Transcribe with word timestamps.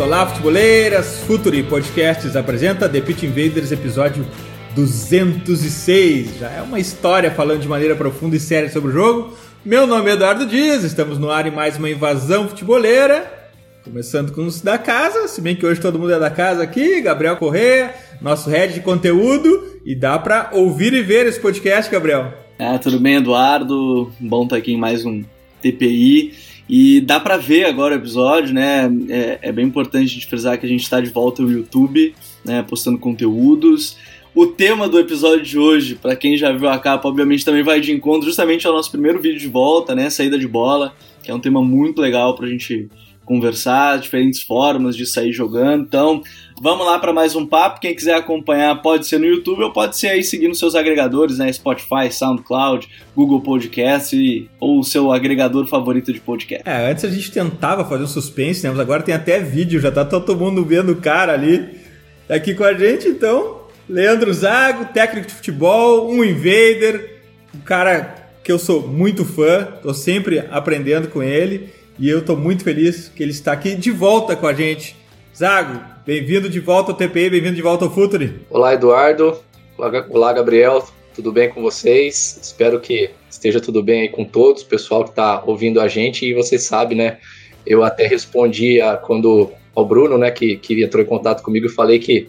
Olá, 0.00 0.24
futeboleiras! 0.28 1.24
Futuri 1.24 1.60
Podcasts 1.64 2.36
apresenta 2.36 2.88
The 2.88 3.00
Pit 3.00 3.26
Invaders, 3.26 3.72
episódio 3.72 4.24
206. 4.76 6.38
Já 6.38 6.48
é 6.50 6.62
uma 6.62 6.78
história 6.78 7.32
falando 7.32 7.62
de 7.62 7.66
maneira 7.66 7.96
profunda 7.96 8.36
e 8.36 8.40
séria 8.40 8.70
sobre 8.70 8.90
o 8.90 8.92
jogo. 8.92 9.36
Meu 9.64 9.88
nome 9.88 10.08
é 10.08 10.12
Eduardo 10.12 10.46
Dias, 10.46 10.84
estamos 10.84 11.18
no 11.18 11.28
ar 11.28 11.48
em 11.48 11.50
mais 11.50 11.76
uma 11.76 11.90
invasão 11.90 12.48
futeboleira. 12.48 13.50
Começando 13.82 14.32
com 14.32 14.46
os 14.46 14.60
da 14.60 14.78
casa, 14.78 15.26
se 15.26 15.40
bem 15.40 15.56
que 15.56 15.66
hoje 15.66 15.80
todo 15.80 15.98
mundo 15.98 16.12
é 16.12 16.18
da 16.18 16.30
casa 16.30 16.62
aqui. 16.62 17.00
Gabriel 17.00 17.36
Corrêa, 17.36 17.92
nosso 18.20 18.48
head 18.48 18.74
de 18.74 18.80
conteúdo. 18.80 19.80
E 19.84 19.96
dá 19.96 20.16
pra 20.16 20.50
ouvir 20.52 20.92
e 20.92 21.02
ver 21.02 21.26
esse 21.26 21.40
podcast, 21.40 21.90
Gabriel. 21.90 22.32
Ah, 22.56 22.78
tudo 22.78 23.00
bem, 23.00 23.16
Eduardo? 23.16 24.12
Bom 24.20 24.44
estar 24.44 24.56
aqui 24.56 24.74
em 24.74 24.78
mais 24.78 25.04
um 25.04 25.24
TPI. 25.60 26.34
E 26.68 27.00
dá 27.00 27.18
para 27.18 27.36
ver 27.36 27.64
agora 27.64 27.94
o 27.94 27.98
episódio, 27.98 28.52
né? 28.52 28.90
É, 29.08 29.38
é, 29.42 29.52
bem 29.52 29.66
importante 29.66 30.04
a 30.04 30.14
gente 30.14 30.26
frisar 30.26 30.58
que 30.58 30.66
a 30.66 30.68
gente 30.68 30.82
está 30.82 31.00
de 31.00 31.08
volta 31.08 31.42
no 31.42 31.50
YouTube, 31.50 32.14
né? 32.44 32.62
Postando 32.62 32.98
conteúdos. 32.98 33.96
O 34.34 34.46
tema 34.46 34.86
do 34.86 34.98
episódio 34.98 35.42
de 35.42 35.58
hoje, 35.58 35.94
para 35.94 36.14
quem 36.14 36.36
já 36.36 36.52
viu 36.52 36.68
a 36.68 36.78
capa, 36.78 37.08
obviamente 37.08 37.44
também 37.44 37.62
vai 37.62 37.80
de 37.80 37.90
encontro 37.90 38.26
justamente 38.28 38.66
ao 38.66 38.74
nosso 38.74 38.90
primeiro 38.90 39.20
vídeo 39.20 39.40
de 39.40 39.48
volta, 39.48 39.94
né? 39.94 40.10
Saída 40.10 40.38
de 40.38 40.46
bola, 40.46 40.94
que 41.22 41.30
é 41.30 41.34
um 41.34 41.40
tema 41.40 41.62
muito 41.62 42.00
legal 42.00 42.34
pra 42.34 42.46
gente 42.46 42.88
conversar, 43.24 43.98
diferentes 43.98 44.42
formas 44.42 44.96
de 44.96 45.04
sair 45.04 45.32
jogando. 45.32 45.84
Então, 45.84 46.22
vamos 46.60 46.86
lá 46.86 46.98
para 46.98 47.12
mais 47.12 47.34
um 47.34 47.46
papo. 47.46 47.80
Quem 47.80 47.94
quiser 47.94 48.14
acompanhar 48.14 48.80
pode 48.82 49.06
ser 49.06 49.18
no 49.18 49.26
YouTube 49.26 49.62
ou 49.62 49.72
pode 49.72 49.96
ser 49.96 50.08
aí 50.08 50.22
seguindo 50.22 50.54
seus 50.54 50.74
agregadores, 50.74 51.38
né? 51.38 51.52
Spotify, 51.52 52.10
SoundCloud, 52.10 52.88
Google 53.14 53.40
Podcast 53.40 54.16
e, 54.16 54.48
ou 54.60 54.80
o 54.80 54.84
seu 54.84 55.12
agregador 55.12 55.66
favorito 55.66 56.12
de 56.12 56.20
podcast. 56.20 56.68
É, 56.68 56.90
antes 56.90 57.04
a 57.04 57.10
gente 57.10 57.30
tentava 57.30 57.84
fazer 57.84 58.04
um 58.04 58.08
suspense, 58.08 58.64
né? 58.64 58.70
Mas 58.70 58.80
agora 58.80 59.02
tem 59.02 59.14
até 59.14 59.38
vídeo, 59.40 59.80
já 59.80 59.90
tá 59.90 60.04
todo 60.04 60.36
mundo 60.36 60.64
vendo 60.64 60.92
o 60.92 60.96
cara 60.96 61.32
ali 61.32 61.78
aqui 62.28 62.54
com 62.54 62.64
a 62.64 62.74
gente, 62.74 63.08
então. 63.08 63.58
Leandro 63.88 64.32
Zago, 64.34 64.92
técnico 64.92 65.28
de 65.28 65.34
futebol, 65.34 66.10
um 66.10 66.22
invader, 66.22 67.22
um 67.54 67.60
cara 67.60 68.14
que 68.44 68.52
eu 68.52 68.58
sou 68.58 68.86
muito 68.86 69.24
fã, 69.24 69.66
tô 69.82 69.94
sempre 69.94 70.40
aprendendo 70.50 71.08
com 71.08 71.22
ele. 71.22 71.70
E 71.98 72.08
eu 72.08 72.20
estou 72.20 72.36
muito 72.36 72.62
feliz 72.62 73.08
que 73.08 73.22
ele 73.22 73.32
está 73.32 73.52
aqui 73.52 73.74
de 73.74 73.90
volta 73.90 74.36
com 74.36 74.46
a 74.46 74.52
gente. 74.52 74.94
Zago, 75.36 75.80
bem-vindo 76.08 76.48
de 76.48 76.58
volta 76.58 76.90
ao 76.90 76.96
TPI, 76.96 77.28
bem-vindo 77.28 77.54
de 77.54 77.60
volta 77.60 77.84
ao 77.84 77.90
Futuri. 77.90 78.40
Olá, 78.48 78.72
Eduardo. 78.72 79.38
Olá, 79.76 80.32
Gabriel. 80.32 80.82
Tudo 81.14 81.30
bem 81.30 81.50
com 81.50 81.60
vocês? 81.60 82.40
Espero 82.42 82.80
que 82.80 83.10
esteja 83.28 83.60
tudo 83.60 83.82
bem 83.82 84.00
aí 84.00 84.08
com 84.08 84.24
todos, 84.24 84.62
o 84.62 84.66
pessoal 84.66 85.04
que 85.04 85.10
está 85.10 85.42
ouvindo 85.44 85.78
a 85.82 85.86
gente. 85.86 86.24
E 86.24 86.32
vocês 86.32 86.62
sabem, 86.62 86.96
né? 86.96 87.18
Eu 87.66 87.84
até 87.84 88.06
respondi 88.06 88.80
a, 88.80 88.96
quando 88.96 89.50
ao 89.74 89.84
Bruno, 89.84 90.16
né, 90.16 90.30
que, 90.30 90.56
que 90.56 90.82
entrou 90.82 91.04
em 91.04 91.06
contato 91.06 91.42
comigo 91.42 91.66
e 91.66 91.68
falei 91.68 91.98
que 91.98 92.26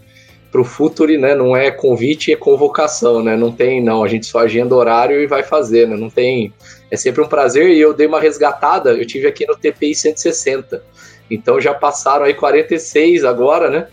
para 0.52 0.60
o 0.60 0.66
Futuri, 0.66 1.18
né, 1.18 1.34
não 1.34 1.56
é 1.56 1.72
convite, 1.72 2.34
é 2.34 2.36
convocação, 2.36 3.24
né? 3.24 3.38
Não 3.38 3.50
tem, 3.50 3.82
não. 3.82 4.04
A 4.04 4.10
gente 4.10 4.26
só 4.26 4.40
agenda 4.40 4.76
horário 4.76 5.22
e 5.22 5.26
vai 5.26 5.42
fazer, 5.42 5.88
né? 5.88 5.96
Não 5.96 6.10
tem 6.10 6.52
é 6.92 6.98
sempre 6.98 7.22
um 7.22 7.30
prazer 7.30 7.70
e 7.70 7.80
eu 7.80 7.94
dei 7.94 8.08
uma 8.08 8.20
resgatada. 8.20 8.92
Eu 8.92 9.06
tive 9.08 9.26
aqui 9.26 9.48
no 9.48 9.56
TPI 9.56 9.96
160. 9.96 10.84
Então 11.30 11.60
já 11.60 11.74
passaram 11.74 12.26
aí 12.26 12.34
46 12.34 13.24
agora, 13.24 13.70
né? 13.70 13.88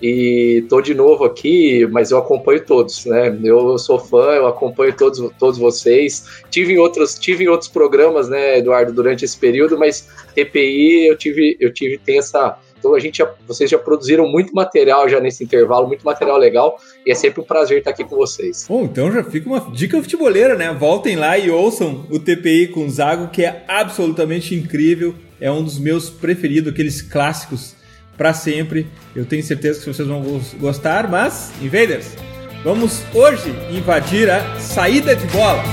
E 0.00 0.64
tô 0.68 0.80
de 0.80 0.94
novo 0.94 1.24
aqui, 1.24 1.86
mas 1.86 2.10
eu 2.10 2.18
acompanho 2.18 2.64
todos, 2.66 3.06
né? 3.06 3.38
Eu 3.44 3.78
sou 3.78 4.00
fã, 4.00 4.32
eu 4.32 4.48
acompanho 4.48 4.92
todos, 4.96 5.30
todos 5.38 5.58
vocês. 5.58 6.42
Tive 6.50 6.72
em 6.72 6.78
outros, 6.78 7.14
tive 7.16 7.44
em 7.44 7.48
outros 7.48 7.70
programas, 7.70 8.28
né, 8.28 8.58
Eduardo, 8.58 8.92
durante 8.92 9.24
esse 9.24 9.38
período, 9.38 9.78
mas 9.78 10.08
TPI 10.34 11.06
eu 11.06 11.16
tive, 11.16 11.56
eu 11.60 11.72
tive 11.72 11.98
tem 11.98 12.18
essa 12.18 12.58
então 12.82 12.96
a 12.96 12.98
gente 12.98 13.18
já, 13.18 13.32
vocês 13.46 13.70
já 13.70 13.78
produziram 13.78 14.26
muito 14.26 14.52
material 14.52 15.08
já 15.08 15.20
nesse 15.20 15.44
intervalo, 15.44 15.86
muito 15.86 16.04
material 16.04 16.36
legal, 16.36 16.80
e 17.06 17.12
é 17.12 17.14
sempre 17.14 17.40
um 17.40 17.44
prazer 17.44 17.78
estar 17.78 17.90
aqui 17.90 18.02
com 18.02 18.16
vocês. 18.16 18.66
Bom, 18.68 18.82
então 18.82 19.12
já 19.12 19.22
fica 19.22 19.48
uma 19.48 19.60
dica 19.72 20.02
futeboleira, 20.02 20.56
né? 20.56 20.76
Voltem 20.76 21.14
lá 21.14 21.38
e 21.38 21.48
ouçam 21.48 22.04
o 22.10 22.18
TPI 22.18 22.66
com 22.66 22.84
o 22.84 22.90
Zago, 22.90 23.28
que 23.28 23.44
é 23.44 23.64
absolutamente 23.68 24.56
incrível, 24.56 25.14
é 25.42 25.50
um 25.50 25.62
dos 25.62 25.76
meus 25.76 26.08
preferidos, 26.08 26.72
aqueles 26.72 27.02
clássicos 27.02 27.74
para 28.16 28.32
sempre. 28.32 28.86
Eu 29.14 29.26
tenho 29.26 29.42
certeza 29.42 29.80
que 29.80 29.92
vocês 29.92 30.06
vão 30.06 30.40
gostar, 30.60 31.10
mas, 31.10 31.52
invaders, 31.60 32.16
vamos 32.62 33.02
hoje 33.12 33.52
invadir 33.72 34.30
a 34.30 34.60
saída 34.60 35.16
de 35.16 35.26
bola. 35.26 35.64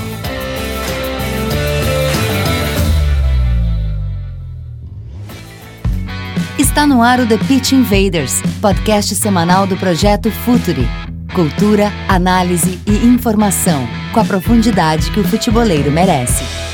Está 6.58 6.84
no 6.84 7.00
ar 7.00 7.20
o 7.20 7.26
The 7.26 7.38
Pitch 7.38 7.70
Invaders, 7.72 8.42
podcast 8.60 9.14
semanal 9.14 9.68
do 9.68 9.76
projeto 9.76 10.32
Futuri. 10.32 10.86
Cultura, 11.32 11.92
análise 12.08 12.80
e 12.84 13.06
informação, 13.06 13.86
com 14.12 14.18
a 14.18 14.24
profundidade 14.24 15.12
que 15.12 15.20
o 15.20 15.24
futeboleiro 15.24 15.92
merece. 15.92 16.69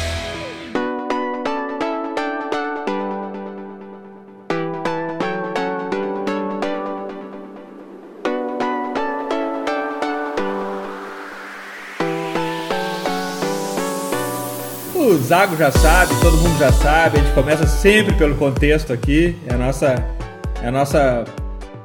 Zago 15.27 15.57
já 15.57 15.73
sabe, 15.73 16.15
todo 16.21 16.37
mundo 16.37 16.57
já 16.57 16.71
sabe, 16.71 17.19
a 17.19 17.21
gente 17.21 17.35
começa 17.35 17.67
sempre 17.67 18.15
pelo 18.15 18.37
contexto 18.37 18.93
aqui, 18.93 19.35
é 19.45 19.55
a 19.55 19.59
nossa, 19.59 19.87
é 20.63 20.69
a 20.69 20.71
nossa 20.71 21.25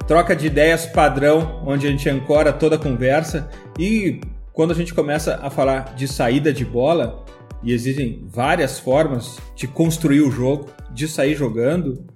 troca 0.06 0.36
de 0.36 0.46
ideias 0.46 0.86
padrão, 0.86 1.60
onde 1.66 1.88
a 1.88 1.90
gente 1.90 2.08
ancora 2.08 2.52
toda 2.52 2.76
a 2.76 2.78
conversa 2.78 3.50
e 3.76 4.20
quando 4.52 4.70
a 4.70 4.74
gente 4.76 4.94
começa 4.94 5.40
a 5.42 5.50
falar 5.50 5.92
de 5.96 6.06
saída 6.06 6.52
de 6.52 6.64
bola, 6.64 7.24
e 7.64 7.72
existem 7.72 8.24
várias 8.28 8.78
formas 8.78 9.40
de 9.56 9.66
construir 9.66 10.20
o 10.20 10.30
jogo, 10.30 10.70
de 10.92 11.08
sair 11.08 11.34
jogando, 11.34 12.06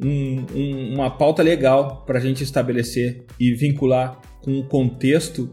um, 0.00 0.46
um, 0.54 0.94
uma 0.94 1.10
pauta 1.10 1.42
legal 1.42 2.04
para 2.06 2.20
a 2.20 2.22
gente 2.22 2.44
estabelecer 2.44 3.24
e 3.40 3.52
vincular 3.52 4.20
com 4.44 4.56
o 4.60 4.62
contexto. 4.62 5.50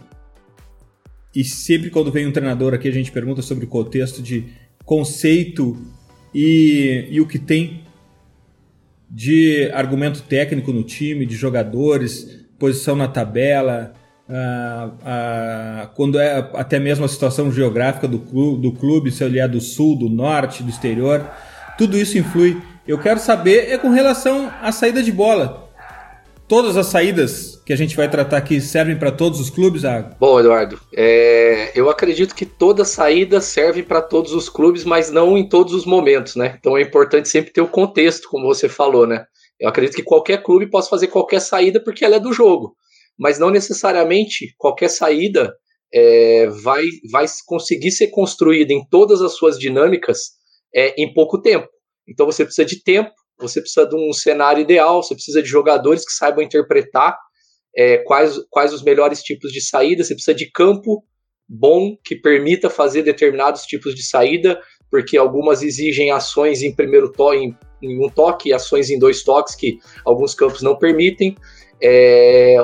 E 1.36 1.44
sempre 1.44 1.90
quando 1.90 2.12
vem 2.12 2.28
um 2.28 2.32
treinador 2.32 2.76
aqui, 2.76 2.88
a 2.88 2.94
gente 2.94 3.12
pergunta 3.12 3.42
sobre 3.42 3.66
o 3.66 3.68
contexto 3.68 4.22
de 4.22 4.65
conceito 4.86 5.78
e, 6.34 7.08
e 7.10 7.20
o 7.20 7.28
que 7.28 7.40
tem 7.40 7.84
de 9.10 9.70
argumento 9.74 10.22
técnico 10.24 10.72
no 10.72 10.84
time, 10.84 11.26
de 11.26 11.36
jogadores, 11.36 12.46
posição 12.60 12.96
na 12.96 13.08
tabela, 13.08 13.94
ah, 14.28 14.92
ah, 15.04 15.90
quando 15.96 16.20
é 16.20 16.50
até 16.54 16.80
mesmo 16.80 17.06
a 17.06 17.08
situação 17.08 17.52
geográfica 17.52 18.08
do 18.08 18.20
clube, 18.20 18.62
do 18.62 18.72
clube, 18.72 19.12
se 19.12 19.24
ele 19.24 19.40
é 19.40 19.48
do 19.48 19.62
sul, 19.62 19.98
do 19.98 20.10
norte, 20.10 20.64
do 20.64 20.70
exterior, 20.70 21.26
tudo 21.78 21.98
isso 21.98 22.18
influi. 22.18 22.62
Eu 22.88 23.00
quero 23.00 23.20
saber 23.20 23.72
é 23.72 23.78
com 23.78 23.90
relação 23.90 24.52
à 24.62 24.72
saída 24.72 25.02
de 25.02 25.12
bola. 25.12 25.70
Todas 26.48 26.78
as 26.78 26.88
saídas 26.88 27.55
que 27.66 27.74
a 27.74 27.76
gente 27.76 27.96
vai 27.96 28.10
tratar 28.10 28.38
aqui 28.38 28.62
servem 28.62 28.98
para 28.98 29.12
todos 29.12 29.40
os 29.40 29.50
clubes, 29.50 29.84
Água? 29.84 30.16
Bom, 30.20 30.40
Eduardo, 30.40 30.80
é, 30.96 31.72
eu 31.74 31.90
acredito 31.90 32.36
que 32.36 32.46
toda 32.46 32.86
saída 32.86 33.42
serve 33.42 33.82
para 33.82 34.04
todos 34.04 34.34
os 34.34 34.48
clubes, 34.48 34.84
mas 34.84 35.10
não 35.10 35.36
em 35.36 35.50
todos 35.50 35.74
os 35.74 35.84
momentos, 35.84 36.36
né? 36.36 36.58
Então 36.60 36.78
é 36.78 36.82
importante 36.84 37.28
sempre 37.28 37.52
ter 37.52 37.62
o 37.62 37.68
contexto, 37.68 38.30
como 38.30 38.46
você 38.46 38.70
falou, 38.70 39.08
né? 39.08 39.26
Eu 39.60 39.68
acredito 39.68 39.96
que 39.96 40.04
qualquer 40.04 40.44
clube 40.44 40.70
possa 40.70 40.90
fazer 40.90 41.08
qualquer 41.08 41.40
saída 41.40 41.84
porque 41.84 42.06
ela 42.06 42.18
é 42.18 42.20
do 42.20 42.32
jogo, 42.32 42.76
mas 43.18 43.40
não 43.40 43.50
necessariamente 43.50 44.54
qualquer 44.60 44.90
saída 44.90 45.52
é, 45.92 46.48
vai, 46.48 46.84
vai 47.12 47.26
conseguir 47.48 47.92
ser 47.92 48.10
construída 48.10 48.74
em 48.74 48.86
todas 48.88 49.24
as 49.24 49.34
suas 49.34 49.58
dinâmicas 49.58 50.34
é, 50.74 50.94
em 51.02 51.12
pouco 51.12 51.42
tempo. 51.42 51.68
Então 52.08 52.28
você 52.28 52.46
precisa 52.46 52.66
de 52.66 52.84
tempo, 52.84 53.12
você 53.40 53.60
precisa 53.60 53.88
de 53.88 53.96
um 53.96 54.14
cenário 54.14 54.62
ideal, 54.62 55.02
você 55.02 55.16
precisa 55.16 55.42
de 55.42 55.50
jogadores 55.50 56.06
que 56.06 56.12
saibam 56.12 56.44
interpretar 56.44 57.18
é, 57.76 57.98
quais, 57.98 58.40
quais 58.50 58.74
os 58.74 58.84
melhores 58.84 59.22
tipos 59.22 59.52
de 59.52 59.62
saída, 59.62 60.04
você 60.04 60.14
precisa 60.14 60.36
de 60.36 60.50
campo 60.50 61.04
bom 61.48 61.96
que 62.04 62.16
permita 62.16 62.70
fazer 62.70 63.04
determinados 63.04 63.64
tipos 63.64 63.94
de 63.94 64.04
saída, 64.04 64.60
porque 64.90 65.18
algumas 65.18 65.62
exigem 65.62 66.12
ações 66.12 66.64
em 66.64 66.74
primeiro 66.74 67.12
toque, 67.12 67.54
em 67.82 68.04
um 68.04 68.10
toque, 68.10 68.54
ações 68.54 68.90
em 68.90 68.98
dois 68.98 69.24
toques 69.24 69.56
que 69.56 69.78
alguns 70.06 70.34
campos 70.34 70.62
não 70.62 70.78
permitem. 70.78 71.36
É, 71.82 72.58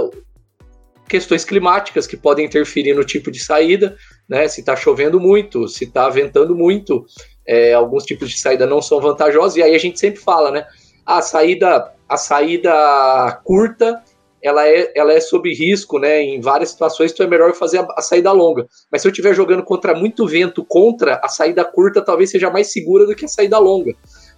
questões 1.08 1.44
climáticas 1.44 2.08
que 2.08 2.16
podem 2.16 2.46
interferir 2.46 2.94
no 2.94 3.04
tipo 3.04 3.30
de 3.30 3.44
saída, 3.44 3.98
né? 4.30 4.48
Se 4.48 4.62
está 4.62 4.76
chovendo 4.78 5.20
muito, 5.20 5.68
se 5.68 5.84
está 5.84 6.08
ventando 6.10 6.56
muito, 6.56 7.06
é, 7.46 7.74
alguns 7.74 8.06
tipos 8.06 8.30
de 8.30 8.40
saída 8.40 8.66
não 8.66 8.82
são 8.82 9.02
vantajosos, 9.02 9.58
e 9.58 9.64
aí 9.64 9.76
a 9.76 9.78
gente 9.78 10.00
sempre 10.00 10.22
fala, 10.22 10.52
né? 10.52 10.66
A 11.06 11.22
saída, 11.22 11.94
a 12.08 12.16
saída 12.16 13.42
curta 13.44 14.02
ela 14.44 14.68
é, 14.68 14.92
ela 14.96 15.14
é 15.14 15.20
sob 15.20 15.54
risco, 15.54 16.00
né? 16.00 16.22
Em 16.22 16.42
várias 16.42 16.70
situações, 16.70 17.12
então 17.12 17.26
é 17.26 17.30
melhor 17.30 17.54
fazer 17.54 17.80
a, 17.80 17.88
a 17.96 18.02
saída 18.02 18.32
longa. 18.32 18.68
Mas 18.92 19.02
se 19.02 19.08
eu 19.08 19.12
estiver 19.12 19.34
jogando 19.34 19.64
contra 19.64 19.94
muito 19.94 20.28
vento 20.28 20.66
contra, 20.66 21.20
a 21.24 21.28
saída 21.28 21.64
curta 21.64 22.02
talvez 22.02 22.32
seja 22.32 22.50
mais 22.50 22.72
segura 22.72 23.06
do 23.06 23.16
que 23.16 23.26
a 23.26 23.28
saída 23.28 23.60
longa. 23.60 23.94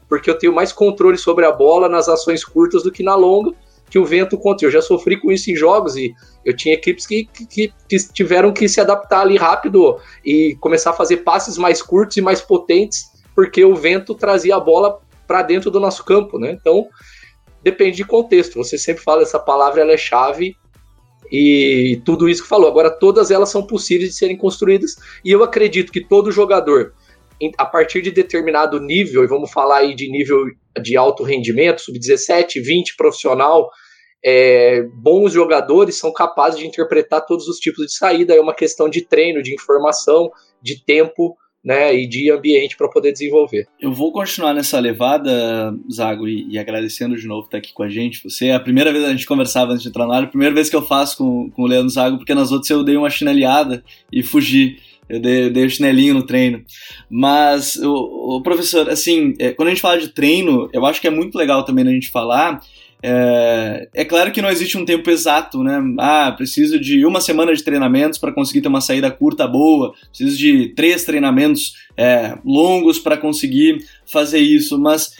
Porque 0.09 0.29
eu 0.29 0.37
tenho 0.37 0.53
mais 0.53 0.71
controle 0.71 1.17
sobre 1.17 1.45
a 1.45 1.51
bola 1.51 1.87
nas 1.87 2.09
ações 2.09 2.43
curtas 2.43 2.83
do 2.83 2.91
que 2.91 3.03
na 3.03 3.15
longa, 3.15 3.51
que 3.89 3.97
o 3.97 4.05
vento 4.05 4.37
contra. 4.37 4.67
Eu 4.67 4.71
já 4.71 4.81
sofri 4.81 5.19
com 5.19 5.31
isso 5.31 5.49
em 5.49 5.55
jogos 5.55 5.95
e 5.95 6.13
eu 6.43 6.55
tinha 6.55 6.75
equipes 6.75 7.07
que, 7.07 7.25
que, 7.25 7.73
que 7.87 7.97
tiveram 8.11 8.51
que 8.51 8.67
se 8.67 8.81
adaptar 8.81 9.21
ali 9.21 9.37
rápido 9.37 9.97
e 10.25 10.57
começar 10.59 10.89
a 10.89 10.93
fazer 10.93 11.17
passes 11.17 11.57
mais 11.57 11.81
curtos 11.81 12.17
e 12.17 12.21
mais 12.21 12.41
potentes, 12.41 13.03
porque 13.33 13.63
o 13.63 13.75
vento 13.75 14.13
trazia 14.13 14.55
a 14.55 14.59
bola 14.59 14.99
para 15.27 15.41
dentro 15.41 15.71
do 15.71 15.79
nosso 15.79 16.03
campo, 16.03 16.37
né? 16.37 16.51
Então, 16.51 16.87
depende 17.63 17.97
de 17.97 18.05
contexto. 18.05 18.55
Você 18.55 18.77
sempre 18.77 19.03
fala 19.03 19.23
essa 19.23 19.39
palavra, 19.39 19.81
ela 19.81 19.93
é 19.93 19.97
chave 19.97 20.55
e 21.31 22.01
tudo 22.05 22.29
isso 22.29 22.43
que 22.43 22.49
falou. 22.49 22.67
Agora, 22.67 22.91
todas 22.91 23.31
elas 23.31 23.49
são 23.49 23.65
possíveis 23.65 24.09
de 24.09 24.15
serem 24.15 24.37
construídas 24.37 24.95
e 25.23 25.31
eu 25.31 25.43
acredito 25.43 25.91
que 25.91 26.05
todo 26.05 26.31
jogador, 26.31 26.93
a 27.57 27.65
partir 27.65 28.01
de 28.01 28.11
determinado 28.11 28.79
nível, 28.79 29.23
e 29.23 29.27
vamos 29.27 29.51
falar 29.51 29.77
aí 29.77 29.95
de 29.95 30.11
nível 30.11 30.45
de 30.81 30.97
alto 30.97 31.23
rendimento, 31.23 31.81
sub-17, 31.81 32.61
20 32.61 32.95
profissional, 32.95 33.69
é, 34.25 34.83
bons 34.93 35.33
jogadores 35.33 35.97
são 35.97 36.11
capazes 36.13 36.59
de 36.59 36.65
interpretar 36.65 37.25
todos 37.25 37.47
os 37.47 37.57
tipos 37.57 37.85
de 37.87 37.93
saída. 37.93 38.33
É 38.33 38.39
uma 38.39 38.53
questão 38.53 38.87
de 38.87 39.01
treino, 39.01 39.43
de 39.43 39.53
informação, 39.53 40.31
de 40.61 40.83
tempo 40.83 41.35
né, 41.63 41.95
e 41.95 42.05
de 42.05 42.29
ambiente 42.29 42.75
para 42.75 42.89
poder 42.89 43.13
desenvolver. 43.13 43.67
Eu 43.79 43.93
vou 43.93 44.11
continuar 44.11 44.53
nessa 44.53 44.79
levada, 44.79 45.73
Zago, 45.91 46.27
e, 46.27 46.45
e, 46.49 46.59
agradecendo 46.59 47.15
de 47.15 47.25
novo 47.25 47.45
estar 47.45 47.59
aqui 47.59 47.73
com 47.73 47.83
a 47.83 47.89
gente. 47.89 48.21
Você 48.23 48.47
é 48.47 48.55
a 48.55 48.59
primeira 48.59 48.91
vez 48.91 49.03
que 49.03 49.09
a 49.09 49.13
gente 49.13 49.25
conversava 49.25 49.71
antes 49.71 49.83
de 49.83 49.89
entrar 49.89 50.05
na 50.05 50.15
área, 50.15 50.27
a 50.27 50.31
primeira 50.31 50.53
vez 50.53 50.69
que 50.69 50.75
eu 50.75 50.81
faço 50.81 51.17
com, 51.17 51.49
com 51.51 51.63
o 51.63 51.67
Leandro 51.67 51.89
Zago, 51.89 52.17
porque 52.17 52.33
nas 52.33 52.51
outras 52.51 52.69
eu 52.69 52.83
dei 52.83 52.97
uma 52.97 53.09
chinelhada 53.09 53.83
e 54.11 54.21
fugi. 54.21 54.77
Eu 55.07 55.19
dei, 55.19 55.49
dei 55.49 55.65
o 55.65 55.69
chinelinho 55.69 56.13
no 56.13 56.25
treino. 56.25 56.63
Mas, 57.09 57.75
o, 57.75 58.37
o 58.37 58.41
professor, 58.41 58.89
assim, 58.89 59.33
é, 59.37 59.51
quando 59.51 59.67
a 59.67 59.71
gente 59.71 59.81
fala 59.81 59.99
de 59.99 60.07
treino, 60.07 60.69
eu 60.73 60.85
acho 60.85 60.99
que 60.99 61.07
é 61.07 61.11
muito 61.11 61.37
legal 61.37 61.63
também 61.63 61.87
a 61.87 61.91
gente 61.91 62.09
falar 62.09 62.61
é, 63.05 63.89
é, 63.93 64.05
claro 64.05 64.31
que 64.31 64.41
não 64.41 64.49
existe 64.49 64.77
um 64.77 64.85
tempo 64.85 65.09
exato, 65.09 65.61
né? 65.61 65.77
Ah, 65.99 66.31
preciso 66.31 66.79
de 66.79 67.05
uma 67.05 67.19
semana 67.19 67.53
de 67.53 67.61
treinamentos 67.61 68.17
para 68.17 68.31
conseguir 68.31 68.61
ter 68.61 68.69
uma 68.69 68.79
saída 68.79 69.11
curta 69.11 69.45
boa, 69.45 69.93
preciso 70.07 70.37
de 70.37 70.69
três 70.69 71.03
treinamentos 71.03 71.73
é, 71.97 72.37
longos 72.45 72.99
para 72.99 73.17
conseguir 73.17 73.85
fazer 74.05 74.39
isso, 74.39 74.79
mas 74.79 75.11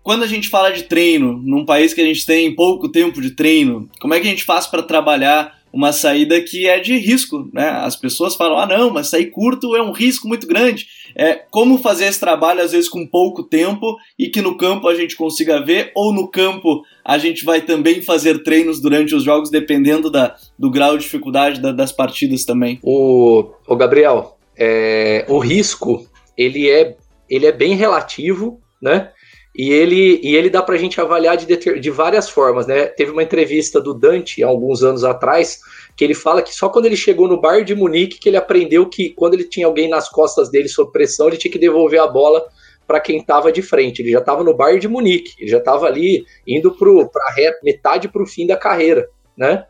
quando 0.00 0.22
a 0.22 0.28
gente 0.28 0.48
fala 0.48 0.70
de 0.70 0.84
treino, 0.84 1.42
num 1.44 1.64
país 1.64 1.92
que 1.92 2.00
a 2.00 2.04
gente 2.04 2.24
tem 2.24 2.54
pouco 2.54 2.88
tempo 2.88 3.20
de 3.20 3.32
treino, 3.32 3.90
como 4.00 4.14
é 4.14 4.20
que 4.20 4.26
a 4.26 4.30
gente 4.30 4.44
faz 4.44 4.66
para 4.66 4.82
trabalhar 4.82 5.57
uma 5.72 5.92
saída 5.92 6.40
que 6.40 6.66
é 6.66 6.80
de 6.80 6.96
risco, 6.96 7.48
né? 7.52 7.68
As 7.68 7.96
pessoas 7.96 8.34
falam, 8.34 8.58
ah 8.58 8.66
não, 8.66 8.90
mas 8.90 9.08
sair 9.08 9.26
curto 9.26 9.76
é 9.76 9.82
um 9.82 9.92
risco 9.92 10.26
muito 10.26 10.46
grande. 10.46 10.86
É 11.14 11.34
como 11.34 11.78
fazer 11.78 12.06
esse 12.06 12.20
trabalho 12.20 12.62
às 12.62 12.72
vezes 12.72 12.88
com 12.88 13.06
pouco 13.06 13.42
tempo 13.42 13.96
e 14.18 14.28
que 14.28 14.40
no 14.40 14.56
campo 14.56 14.88
a 14.88 14.94
gente 14.94 15.16
consiga 15.16 15.64
ver, 15.64 15.92
ou 15.94 16.12
no 16.12 16.28
campo 16.28 16.82
a 17.04 17.18
gente 17.18 17.44
vai 17.44 17.60
também 17.60 18.02
fazer 18.02 18.42
treinos 18.42 18.80
durante 18.80 19.14
os 19.14 19.22
jogos, 19.22 19.50
dependendo 19.50 20.10
da, 20.10 20.36
do 20.58 20.70
grau 20.70 20.96
de 20.96 21.04
dificuldade 21.04 21.60
da, 21.60 21.72
das 21.72 21.92
partidas 21.92 22.44
também. 22.44 22.78
O, 22.82 23.50
o 23.66 23.76
Gabriel, 23.76 24.38
é, 24.56 25.24
o 25.28 25.38
risco 25.38 26.06
ele 26.36 26.68
é, 26.70 26.96
ele 27.28 27.46
é 27.46 27.52
bem 27.52 27.74
relativo, 27.74 28.60
né? 28.80 29.10
E 29.58 29.72
ele, 29.72 30.20
e 30.22 30.36
ele 30.36 30.48
dá 30.48 30.62
para 30.62 30.76
a 30.76 30.78
gente 30.78 31.00
avaliar 31.00 31.36
de, 31.36 31.56
de 31.56 31.90
várias 31.90 32.30
formas, 32.30 32.68
né? 32.68 32.86
Teve 32.86 33.10
uma 33.10 33.24
entrevista 33.24 33.80
do 33.80 33.92
Dante, 33.92 34.40
alguns 34.40 34.84
anos 34.84 35.02
atrás, 35.02 35.58
que 35.96 36.04
ele 36.04 36.14
fala 36.14 36.42
que 36.42 36.54
só 36.54 36.68
quando 36.68 36.86
ele 36.86 36.94
chegou 36.96 37.26
no 37.26 37.40
bar 37.40 37.64
de 37.64 37.74
Munique 37.74 38.20
que 38.20 38.28
ele 38.28 38.36
aprendeu 38.36 38.88
que 38.88 39.10
quando 39.10 39.34
ele 39.34 39.42
tinha 39.42 39.66
alguém 39.66 39.88
nas 39.88 40.08
costas 40.08 40.48
dele 40.48 40.68
sob 40.68 40.92
pressão, 40.92 41.26
ele 41.26 41.36
tinha 41.36 41.50
que 41.50 41.58
devolver 41.58 42.00
a 42.00 42.06
bola 42.06 42.46
para 42.86 43.00
quem 43.00 43.18
estava 43.18 43.50
de 43.50 43.60
frente. 43.60 44.00
Ele 44.00 44.12
já 44.12 44.20
estava 44.20 44.44
no 44.44 44.56
bar 44.56 44.78
de 44.78 44.86
Munique, 44.86 45.32
ele 45.40 45.50
já 45.50 45.58
estava 45.58 45.86
ali 45.86 46.24
indo 46.46 46.72
para 46.72 47.58
metade 47.64 48.06
para 48.06 48.22
o 48.22 48.26
fim 48.26 48.46
da 48.46 48.56
carreira, 48.56 49.08
né? 49.36 49.64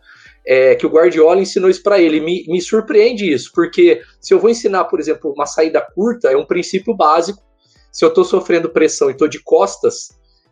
É, 0.47 0.75
que 0.75 0.85
o 0.87 0.91
Guardiola 0.91 1.41
ensinou 1.41 1.71
isso 1.71 1.83
para 1.83 1.99
ele. 1.99 2.21
Me, 2.21 2.45
me 2.47 2.61
surpreende 2.61 3.33
isso, 3.33 3.51
porque 3.55 4.03
se 4.21 4.35
eu 4.35 4.39
vou 4.39 4.51
ensinar, 4.51 4.85
por 4.85 5.01
exemplo, 5.01 5.33
uma 5.33 5.47
saída 5.47 5.81
curta, 5.95 6.31
é 6.31 6.37
um 6.37 6.45
princípio 6.45 6.95
básico 6.95 7.48
se 7.91 8.05
eu 8.05 8.09
estou 8.09 8.25
sofrendo 8.25 8.71
pressão 8.71 9.09
e 9.09 9.13
estou 9.13 9.29
de 9.29 9.43
costas, 9.43 10.09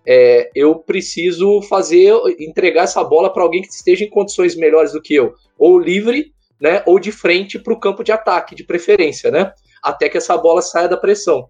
é, 0.07 0.51
eu 0.55 0.77
preciso 0.77 1.61
fazer, 1.63 2.13
entregar 2.39 2.85
essa 2.85 3.03
bola 3.03 3.33
para 3.33 3.43
alguém 3.43 3.63
que 3.63 3.69
esteja 3.69 4.05
em 4.05 4.11
condições 4.11 4.55
melhores 4.55 4.93
do 4.93 5.03
que 5.03 5.15
eu, 5.15 5.35
ou 5.59 5.79
livre, 5.79 6.33
né, 6.61 6.83
ou 6.87 6.99
de 6.99 7.13
frente 7.13 7.59
para 7.59 7.73
o 7.73 7.81
campo 7.81 8.05
de 8.05 8.13
ataque, 8.13 8.55
de 8.55 8.65
preferência, 8.65 9.31
né, 9.31 9.53
até 9.83 10.09
que 10.09 10.17
essa 10.17 10.37
bola 10.37 10.63
saia 10.63 10.89
da 10.89 10.97
pressão. 10.97 11.49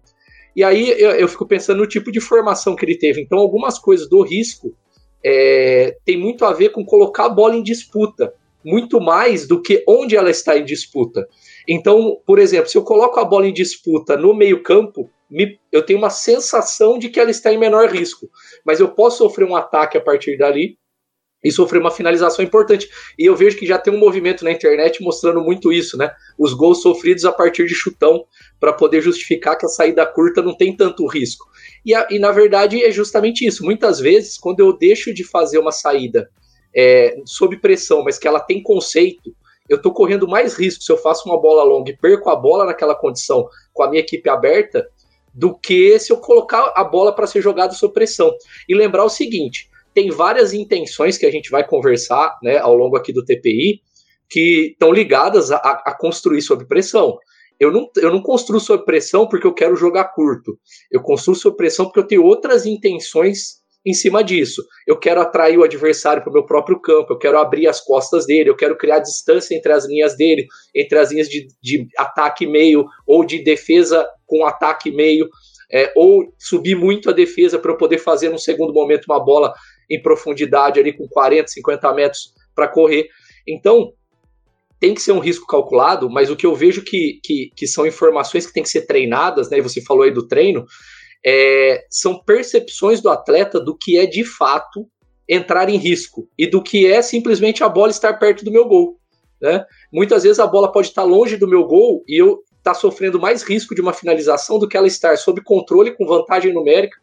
E 0.55 0.63
aí 0.63 0.89
eu, 0.99 1.11
eu, 1.11 1.27
fico 1.27 1.45
pensando 1.45 1.77
no 1.77 1.87
tipo 1.87 2.11
de 2.11 2.19
formação 2.19 2.75
que 2.75 2.83
ele 2.83 2.97
teve. 2.97 3.21
Então, 3.21 3.37
algumas 3.37 3.77
coisas 3.77 4.09
do 4.09 4.23
risco 4.23 4.75
é, 5.23 5.95
tem 6.03 6.17
muito 6.17 6.43
a 6.45 6.51
ver 6.51 6.69
com 6.69 6.83
colocar 6.83 7.25
a 7.25 7.29
bola 7.29 7.55
em 7.55 7.61
disputa, 7.61 8.33
muito 8.65 8.99
mais 8.99 9.47
do 9.47 9.61
que 9.61 9.83
onde 9.87 10.15
ela 10.15 10.31
está 10.31 10.57
em 10.57 10.65
disputa. 10.65 11.27
Então, 11.67 12.17
por 12.25 12.39
exemplo, 12.39 12.69
se 12.69 12.75
eu 12.77 12.83
coloco 12.83 13.19
a 13.19 13.25
bola 13.25 13.47
em 13.47 13.53
disputa 13.53 14.17
no 14.17 14.33
meio-campo, 14.33 15.07
me, 15.29 15.59
eu 15.71 15.85
tenho 15.85 15.99
uma 15.99 16.09
sensação 16.09 16.97
de 16.97 17.09
que 17.09 17.19
ela 17.19 17.31
está 17.31 17.51
em 17.51 17.57
menor 17.57 17.89
risco. 17.89 18.29
Mas 18.65 18.79
eu 18.79 18.89
posso 18.89 19.19
sofrer 19.19 19.47
um 19.47 19.55
ataque 19.55 19.97
a 19.97 20.01
partir 20.01 20.37
dali 20.37 20.77
e 21.43 21.51
sofrer 21.51 21.79
uma 21.79 21.91
finalização 21.91 22.43
importante. 22.43 22.89
E 23.17 23.25
eu 23.25 23.35
vejo 23.35 23.57
que 23.57 23.65
já 23.65 23.77
tem 23.77 23.93
um 23.93 23.99
movimento 23.99 24.43
na 24.43 24.51
internet 24.51 25.01
mostrando 25.03 25.41
muito 25.41 25.71
isso, 25.71 25.97
né? 25.97 26.11
Os 26.37 26.53
gols 26.53 26.81
sofridos 26.81 27.25
a 27.25 27.31
partir 27.31 27.65
de 27.65 27.75
chutão, 27.75 28.25
para 28.59 28.73
poder 28.73 29.01
justificar 29.01 29.57
que 29.57 29.65
a 29.65 29.69
saída 29.69 30.05
curta 30.05 30.41
não 30.41 30.55
tem 30.55 30.75
tanto 30.75 31.05
risco. 31.07 31.45
E, 31.85 31.93
a, 31.93 32.07
e, 32.09 32.19
na 32.19 32.31
verdade 32.31 32.83
é 32.83 32.91
justamente 32.91 33.45
isso. 33.45 33.63
Muitas 33.63 33.99
vezes, 33.99 34.37
quando 34.37 34.59
eu 34.59 34.73
deixo 34.73 35.13
de 35.13 35.23
fazer 35.23 35.59
uma 35.59 35.71
saída 35.71 36.29
é, 36.75 37.21
sob 37.25 37.57
pressão, 37.57 38.03
mas 38.03 38.17
que 38.17 38.27
ela 38.27 38.39
tem 38.39 38.61
conceito, 38.61 39.35
eu 39.69 39.77
estou 39.77 39.93
correndo 39.93 40.27
mais 40.27 40.55
risco 40.55 40.83
se 40.83 40.91
eu 40.91 40.97
faço 40.97 41.27
uma 41.27 41.39
bola 41.39 41.63
longa 41.63 41.91
e 41.91 41.97
perco 41.97 42.29
a 42.29 42.35
bola 42.35 42.65
naquela 42.65 42.95
condição 42.95 43.47
com 43.73 43.83
a 43.83 43.89
minha 43.89 44.01
equipe 44.01 44.29
aberta 44.29 44.87
do 45.37 45.55
que 45.55 45.99
se 45.99 46.11
eu 46.11 46.17
colocar 46.17 46.73
a 46.75 46.83
bola 46.83 47.13
para 47.13 47.27
ser 47.27 47.41
jogada 47.41 47.73
sob 47.73 47.93
pressão. 47.93 48.33
E 48.67 48.73
lembrar 48.73 49.05
o 49.05 49.09
seguinte: 49.09 49.69
tem 49.93 50.09
várias 50.09 50.51
intenções 50.51 51.17
que 51.17 51.25
a 51.27 51.31
gente 51.31 51.51
vai 51.51 51.65
conversar 51.65 52.35
né, 52.41 52.57
ao 52.57 52.75
longo 52.75 52.97
aqui 52.97 53.13
do 53.13 53.23
TPI 53.23 53.81
que 54.29 54.71
estão 54.71 54.91
ligadas 54.91 55.51
a, 55.51 55.57
a 55.57 55.95
construir 55.97 56.41
sob 56.41 56.65
pressão. 56.65 57.17
Eu 57.59 57.71
não, 57.71 57.89
eu 57.97 58.11
não 58.11 58.21
construo 58.21 58.59
sob 58.59 58.83
pressão 58.83 59.27
porque 59.27 59.47
eu 59.47 59.53
quero 59.53 59.75
jogar 59.75 60.05
curto. 60.13 60.57
Eu 60.91 61.01
construo 61.01 61.35
sob 61.35 61.55
pressão 61.55 61.85
porque 61.85 61.99
eu 61.99 62.07
tenho 62.07 62.23
outras 62.23 62.65
intenções 62.65 63.61
em 63.85 63.93
cima 63.93 64.23
disso. 64.23 64.61
Eu 64.85 64.99
quero 64.99 65.21
atrair 65.21 65.57
o 65.57 65.63
adversário 65.63 66.21
para 66.21 66.29
o 66.29 66.33
meu 66.33 66.45
próprio 66.45 66.79
campo, 66.81 67.13
eu 67.13 67.17
quero 67.17 67.39
abrir 67.39 67.67
as 67.67 67.79
costas 67.79 68.25
dele, 68.25 68.49
eu 68.49 68.55
quero 68.55 68.77
criar 68.77 68.99
distância 68.99 69.55
entre 69.55 69.71
as 69.71 69.87
linhas 69.87 70.17
dele, 70.17 70.45
entre 70.75 70.99
as 70.99 71.11
linhas 71.11 71.29
de, 71.29 71.47
de 71.61 71.87
ataque 71.97 72.45
meio 72.45 72.85
ou 73.07 73.25
de 73.25 73.41
defesa 73.41 74.05
com 74.27 74.45
ataque 74.45 74.91
meio, 74.91 75.27
é, 75.71 75.91
ou 75.95 76.31
subir 76.37 76.75
muito 76.75 77.09
a 77.09 77.13
defesa 77.13 77.57
para 77.57 77.71
eu 77.71 77.77
poder 77.77 77.97
fazer 77.97 78.29
no 78.29 78.37
segundo 78.37 78.73
momento 78.73 79.05
uma 79.09 79.23
bola 79.23 79.53
em 79.89 80.01
profundidade 80.01 80.79
ali 80.79 80.93
com 80.95 81.07
40, 81.07 81.47
50 81.47 81.93
metros 81.93 82.33
para 82.53 82.67
correr. 82.67 83.07
Então, 83.47 83.91
tem 84.79 84.93
que 84.93 85.01
ser 85.01 85.11
um 85.11 85.19
risco 85.19 85.47
calculado, 85.47 86.09
mas 86.09 86.29
o 86.29 86.35
que 86.35 86.45
eu 86.45 86.53
vejo 86.53 86.83
que, 86.83 87.19
que, 87.23 87.49
que 87.55 87.65
são 87.65 87.85
informações 87.85 88.45
que 88.45 88.53
têm 88.53 88.63
que 88.63 88.69
ser 88.69 88.85
treinadas, 88.85 89.49
né? 89.49 89.57
E 89.57 89.61
você 89.61 89.81
falou 89.81 90.03
aí 90.03 90.11
do 90.11 90.27
treino, 90.27 90.65
é, 91.25 91.85
são 91.89 92.21
percepções 92.23 93.01
do 93.01 93.09
atleta 93.09 93.59
do 93.59 93.75
que 93.75 93.97
é 93.97 94.05
de 94.05 94.23
fato 94.23 94.87
entrar 95.27 95.67
em 95.69 95.77
risco 95.77 96.29
e 96.37 96.47
do 96.47 96.61
que 96.61 96.85
é 96.85 97.01
simplesmente 97.01 97.63
a 97.63 97.69
bola 97.69 97.89
estar 97.89 98.13
perto 98.13 98.45
do 98.45 98.51
meu 98.51 98.65
gol. 98.65 98.97
Né? 99.41 99.65
Muitas 99.91 100.23
vezes 100.23 100.39
a 100.39 100.47
bola 100.47 100.71
pode 100.71 100.87
estar 100.87 101.03
longe 101.03 101.37
do 101.37 101.47
meu 101.47 101.65
gol 101.65 102.03
e 102.07 102.21
eu 102.21 102.39
estar 102.67 102.73
tá 102.73 102.79
sofrendo 102.79 103.19
mais 103.19 103.43
risco 103.43 103.73
de 103.73 103.81
uma 103.81 103.93
finalização 103.93 104.59
do 104.59 104.67
que 104.67 104.75
ela 104.75 104.87
estar 104.87 105.17
sob 105.17 105.41
controle 105.41 105.95
com 105.95 106.05
vantagem 106.05 106.53
numérica, 106.53 106.97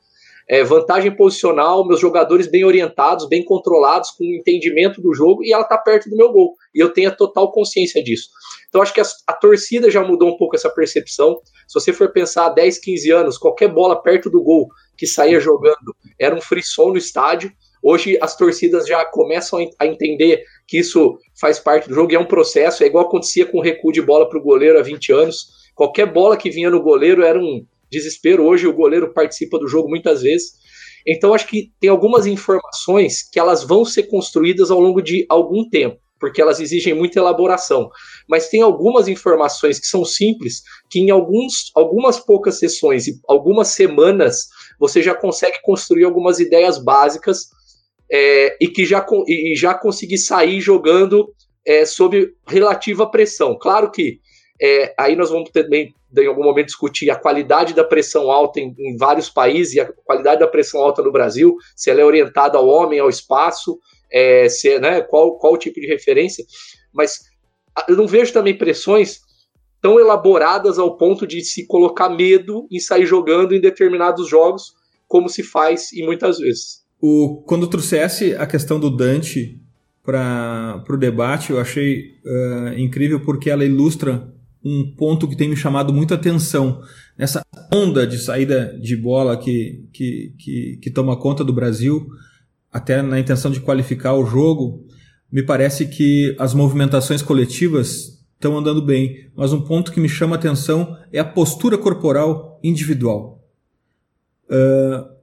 é, 0.46 0.62
vantagem 0.62 1.14
posicional, 1.16 1.86
meus 1.86 2.00
jogadores 2.00 2.46
bem 2.46 2.64
orientados, 2.64 3.26
bem 3.26 3.42
controlados, 3.42 4.10
com 4.10 4.24
entendimento 4.24 5.00
do 5.00 5.14
jogo 5.14 5.42
e 5.42 5.52
ela 5.52 5.62
está 5.62 5.78
perto 5.78 6.10
do 6.10 6.16
meu 6.16 6.30
gol. 6.30 6.54
E 6.74 6.80
eu 6.80 6.92
tenho 6.92 7.08
a 7.08 7.14
total 7.14 7.50
consciência 7.50 8.02
disso. 8.04 8.28
Então 8.68 8.82
acho 8.82 8.92
que 8.92 9.00
a, 9.00 9.04
a, 9.26 9.32
torcida 9.32 9.90
já 9.90 10.02
mudou 10.02 10.28
um 10.28 10.36
pouco 10.36 10.54
essa 10.54 10.68
percepção. 10.68 11.40
Se 11.66 11.80
você 11.80 11.94
for 11.94 12.12
pensar 12.12 12.50
10, 12.50 12.78
15 12.78 13.10
anos, 13.10 13.38
qualquer 13.38 13.68
bola 13.68 14.02
perto 14.02 14.28
do 14.28 14.42
gol 14.42 14.68
que 14.98 15.06
saía 15.06 15.40
jogando 15.40 15.96
era 16.18 16.34
um 16.34 16.40
frisson 16.42 16.90
no 16.90 16.98
estádio. 16.98 17.50
Hoje 17.82 18.18
as 18.20 18.36
torcidas 18.36 18.86
já 18.86 19.02
começam 19.04 19.58
a 19.78 19.86
entender 19.86 20.42
que 20.66 20.78
isso 20.78 21.18
faz 21.40 21.58
parte 21.58 21.88
do 21.88 21.94
jogo 21.94 22.12
e 22.12 22.14
é 22.14 22.18
um 22.20 22.26
processo, 22.26 22.82
é 22.82 22.86
igual 22.86 23.06
acontecia 23.06 23.46
com 23.46 23.58
o 23.58 23.62
recuo 23.62 23.92
de 23.92 24.02
bola 24.02 24.28
para 24.28 24.38
o 24.38 24.42
goleiro 24.42 24.78
há 24.78 24.82
20 24.82 25.12
anos. 25.12 25.46
Qualquer 25.74 26.06
bola 26.06 26.36
que 26.36 26.50
vinha 26.50 26.70
no 26.70 26.82
goleiro 26.82 27.22
era 27.22 27.38
um 27.38 27.64
desespero. 27.90 28.44
Hoje 28.44 28.66
o 28.66 28.72
goleiro 28.72 29.12
participa 29.12 29.58
do 29.58 29.68
jogo 29.68 29.88
muitas 29.88 30.22
vezes. 30.22 30.52
Então 31.06 31.34
acho 31.34 31.46
que 31.46 31.70
tem 31.78 31.90
algumas 31.90 32.26
informações 32.26 33.28
que 33.30 33.38
elas 33.38 33.62
vão 33.62 33.84
ser 33.84 34.04
construídas 34.04 34.70
ao 34.70 34.80
longo 34.80 35.02
de 35.02 35.26
algum 35.28 35.68
tempo, 35.68 35.98
porque 36.18 36.40
elas 36.40 36.60
exigem 36.60 36.94
muita 36.94 37.18
elaboração. 37.18 37.90
Mas 38.26 38.48
tem 38.48 38.62
algumas 38.62 39.06
informações 39.06 39.78
que 39.78 39.86
são 39.86 40.04
simples, 40.04 40.62
que 40.88 41.00
em 41.00 41.10
alguns, 41.10 41.70
algumas 41.74 42.18
poucas 42.18 42.58
sessões 42.58 43.06
e 43.06 43.20
algumas 43.28 43.68
semanas 43.68 44.48
você 44.80 45.02
já 45.02 45.14
consegue 45.14 45.58
construir 45.62 46.04
algumas 46.04 46.40
ideias 46.40 46.82
básicas 46.82 47.48
é, 48.16 48.56
e 48.60 48.68
que 48.68 48.84
já, 48.84 49.04
e 49.26 49.56
já 49.56 49.74
conseguir 49.74 50.18
sair 50.18 50.60
jogando 50.60 51.34
é, 51.66 51.84
sob 51.84 52.32
relativa 52.46 53.10
pressão. 53.10 53.58
Claro 53.58 53.90
que 53.90 54.20
é, 54.62 54.94
aí 54.96 55.16
nós 55.16 55.30
vamos 55.30 55.50
também, 55.50 55.92
em 56.16 56.26
algum 56.28 56.44
momento, 56.44 56.66
discutir 56.66 57.10
a 57.10 57.16
qualidade 57.16 57.74
da 57.74 57.82
pressão 57.82 58.30
alta 58.30 58.60
em, 58.60 58.72
em, 58.78 58.96
vários 58.96 59.28
países 59.28 59.74
e 59.74 59.80
a 59.80 59.92
qualidade 60.04 60.38
da 60.38 60.46
pressão 60.46 60.80
alta 60.80 61.02
no 61.02 61.10
Brasil, 61.10 61.56
se 61.74 61.90
ela 61.90 62.02
é 62.02 62.04
orientada 62.04 62.56
ao 62.56 62.68
homem, 62.68 63.00
ao 63.00 63.08
espaço, 63.08 63.80
é, 64.12 64.48
se, 64.48 64.78
né, 64.78 65.00
qual, 65.00 65.36
qual 65.36 65.54
o 65.54 65.58
tipo 65.58 65.80
de 65.80 65.88
referência. 65.88 66.44
Mas 66.92 67.18
eu 67.88 67.96
não 67.96 68.06
vejo 68.06 68.32
também 68.32 68.56
pressões 68.56 69.22
tão 69.82 69.98
elaboradas 69.98 70.78
ao 70.78 70.96
ponto 70.96 71.26
de 71.26 71.42
se 71.42 71.66
colocar 71.66 72.08
medo 72.08 72.68
em 72.70 72.78
sair 72.78 73.06
jogando 73.06 73.56
em 73.56 73.60
determinados 73.60 74.28
jogos, 74.28 74.72
como 75.08 75.28
se 75.28 75.42
faz 75.42 75.92
e 75.92 76.04
muitas 76.04 76.38
vezes. 76.38 76.83
O, 77.06 77.42
quando 77.46 77.66
trouxesse 77.66 78.34
a 78.34 78.46
questão 78.46 78.80
do 78.80 78.88
Dante 78.88 79.60
para 80.02 80.82
o 80.88 80.96
debate, 80.96 81.50
eu 81.50 81.60
achei 81.60 82.14
uh, 82.24 82.78
incrível 82.78 83.20
porque 83.20 83.50
ela 83.50 83.62
ilustra 83.62 84.32
um 84.64 84.90
ponto 84.96 85.28
que 85.28 85.36
tem 85.36 85.50
me 85.50 85.54
chamado 85.54 85.92
muita 85.92 86.14
atenção. 86.14 86.80
Nessa 87.18 87.42
onda 87.70 88.06
de 88.06 88.16
saída 88.16 88.74
de 88.80 88.96
bola 88.96 89.36
que, 89.36 89.86
que, 89.92 90.32
que, 90.38 90.78
que 90.80 90.90
toma 90.90 91.14
conta 91.14 91.44
do 91.44 91.52
Brasil, 91.52 92.08
até 92.72 93.02
na 93.02 93.20
intenção 93.20 93.50
de 93.50 93.60
qualificar 93.60 94.14
o 94.14 94.24
jogo, 94.24 94.86
me 95.30 95.42
parece 95.42 95.84
que 95.84 96.34
as 96.38 96.54
movimentações 96.54 97.20
coletivas 97.20 98.24
estão 98.32 98.56
andando 98.56 98.80
bem, 98.80 99.28
mas 99.36 99.52
um 99.52 99.60
ponto 99.60 99.92
que 99.92 100.00
me 100.00 100.08
chama 100.08 100.36
atenção 100.36 100.96
é 101.12 101.18
a 101.20 101.24
postura 101.24 101.76
corporal 101.76 102.58
individual. 102.64 103.44
Uh, 104.48 105.13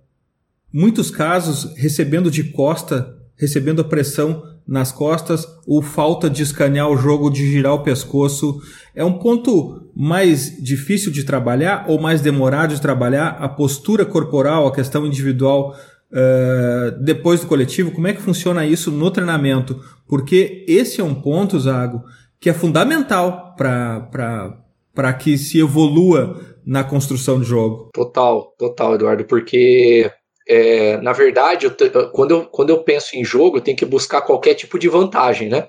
muitos 0.74 1.12
casos 1.12 1.74
recebendo 1.75 2.32
de 2.32 2.46
costa, 2.46 3.18
recebendo 3.36 3.82
a 3.82 3.86
pressão 3.86 4.44
nas 4.68 4.92
costas 4.92 5.48
ou 5.68 5.82
falta 5.82 6.30
de 6.30 6.44
escanear 6.44 6.90
o 6.90 6.96
jogo, 6.96 7.30
de 7.30 7.46
girar 7.50 7.74
o 7.74 7.84
pescoço. 7.84 8.62
É 8.96 9.04
um 9.04 9.18
ponto 9.18 9.90
mais 9.96 10.63
difícil 10.63 11.12
de 11.12 11.24
trabalhar 11.24 11.86
ou 11.88 12.00
mais 12.00 12.22
demorado 12.22 12.74
de 12.74 12.82
trabalhar? 12.82 13.38
A 13.40 13.50
postura 13.50 14.06
corporal, 14.06 14.68
a 14.68 14.74
questão 14.74 15.06
individual 15.06 15.75
uh, 16.12 17.04
depois 17.04 17.42
do 17.42 17.48
coletivo? 17.48 17.92
Como 17.92 18.08
é 18.08 18.13
que 18.13 18.22
funciona 18.22 18.66
isso 18.66 18.92
no 18.92 19.12
treinamento? 19.12 19.82
Porque 20.08 20.66
esse 20.68 21.01
é 21.01 21.04
um 21.04 21.16
ponto, 21.16 21.60
Zago, 21.60 22.04
que 22.40 22.50
é 22.50 22.54
fundamental 22.54 23.56
para 23.58 25.13
que 25.20 25.38
se 25.38 25.60
evolua 25.60 26.40
na 26.66 26.84
construção 26.84 27.40
de 27.40 27.46
jogo. 27.46 27.90
Total, 27.94 28.54
total, 28.58 28.96
Eduardo, 28.96 29.25
porque 29.25 30.12
é, 30.48 30.98
na 30.98 31.13
verdade, 31.13 31.65
eu 31.65 32.12
quando, 32.12 32.31
eu, 32.31 32.45
quando 32.45 32.69
eu 32.69 32.83
penso 32.83 33.15
em 33.15 33.24
jogo, 33.24 33.57
eu 33.57 33.62
tenho 33.62 33.77
que 33.77 33.86
buscar 33.86 34.21
qualquer 34.21 34.55
tipo 34.55 34.79
de 34.79 34.89
vantagem, 34.89 35.50
né? 35.50 35.67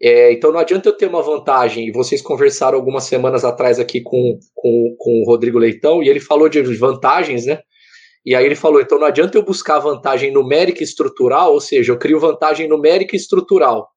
É, 0.00 0.32
então 0.32 0.52
não 0.52 0.60
adianta 0.60 0.88
eu 0.88 0.96
ter 0.96 1.06
uma 1.06 1.22
vantagem, 1.22 1.88
e 1.88 1.92
vocês 1.92 2.22
conversaram 2.22 2.78
algumas 2.78 3.04
semanas 3.04 3.44
atrás 3.44 3.80
aqui 3.80 4.00
com, 4.00 4.38
com, 4.54 4.96
com 4.96 5.22
o 5.22 5.24
Rodrigo 5.26 5.58
Leitão, 5.58 6.02
e 6.02 6.08
ele 6.08 6.20
falou 6.20 6.48
de 6.48 6.62
vantagens, 6.76 7.46
né? 7.46 7.60
E 8.24 8.34
aí 8.34 8.44
ele 8.44 8.54
falou, 8.54 8.80
então 8.80 8.98
não 8.98 9.06
adianta 9.06 9.38
eu 9.38 9.42
buscar 9.42 9.78
vantagem 9.78 10.30
numérica 10.30 10.82
e 10.82 10.84
estrutural, 10.84 11.52
ou 11.52 11.60
seja, 11.60 11.92
eu 11.92 11.98
crio 11.98 12.20
vantagem 12.20 12.68
numérica 12.68 13.16
e 13.16 13.18
estrutural. 13.18 13.88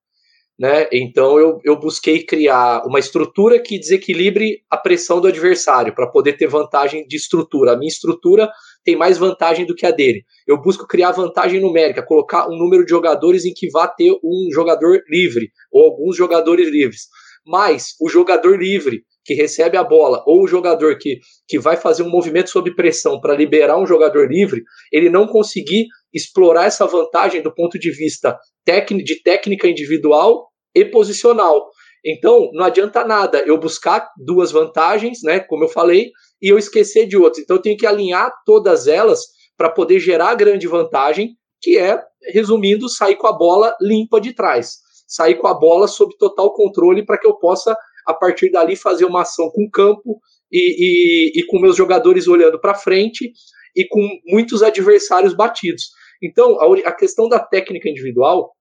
Né? 0.58 0.88
Então 0.92 1.40
eu, 1.40 1.60
eu 1.64 1.78
busquei 1.78 2.24
criar 2.24 2.84
uma 2.86 3.00
estrutura 3.00 3.60
que 3.60 3.80
desequilibre 3.80 4.62
a 4.70 4.78
pressão 4.78 5.20
do 5.20 5.28
adversário 5.28 5.94
para 5.94 6.08
poder 6.08 6.34
ter 6.34 6.48
vantagem 6.48 7.06
de 7.08 7.18
estrutura. 7.18 7.74
A 7.74 7.76
minha 7.76 7.90
estrutura 7.90 8.50
tem 8.84 8.96
mais 8.96 9.18
vantagem 9.18 9.66
do 9.66 9.76
que 9.76 9.86
a 9.86 9.92
dele. 9.92 10.24
Eu 10.48 10.62
busco 10.62 10.88
criar 10.88 11.12
vantagem 11.12 11.60
numérica, 11.60 12.06
colocar 12.06 12.48
um 12.48 12.58
número 12.58 12.84
de 12.84 12.90
jogadores 12.90 13.46
em 13.46 13.54
que 13.54 13.70
vá 13.70 13.88
ter 13.88 14.12
um 14.24 14.50
jogador 14.52 15.02
livre 15.08 15.50
ou 15.72 15.84
alguns 15.84 16.16
jogadores 16.16 16.70
livres. 16.70 17.02
Mas 17.46 17.96
o 18.00 18.10
jogador 18.10 18.60
livre 18.60 19.04
que 19.24 19.34
recebe 19.34 19.78
a 19.78 19.84
bola 19.84 20.24
ou 20.26 20.44
o 20.44 20.48
jogador 20.48 20.98
que, 20.98 21.20
que 21.48 21.60
vai 21.60 21.78
fazer 21.78 22.04
um 22.04 22.10
movimento 22.10 22.50
sob 22.50 22.74
pressão 22.76 23.20
para 23.20 23.36
liberar 23.36 23.78
um 23.78 23.86
jogador 23.86 24.30
livre, 24.30 24.64
ele 24.92 25.10
não 25.10 25.28
conseguir 25.28 25.86
explorar 26.14 26.66
essa 26.66 26.86
vantagem 26.86 27.42
do 27.42 27.54
ponto 27.54 27.80
de 27.80 27.92
vista 27.92 28.38
de 28.66 29.24
técnica 29.24 29.68
individual 29.68 30.48
e 30.76 30.86
posicional. 30.86 31.70
Então, 32.04 32.50
não 32.54 32.66
adianta 32.66 33.06
nada 33.06 33.44
eu 33.46 33.60
buscar 33.60 34.10
duas 34.18 34.52
vantagens, 34.52 35.20
né, 35.24 35.40
como 35.40 35.66
eu 35.66 35.70
falei, 35.70 36.10
e 36.42 36.50
eu 36.50 36.58
esquecer 36.58 37.06
de 37.06 37.18
outras. 37.18 37.44
Então 37.44 37.58
eu 37.58 37.62
tenho 37.62 37.78
que 37.78 37.86
alinhar 37.86 38.32
todas 38.46 38.88
elas 38.88 39.20
para 39.58 39.70
poder 39.70 40.00
gerar 40.00 40.34
grande 40.36 40.68
vantagem, 40.68 41.36
que 41.62 41.78
é, 41.78 42.02
resumindo, 42.34 42.90
sair 42.90 43.16
com 43.16 43.28
a 43.28 43.34
bola 43.34 43.76
limpa 43.80 44.20
de 44.20 44.34
trás. 44.34 44.78
Sair 45.08 45.36
com 45.36 45.48
a 45.48 45.54
bola 45.54 45.88
sob 45.88 46.16
total 46.18 46.54
controle 46.54 47.06
para 47.06 47.18
que 47.18 47.28
eu 47.28 47.38
possa, 47.38 47.76
a 48.08 48.14
partir 48.14 48.50
dali, 48.50 48.76
fazer 48.76 49.06
uma 49.06 49.22
ação 49.22 49.52
com 49.52 49.66
o 49.66 49.70
campo 49.70 50.20
e, 50.52 51.38
e, 51.38 51.40
e 51.40 51.46
com 51.46 51.60
meus 51.60 51.76
jogadores 51.76 52.28
olhando 52.28 52.60
para 52.60 52.74
frente 52.74 53.32
e 53.76 53.86
com 53.88 54.02
muitos 54.26 54.64
adversários 54.64 55.36
batidos. 55.36 55.92
Então, 56.24 56.60
a, 56.60 56.90
a 56.90 56.96
questão 56.96 57.28
da 57.28 57.40
técnica 57.40 57.90
individual, 57.90 58.52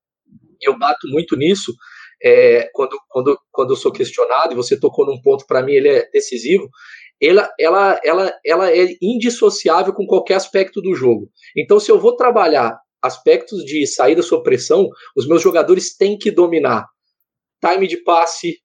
eu 0.63 0.79
bato 0.79 1.09
muito 1.09 1.37
nisso, 1.37 1.73
é, 2.23 2.69
quando, 2.73 2.97
quando, 3.09 3.39
quando 3.51 3.71
eu 3.71 3.77
sou 3.77 3.93
questionado, 3.93 4.53
e 4.53 4.57
você 4.57 4.79
tocou 4.79 5.07
num 5.07 5.21
ponto, 5.21 5.47
para 5.47 5.63
mim 5.63 5.73
ele 5.73 5.89
é 5.89 6.11
decisivo, 6.11 6.69
ela, 7.21 7.51
ela, 7.59 8.01
ela, 8.05 8.33
ela 8.45 8.71
é 8.71 8.89
indissociável 9.01 9.93
com 9.93 10.07
qualquer 10.07 10.35
aspecto 10.35 10.81
do 10.81 10.95
jogo. 10.95 11.29
Então, 11.57 11.79
se 11.79 11.91
eu 11.91 11.99
vou 11.99 12.17
trabalhar 12.17 12.79
aspectos 13.03 13.65
de 13.65 13.87
saída 13.87 14.23
sob 14.23 14.43
pressão, 14.43 14.89
os 15.17 15.27
meus 15.27 15.43
jogadores 15.43 15.97
têm 15.97 16.19
que 16.19 16.31
dominar 16.31 16.87
time 17.63 17.87
de 17.87 17.99
passe, 17.99 18.57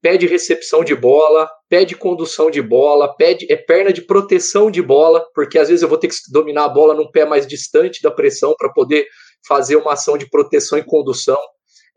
pé 0.00 0.16
de 0.16 0.26
recepção 0.26 0.82
de 0.82 0.94
bola, 0.94 1.48
pé 1.68 1.84
de 1.84 1.94
condução 1.94 2.50
de 2.50 2.62
bola, 2.62 3.14
pé 3.16 3.34
de, 3.34 3.52
é 3.52 3.56
perna 3.56 3.92
de 3.92 4.02
proteção 4.02 4.70
de 4.70 4.80
bola, 4.80 5.24
porque 5.34 5.58
às 5.58 5.68
vezes 5.68 5.82
eu 5.82 5.88
vou 5.88 5.98
ter 5.98 6.08
que 6.08 6.14
dominar 6.32 6.64
a 6.64 6.68
bola 6.68 6.94
num 6.94 7.10
pé 7.10 7.24
mais 7.24 7.46
distante 7.46 8.02
da 8.02 8.10
pressão 8.10 8.54
para 8.56 8.72
poder 8.72 9.06
fazer 9.46 9.76
uma 9.76 9.92
ação 9.92 10.16
de 10.16 10.28
proteção 10.28 10.78
e 10.78 10.84
condução. 10.84 11.38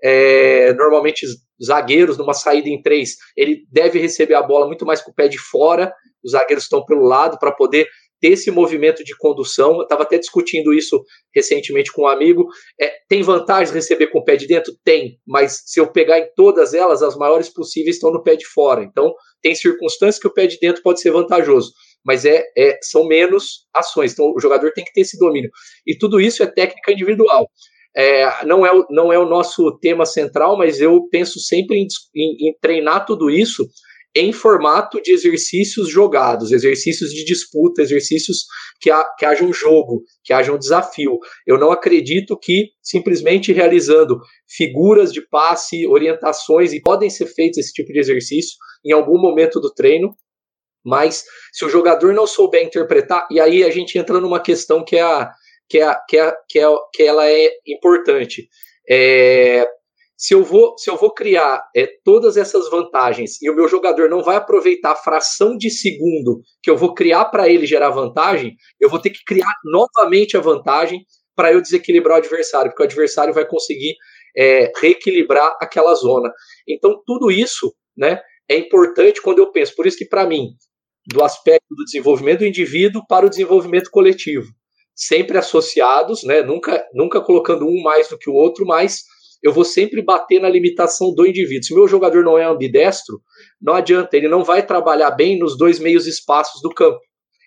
É, 0.04 0.74
normalmente 0.74 1.26
zagueiros 1.64 2.18
numa 2.18 2.34
saída 2.34 2.68
em 2.68 2.82
três, 2.82 3.12
ele 3.38 3.64
deve 3.72 4.00
receber 4.00 4.34
a 4.34 4.44
bola 4.44 4.68
muito 4.68 4.86
mais 4.86 5.02
com 5.02 5.12
o 5.12 5.16
pé 5.16 5.28
de 5.28 5.38
fora, 5.38 5.94
os 6.24 6.32
zagueiros 6.32 6.66
estão 6.66 6.84
pelo 6.84 7.04
lado 7.04 7.38
para 7.40 7.52
poder 7.52 7.88
ter 8.24 8.30
esse 8.30 8.50
movimento 8.50 9.04
de 9.04 9.14
condução. 9.18 9.76
Eu 9.76 9.84
estava 9.84 10.04
até 10.04 10.18
discutindo 10.18 10.74
isso 10.74 11.04
recentemente 11.36 11.92
com 11.92 12.04
um 12.04 12.08
amigo. 12.08 12.48
É, 12.80 12.94
tem 13.10 13.22
vantagens 13.22 13.72
receber 13.72 14.08
com 14.08 14.20
o 14.20 14.24
pé 14.24 14.38
de 14.38 14.48
dentro? 14.48 14.74
Tem, 14.82 15.20
mas 15.28 15.64
se 15.66 15.78
eu 15.82 15.92
pegar 15.92 16.20
em 16.20 16.30
todas 16.34 16.74
elas, 16.74 17.04
as 17.04 17.18
maiores 17.18 17.50
possíveis 17.50 17.98
estão 17.98 18.14
no 18.14 18.24
pé 18.24 18.38
de 18.38 18.46
fora. 18.46 18.82
Então, 18.82 19.14
tem 19.42 19.54
circunstâncias 19.54 20.20
que 20.20 20.28
o 20.28 20.34
pé 20.34 20.48
de 20.48 20.58
dentro 20.58 20.82
pode 20.82 21.02
ser 21.02 21.12
vantajoso, 21.12 21.74
mas 22.06 22.24
é, 22.24 22.46
é 22.58 22.80
são 22.82 23.06
menos 23.06 23.68
ações. 23.76 24.14
Então, 24.14 24.32
o 24.34 24.40
jogador 24.40 24.72
tem 24.72 24.86
que 24.86 24.94
ter 24.94 25.02
esse 25.02 25.18
domínio. 25.18 25.52
E 25.86 25.98
tudo 25.98 26.22
isso 26.22 26.42
é 26.42 26.48
técnica 26.48 26.94
individual. 26.94 27.50
É, 27.96 28.46
não, 28.46 28.66
é 28.66 28.72
não 28.90 29.14
é 29.14 29.20
o 29.20 29.28
nosso 29.28 29.78
tema 29.80 30.06
central, 30.06 30.58
mas 30.58 30.80
eu 30.80 31.08
penso 31.10 31.40
sempre 31.40 31.78
em, 31.78 31.88
em, 32.16 32.50
em 32.50 32.58
treinar 32.60 33.06
tudo 33.06 33.30
isso 33.30 33.68
em 34.16 34.32
formato 34.32 35.02
de 35.02 35.12
exercícios 35.12 35.90
jogados, 35.90 36.52
exercícios 36.52 37.12
de 37.12 37.26
disputa, 37.26 37.82
exercícios 37.82 38.46
que, 38.80 38.92
ha, 38.92 39.04
que 39.18 39.26
haja 39.26 39.44
um 39.44 39.52
jogo, 39.52 40.04
que 40.24 40.32
haja 40.32 40.54
um 40.54 40.58
desafio. 40.58 41.18
Eu 41.48 41.58
não 41.58 41.72
acredito 41.72 42.38
que 42.38 42.70
simplesmente 42.82 43.52
realizando 43.52 44.20
figuras 44.48 45.12
de 45.12 45.22
passe, 45.28 45.88
orientações, 45.88 46.74
e 46.74 46.82
podem 46.82 47.10
ser 47.10 47.26
feitos 47.26 47.58
esse 47.58 47.74
tipo 47.74 47.92
de 47.92 48.00
exercício 48.00 48.56
em 48.86 48.92
algum 48.92 49.20
momento 49.20 49.60
do 49.60 49.74
treino, 49.74 50.16
mas 50.86 51.24
se 51.52 51.66
o 51.66 51.70
jogador 51.70 52.14
não 52.14 52.28
souber 52.28 52.64
interpretar, 52.64 53.26
e 53.32 53.40
aí 53.40 53.64
a 53.64 53.72
gente 53.72 53.98
entra 53.98 54.20
numa 54.20 54.40
questão 54.40 54.84
que 54.84 54.98
é 54.98 55.02
a, 55.02 55.32
que, 55.74 55.80
é, 55.80 55.96
que, 56.08 56.18
é, 56.20 56.36
que, 56.48 56.60
é, 56.60 56.68
que 56.94 57.04
ela 57.04 57.28
é 57.28 57.50
importante. 57.66 58.48
É, 58.88 59.66
Se 60.16 60.36
eu 60.36 60.44
vou, 60.44 60.78
se 60.78 60.88
eu 60.88 60.96
vou 60.96 61.12
criar 61.12 61.64
é, 61.76 61.88
todas 62.04 62.38
essas 62.38 62.70
vantagens 62.70 63.42
e 63.42 63.50
o 63.50 63.56
meu 63.56 63.68
jogador 63.68 64.08
não 64.08 64.22
vai 64.22 64.36
aproveitar 64.36 64.92
a 64.92 64.96
fração 64.96 65.58
de 65.58 65.72
segundo 65.72 66.42
que 66.62 66.70
eu 66.70 66.78
vou 66.78 66.94
criar 66.94 67.26
para 67.26 67.50
ele 67.50 67.66
gerar 67.66 67.90
vantagem, 67.90 68.56
eu 68.80 68.88
vou 68.88 69.00
ter 69.00 69.10
que 69.10 69.24
criar 69.26 69.52
novamente 69.66 70.38
a 70.38 70.40
vantagem 70.40 71.00
para 71.36 71.52
eu 71.52 71.60
desequilibrar 71.60 72.18
o 72.18 72.20
adversário, 72.20 72.70
porque 72.70 72.84
o 72.84 72.86
adversário 72.86 73.34
vai 73.34 73.48
conseguir 73.48 73.96
é, 74.38 74.72
reequilibrar 74.80 75.58
aquela 75.60 75.96
zona. 75.96 76.32
Então, 76.68 77.02
tudo 77.04 77.32
isso 77.32 77.74
né, 77.98 78.22
é 78.48 78.56
importante 78.56 79.20
quando 79.24 79.40
eu 79.40 79.52
penso. 79.52 79.76
Por 79.76 79.88
isso 79.88 79.98
que, 79.98 80.06
para 80.06 80.28
mim, 80.28 80.50
do 81.08 81.24
aspecto 81.24 81.66
do 81.72 81.84
desenvolvimento 81.84 82.40
do 82.40 82.46
indivíduo 82.46 83.02
para 83.10 83.26
o 83.26 83.30
desenvolvimento 83.30 83.90
coletivo, 83.90 84.48
sempre 84.96 85.38
associados, 85.38 86.24
né, 86.24 86.42
nunca, 86.42 86.86
nunca 86.94 87.22
colocando 87.22 87.66
um 87.66 87.82
mais 87.82 88.08
do 88.10 88.18
que 88.18 88.30
o 88.30 88.34
outro, 88.34 88.66
mas 88.66 89.04
eu 89.42 89.52
vou 89.52 89.66
sempre 89.66 90.02
bater 90.02 90.40
na 90.40 90.48
limitação 90.48 91.14
do 91.14 91.26
indivíduo. 91.26 91.64
Se 91.64 91.74
o 91.74 91.78
meu 91.78 91.88
jogador 91.88 92.24
não 92.24 92.38
é 92.38 92.46
ambidestro, 92.46 93.20
não 93.62 93.74
adianta, 93.74 94.16
ele 94.16 94.30
não 94.30 94.44
vai 94.44 94.66
trabalhar 94.66 95.12
bem 95.12 95.38
nos 95.38 95.58
dois 95.58 95.80
meios 95.80 96.08
espaços 96.08 96.62
do 96.62 96.70
campo. 96.70 97.00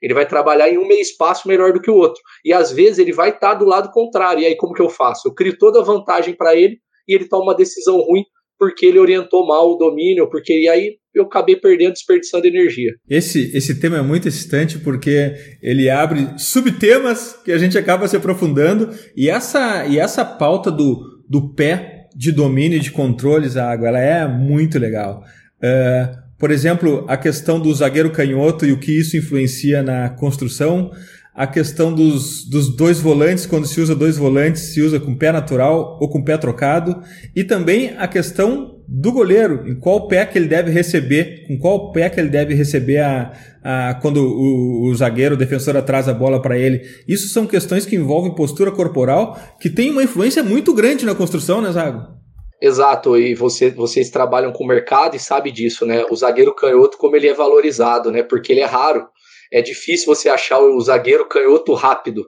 Ele 0.02 0.12
vai 0.12 0.26
trabalhar 0.26 0.68
em 0.68 0.76
um 0.76 0.86
meio 0.86 1.00
espaço 1.00 1.48
melhor 1.48 1.72
do 1.72 1.80
que 1.80 1.90
o 1.90 1.96
outro. 1.96 2.20
E 2.44 2.52
às 2.52 2.70
vezes 2.70 2.98
ele 2.98 3.12
vai 3.12 3.30
estar 3.30 3.52
tá 3.52 3.54
do 3.54 3.64
lado 3.64 3.90
contrário. 3.90 4.42
E 4.42 4.46
aí 4.46 4.56
como 4.56 4.74
que 4.74 4.82
eu 4.82 4.90
faço? 4.90 5.26
Eu 5.26 5.34
crio 5.34 5.56
toda 5.56 5.80
a 5.80 5.84
vantagem 5.84 6.34
para 6.36 6.54
ele 6.54 6.78
e 7.08 7.14
ele 7.14 7.28
toma 7.28 7.44
uma 7.44 7.54
decisão 7.54 7.96
ruim 8.00 8.24
porque 8.58 8.86
ele 8.86 8.98
orientou 8.98 9.46
mal 9.46 9.70
o 9.70 9.76
domínio, 9.76 10.28
porque 10.30 10.52
e 10.52 10.68
aí 10.68 10.98
eu 11.16 11.24
acabei 11.24 11.56
perdendo, 11.56 11.92
desperdiçando 11.92 12.46
energia. 12.46 12.92
Esse, 13.08 13.50
esse 13.56 13.80
tema 13.80 13.98
é 13.98 14.02
muito 14.02 14.28
excitante 14.28 14.78
porque 14.78 15.34
ele 15.62 15.88
abre 15.88 16.28
subtemas 16.36 17.38
que 17.44 17.50
a 17.50 17.58
gente 17.58 17.78
acaba 17.78 18.06
se 18.06 18.16
aprofundando 18.16 18.90
e 19.16 19.30
essa, 19.30 19.86
e 19.86 19.98
essa 19.98 20.24
pauta 20.24 20.70
do, 20.70 21.22
do 21.28 21.54
pé 21.54 22.08
de 22.14 22.30
domínio 22.32 22.76
e 22.76 22.80
de 22.80 22.90
controles 22.90 23.56
à 23.56 23.70
água, 23.70 23.88
ela 23.88 24.00
é 24.00 24.26
muito 24.28 24.78
legal. 24.78 25.24
Uh, 25.58 26.26
por 26.38 26.50
exemplo, 26.50 27.04
a 27.08 27.16
questão 27.16 27.58
do 27.58 27.74
zagueiro 27.74 28.10
canhoto 28.10 28.66
e 28.66 28.72
o 28.72 28.78
que 28.78 28.92
isso 28.92 29.16
influencia 29.16 29.82
na 29.82 30.10
construção, 30.10 30.90
a 31.34 31.46
questão 31.46 31.92
dos, 31.92 32.48
dos 32.48 32.74
dois 32.74 33.00
volantes, 33.00 33.46
quando 33.46 33.66
se 33.66 33.80
usa 33.80 33.94
dois 33.94 34.16
volantes, 34.16 34.74
se 34.74 34.80
usa 34.80 34.98
com 34.98 35.14
pé 35.14 35.32
natural 35.32 35.98
ou 36.00 36.08
com 36.08 36.22
pé 36.22 36.36
trocado, 36.36 37.02
e 37.34 37.44
também 37.44 37.94
a 37.98 38.08
questão 38.08 38.75
do 38.88 39.12
goleiro, 39.12 39.68
em 39.68 39.78
qual 39.78 40.06
pé 40.06 40.24
que 40.24 40.38
ele 40.38 40.46
deve 40.46 40.70
receber, 40.70 41.46
com 41.46 41.58
qual 41.58 41.92
pé 41.92 42.08
que 42.08 42.20
ele 42.20 42.28
deve 42.28 42.54
receber 42.54 42.98
a, 42.98 43.32
a 43.62 43.94
quando 44.00 44.18
o, 44.18 44.88
o 44.88 44.94
zagueiro, 44.94 45.34
o 45.34 45.38
defensor 45.38 45.76
atrasa 45.76 46.12
a 46.12 46.14
bola 46.14 46.40
para 46.40 46.56
ele. 46.56 46.82
Isso 47.08 47.28
são 47.28 47.46
questões 47.46 47.84
que 47.84 47.96
envolvem 47.96 48.34
postura 48.34 48.70
corporal, 48.70 49.38
que 49.60 49.68
tem 49.68 49.90
uma 49.90 50.02
influência 50.02 50.42
muito 50.42 50.72
grande 50.72 51.04
na 51.04 51.14
construção, 51.14 51.60
né, 51.60 51.72
Zago? 51.72 52.16
Exato, 52.60 53.18
e 53.18 53.34
você, 53.34 53.70
vocês 53.70 54.08
trabalham 54.08 54.52
com 54.52 54.64
o 54.64 54.66
mercado 54.66 55.14
e 55.14 55.18
sabe 55.18 55.50
disso, 55.50 55.84
né? 55.84 56.04
O 56.10 56.16
zagueiro 56.16 56.54
canhoto, 56.54 56.96
como 56.96 57.14
ele 57.14 57.28
é 57.28 57.34
valorizado, 57.34 58.10
né? 58.10 58.22
Porque 58.22 58.52
ele 58.52 58.60
é 58.60 58.66
raro. 58.66 59.06
É 59.52 59.60
difícil 59.60 60.06
você 60.06 60.28
achar 60.28 60.58
o 60.58 60.80
zagueiro 60.80 61.28
canhoto 61.28 61.74
rápido. 61.74 62.26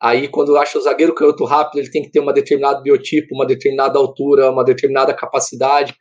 Aí, 0.00 0.28
quando 0.28 0.56
acha 0.56 0.78
o 0.78 0.82
zagueiro 0.82 1.14
canhoto 1.14 1.44
rápido, 1.44 1.80
ele 1.80 1.90
tem 1.90 2.02
que 2.02 2.10
ter 2.10 2.20
uma 2.20 2.32
determinada 2.32 2.80
biotipo, 2.80 3.34
uma 3.34 3.46
determinada 3.46 3.98
altura, 3.98 4.50
uma 4.50 4.64
determinada 4.64 5.12
capacidade, 5.12 5.94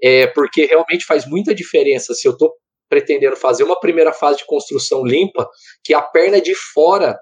é, 0.00 0.26
porque 0.28 0.66
realmente 0.66 1.04
faz 1.04 1.26
muita 1.26 1.54
diferença 1.54 2.14
se 2.14 2.26
eu 2.26 2.32
estou 2.32 2.52
pretendendo 2.88 3.36
fazer 3.36 3.64
uma 3.64 3.78
primeira 3.80 4.12
fase 4.12 4.38
de 4.38 4.46
construção 4.46 5.04
limpa, 5.04 5.48
que 5.82 5.94
a 5.94 6.02
perna 6.02 6.40
de 6.40 6.54
fora 6.54 7.18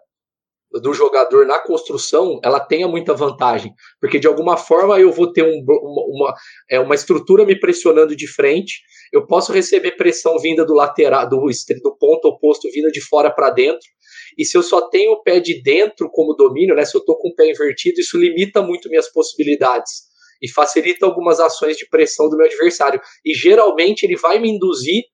do 0.83 0.93
jogador 0.95 1.47
na 1.47 1.59
construção 1.59 2.39
ela 2.45 2.61
tenha 2.61 2.87
muita 2.87 3.15
vantagem, 3.15 3.73
porque 4.01 4.19
de 4.19 4.27
alguma 4.27 4.57
forma 4.57 4.99
eu 5.01 5.13
vou 5.13 5.33
ter 5.33 5.43
um, 5.43 5.65
uma, 5.65 6.05
uma, 6.07 6.35
é, 6.69 6.79
uma 6.79 6.95
estrutura 6.95 7.45
me 7.45 7.59
pressionando 7.59 8.15
de 8.15 8.29
frente, 8.29 8.81
eu 9.13 9.27
posso 9.27 9.53
receber 9.53 9.97
pressão 9.97 10.39
vinda 10.39 10.65
do 10.65 10.75
lateral, 10.75 11.29
do, 11.29 11.39
do 11.39 11.97
ponto 11.99 12.29
oposto 12.29 12.71
vinda 12.73 12.91
de 12.91 13.01
fora 13.01 13.31
para 13.33 13.51
dentro, 13.51 13.87
e 14.37 14.45
se 14.45 14.57
eu 14.57 14.63
só 14.63 14.89
tenho 14.89 15.13
o 15.13 15.23
pé 15.23 15.41
de 15.41 15.63
dentro 15.63 16.11
como 16.11 16.35
domínio, 16.35 16.75
né, 16.75 16.85
se 16.85 16.97
eu 16.97 17.01
estou 17.01 17.17
com 17.19 17.29
o 17.29 17.35
pé 17.35 17.51
invertido, 17.51 18.01
isso 18.01 18.19
limita 18.19 18.63
muito 18.63 18.89
minhas 18.89 19.11
possibilidades 19.13 20.11
e 20.43 20.51
facilita 20.51 21.05
algumas 21.05 21.39
ações 21.39 21.77
de 21.77 21.87
pressão 21.89 22.29
do 22.29 22.37
meu 22.37 22.47
adversário. 22.47 23.01
E 23.25 23.35
geralmente 23.35 24.05
ele 24.05 24.17
vai 24.17 24.39
me 24.39 24.51
induzir 24.51 25.05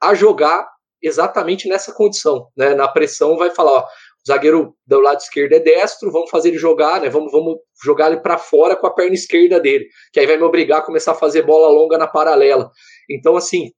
a 0.00 0.14
jogar 0.14 0.66
exatamente 1.02 1.68
nessa 1.68 1.92
condição, 1.92 2.48
né? 2.56 2.74
Na 2.74 2.88
pressão 2.88 3.36
vai 3.36 3.50
falar, 3.50 3.72
ó, 3.72 3.80
o 3.82 4.26
zagueiro 4.26 4.74
do 4.86 5.00
lado 5.00 5.18
esquerdo 5.18 5.52
é 5.52 5.60
destro, 5.60 6.10
vamos 6.10 6.30
fazer 6.30 6.48
ele 6.48 6.58
jogar, 6.58 7.00
né? 7.00 7.08
Vamos, 7.08 7.30
vamos 7.30 7.58
jogar 7.82 8.10
ele 8.10 8.20
para 8.20 8.38
fora 8.38 8.76
com 8.76 8.86
a 8.86 8.94
perna 8.94 9.14
esquerda 9.14 9.60
dele, 9.60 9.86
que 10.12 10.20
aí 10.20 10.26
vai 10.26 10.36
me 10.36 10.42
obrigar 10.42 10.80
a 10.80 10.84
começar 10.84 11.12
a 11.12 11.16
fazer 11.16 11.42
bola 11.42 11.68
longa 11.68 11.98
na 11.98 12.06
paralela. 12.06 12.70
Então, 13.10 13.36
assim, 13.36 13.70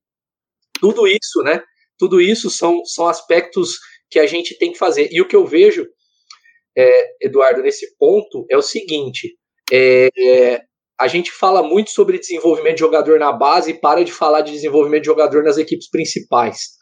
tudo 0.80 1.06
isso, 1.06 1.42
né? 1.42 1.62
Tudo 1.98 2.20
isso 2.20 2.48
são, 2.50 2.84
são 2.84 3.08
aspectos 3.08 3.76
que 4.10 4.18
a 4.18 4.26
gente 4.26 4.56
tem 4.58 4.72
que 4.72 4.78
fazer. 4.78 5.08
E 5.10 5.20
o 5.20 5.28
que 5.28 5.36
eu 5.36 5.46
vejo, 5.46 5.86
é, 6.76 7.26
Eduardo, 7.26 7.62
nesse 7.62 7.96
ponto 7.96 8.46
é 8.50 8.56
o 8.56 8.62
seguinte: 8.62 9.36
é, 9.72 10.08
é, 10.18 10.62
a 11.00 11.06
gente 11.06 11.30
fala 11.30 11.62
muito 11.62 11.90
sobre 11.90 12.18
desenvolvimento 12.18 12.74
de 12.74 12.80
jogador 12.80 13.18
na 13.18 13.32
base 13.32 13.70
e 13.70 13.80
para 13.80 14.04
de 14.04 14.12
falar 14.12 14.42
de 14.42 14.52
desenvolvimento 14.52 15.02
de 15.02 15.06
jogador 15.06 15.42
nas 15.42 15.58
equipes 15.58 15.88
principais. 15.88 16.78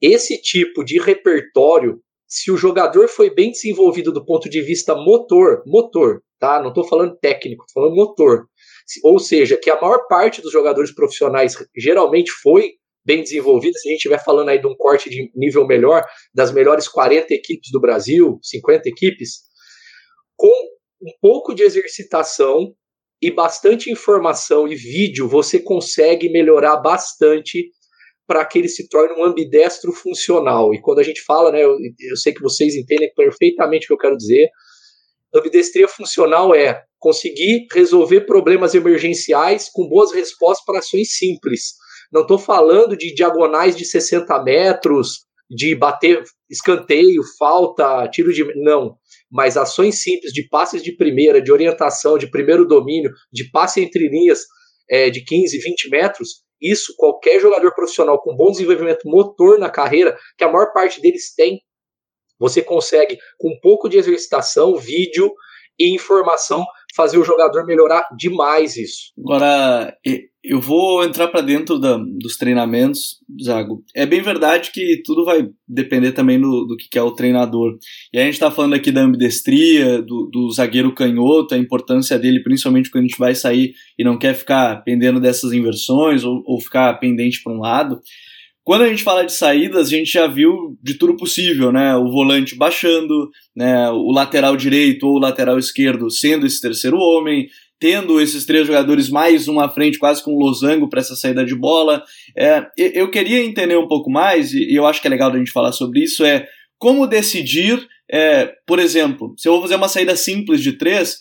Esse 0.00 0.40
tipo 0.40 0.84
de 0.84 1.00
repertório 1.00 2.00
se 2.28 2.52
o 2.52 2.56
jogador 2.58 3.08
foi 3.08 3.34
bem 3.34 3.50
desenvolvido 3.50 4.12
do 4.12 4.24
ponto 4.24 4.50
de 4.50 4.60
vista 4.60 4.94
motor, 4.94 5.62
motor, 5.66 6.22
tá? 6.38 6.60
Não 6.60 6.68
estou 6.68 6.84
falando 6.84 7.16
técnico, 7.16 7.64
estou 7.66 7.82
falando 7.82 7.96
motor. 7.96 8.46
Ou 9.02 9.18
seja, 9.18 9.56
que 9.56 9.70
a 9.70 9.80
maior 9.80 10.06
parte 10.06 10.42
dos 10.42 10.52
jogadores 10.52 10.94
profissionais 10.94 11.56
geralmente 11.74 12.30
foi 12.30 12.72
bem 13.04 13.22
desenvolvida, 13.22 13.78
se 13.78 13.88
a 13.88 13.90
gente 13.90 13.98
estiver 13.98 14.22
falando 14.22 14.50
aí 14.50 14.60
de 14.60 14.66
um 14.66 14.76
corte 14.76 15.08
de 15.08 15.30
nível 15.34 15.66
melhor, 15.66 16.04
das 16.34 16.52
melhores 16.52 16.88
40 16.88 17.32
equipes 17.32 17.70
do 17.72 17.80
Brasil, 17.80 18.38
50 18.42 18.88
equipes, 18.88 19.48
com 20.36 20.52
um 21.02 21.12
pouco 21.20 21.54
de 21.54 21.62
exercitação 21.62 22.74
e 23.20 23.30
bastante 23.30 23.90
informação 23.90 24.68
e 24.68 24.74
vídeo, 24.74 25.28
você 25.28 25.58
consegue 25.58 26.30
melhorar 26.30 26.76
bastante 26.76 27.70
para 28.26 28.44
que 28.44 28.58
ele 28.58 28.68
se 28.68 28.88
torne 28.88 29.14
um 29.18 29.24
ambidestro 29.24 29.90
funcional. 29.90 30.74
E 30.74 30.80
quando 30.80 30.98
a 30.98 31.02
gente 31.02 31.22
fala, 31.22 31.50
né, 31.50 31.64
eu, 31.64 31.76
eu 32.10 32.16
sei 32.16 32.32
que 32.32 32.42
vocês 32.42 32.76
entendem 32.76 33.10
perfeitamente 33.14 33.86
o 33.86 33.88
que 33.88 33.94
eu 33.94 33.98
quero 33.98 34.16
dizer. 34.16 34.50
Ambidestria 35.34 35.88
funcional 35.88 36.54
é 36.54 36.84
conseguir 36.98 37.66
resolver 37.72 38.22
problemas 38.22 38.74
emergenciais 38.74 39.70
com 39.72 39.88
boas 39.88 40.12
respostas 40.12 40.64
para 40.64 40.78
ações 40.78 41.16
simples. 41.16 41.72
Não 42.12 42.22
estou 42.22 42.38
falando 42.38 42.96
de 42.96 43.14
diagonais 43.14 43.76
de 43.76 43.84
60 43.84 44.42
metros, 44.42 45.26
de 45.50 45.74
bater 45.74 46.22
escanteio, 46.50 47.22
falta, 47.38 48.08
tiro 48.08 48.32
de. 48.32 48.44
Não. 48.62 48.96
Mas 49.30 49.56
ações 49.56 50.02
simples 50.02 50.32
de 50.32 50.48
passes 50.48 50.82
de 50.82 50.96
primeira, 50.96 51.40
de 51.40 51.52
orientação, 51.52 52.18
de 52.18 52.30
primeiro 52.30 52.66
domínio, 52.66 53.10
de 53.32 53.50
passe 53.50 53.82
entre 53.82 54.08
linhas 54.08 54.40
é, 54.90 55.10
de 55.10 55.22
15, 55.24 55.58
20 55.58 55.90
metros, 55.90 56.42
isso 56.60 56.94
qualquer 56.96 57.40
jogador 57.40 57.74
profissional 57.74 58.20
com 58.20 58.36
bom 58.36 58.50
desenvolvimento 58.50 59.02
motor 59.04 59.58
na 59.58 59.70
carreira, 59.70 60.16
que 60.36 60.44
a 60.44 60.50
maior 60.50 60.72
parte 60.72 61.00
deles 61.00 61.34
tem, 61.34 61.60
você 62.38 62.62
consegue, 62.62 63.18
com 63.36 63.50
um 63.50 63.60
pouco 63.60 63.88
de 63.88 63.98
exercitação, 63.98 64.76
vídeo 64.76 65.30
e 65.78 65.94
informação, 65.94 66.64
fazer 66.94 67.18
o 67.18 67.24
jogador 67.24 67.64
melhorar 67.66 68.04
demais 68.16 68.76
isso. 68.76 69.12
Agora, 69.18 69.96
eu 70.48 70.62
vou 70.62 71.04
entrar 71.04 71.28
para 71.28 71.42
dentro 71.42 71.78
da, 71.78 71.98
dos 71.98 72.38
treinamentos, 72.38 73.18
Zago. 73.44 73.84
É 73.94 74.06
bem 74.06 74.22
verdade 74.22 74.70
que 74.72 75.02
tudo 75.04 75.22
vai 75.22 75.46
depender 75.68 76.12
também 76.12 76.40
do, 76.40 76.64
do 76.64 76.74
que 76.74 76.98
é 76.98 77.02
o 77.02 77.10
treinador. 77.10 77.76
E 78.10 78.18
a 78.18 78.24
gente 78.24 78.32
está 78.32 78.50
falando 78.50 78.72
aqui 78.72 78.90
da 78.90 79.02
ambidestria, 79.02 80.00
do, 80.00 80.30
do, 80.32 80.50
zagueiro 80.50 80.94
canhoto, 80.94 81.54
a 81.54 81.58
importância 81.58 82.18
dele, 82.18 82.42
principalmente 82.42 82.90
quando 82.90 83.04
a 83.04 83.06
gente 83.08 83.18
vai 83.18 83.34
sair 83.34 83.74
e 83.98 84.02
não 84.02 84.18
quer 84.18 84.34
ficar 84.34 84.82
pendendo 84.84 85.20
dessas 85.20 85.52
inversões 85.52 86.24
ou, 86.24 86.42
ou 86.46 86.58
ficar 86.58 86.94
pendente 86.94 87.42
para 87.42 87.52
um 87.52 87.60
lado. 87.60 88.00
Quando 88.64 88.82
a 88.82 88.88
gente 88.88 89.02
fala 89.02 89.24
de 89.24 89.32
saídas, 89.34 89.88
a 89.88 89.90
gente 89.90 90.10
já 90.10 90.26
viu 90.26 90.78
de 90.82 90.94
tudo 90.94 91.14
possível, 91.16 91.70
né? 91.70 91.94
O 91.96 92.10
volante 92.10 92.54
baixando, 92.54 93.30
né? 93.54 93.90
o 93.90 94.10
lateral 94.12 94.56
direito 94.56 95.06
ou 95.06 95.16
o 95.16 95.20
lateral 95.20 95.58
esquerdo 95.58 96.10
sendo 96.10 96.46
esse 96.46 96.60
terceiro 96.60 96.98
homem, 96.98 97.48
tendo 97.80 98.20
esses 98.20 98.44
três 98.44 98.66
jogadores 98.66 99.08
mais 99.08 99.46
um 99.48 99.60
à 99.60 99.68
frente, 99.68 99.98
quase 99.98 100.22
com 100.22 100.32
um 100.32 100.38
losango 100.38 100.88
para 100.88 101.00
essa 101.00 101.14
saída 101.14 101.44
de 101.44 101.54
bola. 101.54 102.02
É, 102.36 102.66
eu 102.76 103.10
queria 103.10 103.44
entender 103.44 103.76
um 103.76 103.86
pouco 103.86 104.10
mais, 104.10 104.52
e 104.52 104.74
eu 104.74 104.86
acho 104.86 105.00
que 105.00 105.06
é 105.06 105.10
legal 105.10 105.32
a 105.32 105.38
gente 105.38 105.52
falar 105.52 105.72
sobre 105.72 106.02
isso, 106.02 106.24
é 106.24 106.46
como 106.78 107.06
decidir, 107.06 107.86
é, 108.10 108.52
por 108.66 108.78
exemplo, 108.78 109.34
se 109.36 109.48
eu 109.48 109.52
vou 109.52 109.62
fazer 109.62 109.76
uma 109.76 109.88
saída 109.88 110.16
simples 110.16 110.62
de 110.62 110.72
três, 110.72 111.18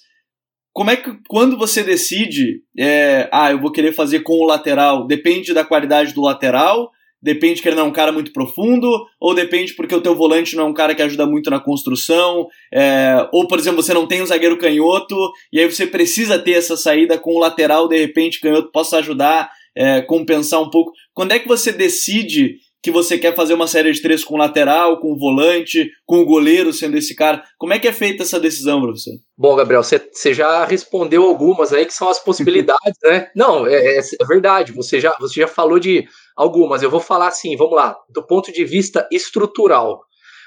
como 0.73 0.91
é 0.91 0.95
que 0.95 1.11
quando 1.27 1.57
você 1.57 1.83
decide, 1.83 2.61
é, 2.77 3.27
ah, 3.31 3.51
eu 3.51 3.59
vou 3.59 3.71
querer 3.71 3.93
fazer 3.93 4.19
com 4.19 4.33
o 4.33 4.45
lateral, 4.45 5.07
depende 5.07 5.53
da 5.53 5.65
qualidade 5.65 6.13
do 6.13 6.21
lateral, 6.21 6.91
depende 7.21 7.61
que 7.61 7.67
ele 7.67 7.75
não 7.75 7.83
é 7.83 7.87
um 7.87 7.93
cara 7.93 8.11
muito 8.11 8.31
profundo, 8.31 8.89
ou 9.19 9.33
depende 9.33 9.73
porque 9.73 9.95
o 9.95 10.01
teu 10.01 10.15
volante 10.15 10.55
não 10.55 10.65
é 10.65 10.67
um 10.67 10.73
cara 10.73 10.93
que 10.93 11.01
ajuda 11.01 11.25
muito 11.25 11.49
na 11.49 11.59
construção, 11.59 12.47
é, 12.73 13.27
ou 13.33 13.47
por 13.47 13.59
exemplo, 13.59 13.81
você 13.81 13.93
não 13.93 14.07
tem 14.07 14.21
um 14.21 14.25
zagueiro 14.25 14.57
canhoto, 14.57 15.15
e 15.51 15.59
aí 15.59 15.69
você 15.69 15.87
precisa 15.87 16.39
ter 16.39 16.53
essa 16.53 16.77
saída 16.77 17.17
com 17.17 17.35
o 17.35 17.39
lateral, 17.39 17.87
de 17.87 17.97
repente, 17.97 18.39
canhoto 18.39 18.71
possa 18.71 18.97
ajudar, 18.97 19.49
é, 19.75 20.01
compensar 20.01 20.61
um 20.61 20.69
pouco. 20.69 20.91
Quando 21.13 21.31
é 21.33 21.39
que 21.39 21.47
você 21.47 21.71
decide 21.71 22.55
que 22.81 22.91
você 22.91 23.17
quer 23.17 23.35
fazer 23.35 23.53
uma 23.53 23.67
série 23.67 23.91
de 23.91 24.01
três 24.01 24.23
com 24.23 24.35
o 24.35 24.37
lateral, 24.37 24.99
com 24.99 25.11
o 25.11 25.17
volante, 25.17 25.89
com 26.05 26.19
o 26.19 26.25
goleiro 26.25 26.71
sendo 26.71 26.97
esse 26.97 27.15
cara? 27.15 27.43
Como 27.57 27.73
é 27.73 27.79
que 27.79 27.87
é 27.87 27.93
feita 27.93 28.23
essa 28.23 28.39
decisão, 28.39 28.81
professor? 28.81 29.13
Bom, 29.37 29.55
Gabriel, 29.55 29.83
você 29.83 30.33
já 30.33 30.63
respondeu 30.65 31.23
algumas 31.23 31.73
aí 31.73 31.85
que 31.85 31.93
são 31.93 32.09
as 32.09 32.19
possibilidades, 32.19 32.97
né? 33.03 33.29
Não, 33.35 33.65
é, 33.65 33.97
é, 33.97 33.99
é, 33.99 34.25
verdade, 34.25 34.71
você 34.71 34.99
já, 34.99 35.15
você 35.19 35.41
já 35.41 35.47
falou 35.47 35.79
de 35.79 36.05
algumas. 36.35 36.83
Eu 36.83 36.89
vou 36.89 36.99
falar 36.99 37.27
assim, 37.27 37.55
vamos 37.55 37.75
lá, 37.75 37.97
do 38.09 38.25
ponto 38.25 38.51
de 38.51 38.63
vista 38.63 39.07
estrutural. 39.11 40.01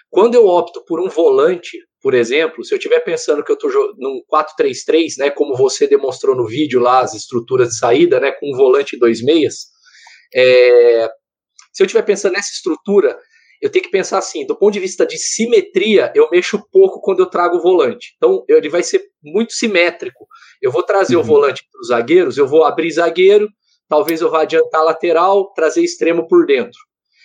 Quando 0.08 0.34
eu 0.34 0.46
opto 0.46 0.84
por 0.86 1.00
um 1.00 1.08
volante, 1.08 1.78
por 2.02 2.14
exemplo, 2.14 2.64
se 2.64 2.74
eu 2.74 2.78
estiver 2.78 3.00
pensando 3.00 3.44
que 3.44 3.52
eu 3.52 3.54
estou 3.54 3.70
num 3.98 4.20
4-3-3, 4.32 5.18
né, 5.18 5.30
como 5.30 5.56
você 5.56 5.86
demonstrou 5.86 6.34
no 6.34 6.46
vídeo 6.46 6.80
lá, 6.80 7.00
as 7.00 7.14
estruturas 7.14 7.68
de 7.68 7.78
saída, 7.78 8.18
né, 8.18 8.32
com 8.32 8.50
um 8.52 8.56
volante 8.56 8.96
e 8.96 8.98
dois 8.98 9.22
meias, 9.22 9.66
é, 10.34 11.08
se 11.80 11.84
eu 11.84 11.86
estiver 11.86 12.02
pensando 12.02 12.32
nessa 12.32 12.52
estrutura, 12.52 13.18
eu 13.58 13.70
tenho 13.70 13.82
que 13.82 13.90
pensar 13.90 14.18
assim, 14.18 14.44
do 14.44 14.54
ponto 14.54 14.74
de 14.74 14.80
vista 14.80 15.06
de 15.06 15.16
simetria, 15.16 16.12
eu 16.14 16.28
mexo 16.30 16.62
pouco 16.70 17.00
quando 17.00 17.20
eu 17.20 17.26
trago 17.26 17.56
o 17.56 17.62
volante. 17.62 18.12
Então, 18.18 18.44
ele 18.46 18.68
vai 18.68 18.82
ser 18.82 19.02
muito 19.24 19.54
simétrico. 19.54 20.26
Eu 20.60 20.70
vou 20.70 20.82
trazer 20.82 21.16
uhum. 21.16 21.22
o 21.22 21.24
volante 21.24 21.62
para 21.72 21.80
os 21.80 21.88
zagueiros, 21.88 22.36
eu 22.36 22.46
vou 22.46 22.64
abrir 22.64 22.90
zagueiro, 22.90 23.48
talvez 23.88 24.20
eu 24.20 24.30
vá 24.30 24.42
adiantar 24.42 24.84
lateral, 24.84 25.54
trazer 25.54 25.82
extremo 25.82 26.28
por 26.28 26.44
dentro. 26.44 26.78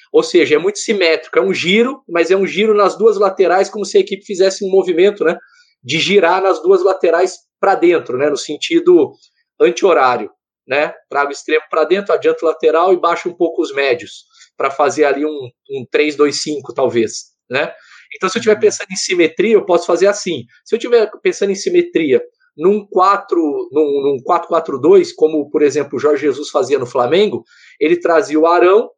Ou 0.09 0.23
seja, 0.23 0.55
é 0.55 0.57
muito 0.57 0.79
simétrico, 0.79 1.37
é 1.37 1.41
um 1.41 1.53
giro, 1.53 2.01
mas 2.07 2.31
é 2.31 2.37
um 2.37 2.47
giro 2.47 2.73
nas 2.73 2.97
duas 2.97 3.17
laterais, 3.17 3.69
como 3.69 3.83
se 3.83 3.97
a 3.97 3.99
equipe 3.99 4.25
fizesse 4.25 4.63
um 4.63 4.69
movimento, 4.69 5.25
né, 5.25 5.37
de 5.83 5.99
girar 5.99 6.41
nas 6.41 6.61
duas 6.61 6.81
laterais 6.81 7.39
para 7.59 7.75
dentro, 7.75 8.17
né, 8.17 8.29
no 8.29 8.37
sentido 8.37 9.11
anti-horário, 9.59 10.31
né? 10.65 10.93
Trago 11.09 11.29
o 11.29 11.33
extremo 11.33 11.65
para 11.69 11.83
dentro, 11.83 12.13
adianto 12.13 12.45
lateral 12.45 12.93
e 12.93 12.97
baixo 12.97 13.27
um 13.27 13.33
pouco 13.33 13.61
os 13.61 13.73
médios 13.73 14.33
para 14.57 14.71
fazer 14.71 15.05
ali 15.05 15.25
um, 15.25 15.49
um 15.71 15.85
3-2-5, 15.93 16.73
talvez, 16.75 17.33
né? 17.49 17.73
Então, 18.15 18.29
se 18.29 18.37
eu 18.37 18.39
estiver 18.39 18.55
uhum. 18.55 18.61
pensando 18.61 18.91
em 18.91 18.95
simetria, 18.95 19.53
eu 19.53 19.65
posso 19.65 19.85
fazer 19.85 20.07
assim. 20.07 20.43
Se 20.63 20.75
eu 20.75 20.77
estiver 20.77 21.09
pensando 21.21 21.51
em 21.51 21.55
simetria 21.55 22.21
num 22.57 22.85
4, 22.87 23.69
num, 23.71 24.01
num 24.01 24.17
4-4-2, 24.23 25.09
como, 25.15 25.49
por 25.49 25.61
exemplo, 25.61 25.97
o 25.97 25.99
Jorge 25.99 26.21
Jesus 26.21 26.49
fazia 26.49 26.79
no 26.79 26.85
Flamengo, 26.85 27.43
ele 27.79 27.99
trazia 27.99 28.39
o 28.39 28.47
Arão, 28.47 28.89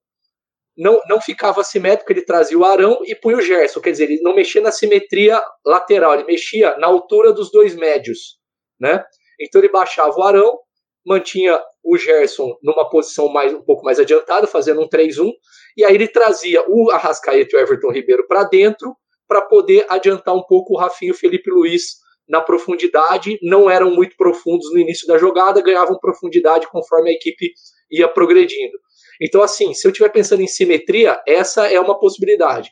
não, 0.78 1.02
não 1.10 1.20
ficava 1.20 1.64
simétrico, 1.64 2.12
ele 2.12 2.22
trazia 2.22 2.58
o 2.58 2.64
Arão 2.64 3.00
e 3.04 3.16
punha 3.16 3.38
o 3.38 3.42
Gerson. 3.42 3.82
Quer 3.82 3.92
dizer, 3.92 4.04
ele 4.04 4.22
não 4.22 4.36
mexia 4.36 4.62
na 4.62 4.72
simetria 4.72 5.42
lateral, 5.66 6.14
ele 6.14 6.26
mexia 6.26 6.78
na 6.78 6.86
altura 6.86 7.34
dos 7.34 7.52
dois 7.52 7.76
médios, 7.76 8.38
né? 8.80 9.04
Então 9.40 9.60
ele 9.60 9.72
baixava 9.72 10.16
o 10.16 10.24
Arão, 10.24 10.60
mantinha 11.08 11.58
o 11.82 11.98
Gerson 11.98 12.58
numa 12.62 12.90
posição 12.90 13.30
mais 13.30 13.54
um 13.54 13.62
pouco 13.62 13.86
mais 13.86 13.98
adiantada, 13.98 14.46
fazendo 14.46 14.82
um 14.82 14.90
3-1, 14.90 15.32
e 15.78 15.86
aí 15.86 15.96
ele 15.96 16.08
trazia 16.08 16.62
o 16.68 16.92
Arrascaeta 16.92 17.56
e 17.56 17.58
o 17.58 17.62
Everton 17.62 17.92
Ribeiro 17.92 18.28
para 18.28 18.44
dentro 18.44 18.94
para 19.26 19.42
poder 19.42 19.86
adiantar 19.88 20.36
um 20.36 20.44
pouco 20.44 20.74
o 20.74 20.78
Rafinho 20.78 21.12
e 21.12 21.12
o 21.12 21.18
Felipe 21.18 21.50
Luiz 21.50 21.96
na 22.28 22.42
profundidade, 22.42 23.40
não 23.42 23.70
eram 23.70 23.90
muito 23.90 24.18
profundos 24.18 24.70
no 24.74 24.78
início 24.78 25.08
da 25.08 25.18
jogada, 25.18 25.62
ganhavam 25.62 25.98
profundidade 25.98 26.68
conforme 26.68 27.10
a 27.10 27.14
equipe 27.14 27.54
ia 27.90 28.10
progredindo. 28.10 28.78
Então, 29.22 29.42
assim, 29.42 29.74
se 29.74 29.88
eu 29.88 29.92
estiver 29.92 30.10
pensando 30.10 30.42
em 30.42 30.48
simetria, 30.48 31.22
essa 31.26 31.72
é 31.72 31.80
uma 31.80 31.98
possibilidade. 31.98 32.70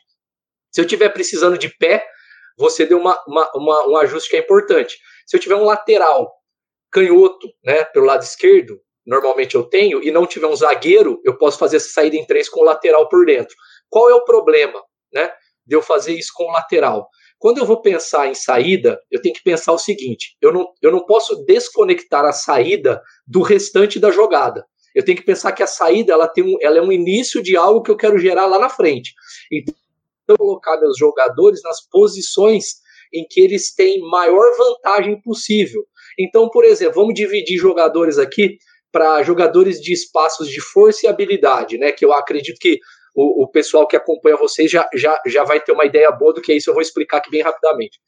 Se 0.70 0.82
eu 0.82 0.84
estiver 0.84 1.08
precisando 1.08 1.56
de 1.56 1.70
pé, 1.70 2.06
você 2.58 2.84
deu 2.84 2.98
uma, 2.98 3.18
uma, 3.26 3.50
uma, 3.54 3.88
um 3.88 3.96
ajuste 3.96 4.28
que 4.28 4.36
é 4.36 4.40
importante. 4.40 4.98
Se 5.26 5.34
eu 5.34 5.40
tiver 5.40 5.56
um 5.56 5.64
lateral 5.64 6.30
canhoto, 6.90 7.48
né, 7.64 7.84
pelo 7.84 8.06
lado 8.06 8.22
esquerdo, 8.22 8.80
normalmente 9.06 9.54
eu 9.54 9.62
tenho, 9.62 10.02
e 10.02 10.10
não 10.10 10.26
tiver 10.26 10.46
um 10.46 10.56
zagueiro, 10.56 11.20
eu 11.24 11.36
posso 11.36 11.58
fazer 11.58 11.76
essa 11.76 11.90
saída 11.90 12.16
em 12.16 12.26
três 12.26 12.48
com 12.48 12.60
o 12.60 12.64
lateral 12.64 13.08
por 13.08 13.24
dentro. 13.24 13.54
Qual 13.88 14.10
é 14.10 14.14
o 14.14 14.24
problema, 14.24 14.82
né, 15.12 15.30
de 15.64 15.76
eu 15.76 15.82
fazer 15.82 16.14
isso 16.14 16.32
com 16.34 16.44
o 16.44 16.52
lateral? 16.52 17.08
Quando 17.38 17.58
eu 17.58 17.66
vou 17.66 17.82
pensar 17.82 18.26
em 18.28 18.34
saída, 18.34 18.98
eu 19.10 19.20
tenho 19.20 19.34
que 19.34 19.42
pensar 19.42 19.72
o 19.72 19.78
seguinte: 19.78 20.36
eu 20.40 20.52
não, 20.52 20.72
eu 20.80 20.90
não 20.90 21.04
posso 21.04 21.44
desconectar 21.44 22.24
a 22.24 22.32
saída 22.32 23.02
do 23.26 23.42
restante 23.42 23.98
da 23.98 24.10
jogada. 24.10 24.64
Eu 24.94 25.04
tenho 25.04 25.18
que 25.18 25.24
pensar 25.24 25.52
que 25.52 25.62
a 25.62 25.66
saída 25.66 26.14
ela, 26.14 26.26
tem 26.26 26.42
um, 26.42 26.56
ela 26.62 26.78
é 26.78 26.80
um 26.80 26.90
início 26.90 27.42
de 27.42 27.54
algo 27.54 27.82
que 27.82 27.90
eu 27.90 27.96
quero 27.96 28.18
gerar 28.18 28.46
lá 28.46 28.58
na 28.58 28.70
frente. 28.70 29.12
Então, 29.52 29.74
colocar 30.38 30.80
meus 30.80 30.96
jogadores 30.96 31.60
nas 31.62 31.86
posições 31.86 32.76
em 33.12 33.26
que 33.28 33.40
eles 33.40 33.74
têm 33.74 34.00
maior 34.00 34.56
vantagem 34.56 35.20
possível. 35.20 35.84
Então, 36.18 36.48
por 36.48 36.64
exemplo, 36.64 36.94
vamos 36.94 37.14
dividir 37.14 37.58
jogadores 37.58 38.18
aqui 38.18 38.56
para 38.90 39.22
jogadores 39.22 39.80
de 39.80 39.92
espaços 39.92 40.48
de 40.48 40.60
força 40.60 41.04
e 41.04 41.08
habilidade, 41.08 41.76
né? 41.76 41.92
Que 41.92 42.04
eu 42.04 42.12
acredito 42.12 42.58
que 42.58 42.78
o, 43.14 43.44
o, 43.44 43.50
pessoal 43.50 43.86
que 43.86 43.96
acompanha 43.96 44.36
vocês 44.36 44.70
já, 44.70 44.88
já, 44.94 45.20
já 45.26 45.44
vai 45.44 45.60
ter 45.60 45.72
uma 45.72 45.84
ideia 45.84 46.10
boa 46.10 46.32
do 46.32 46.40
que 46.40 46.52
é 46.52 46.56
isso. 46.56 46.70
Eu 46.70 46.74
vou 46.74 46.82
explicar 46.82 47.18
aqui 47.18 47.30
bem 47.30 47.42
rapidamente. 47.42 47.98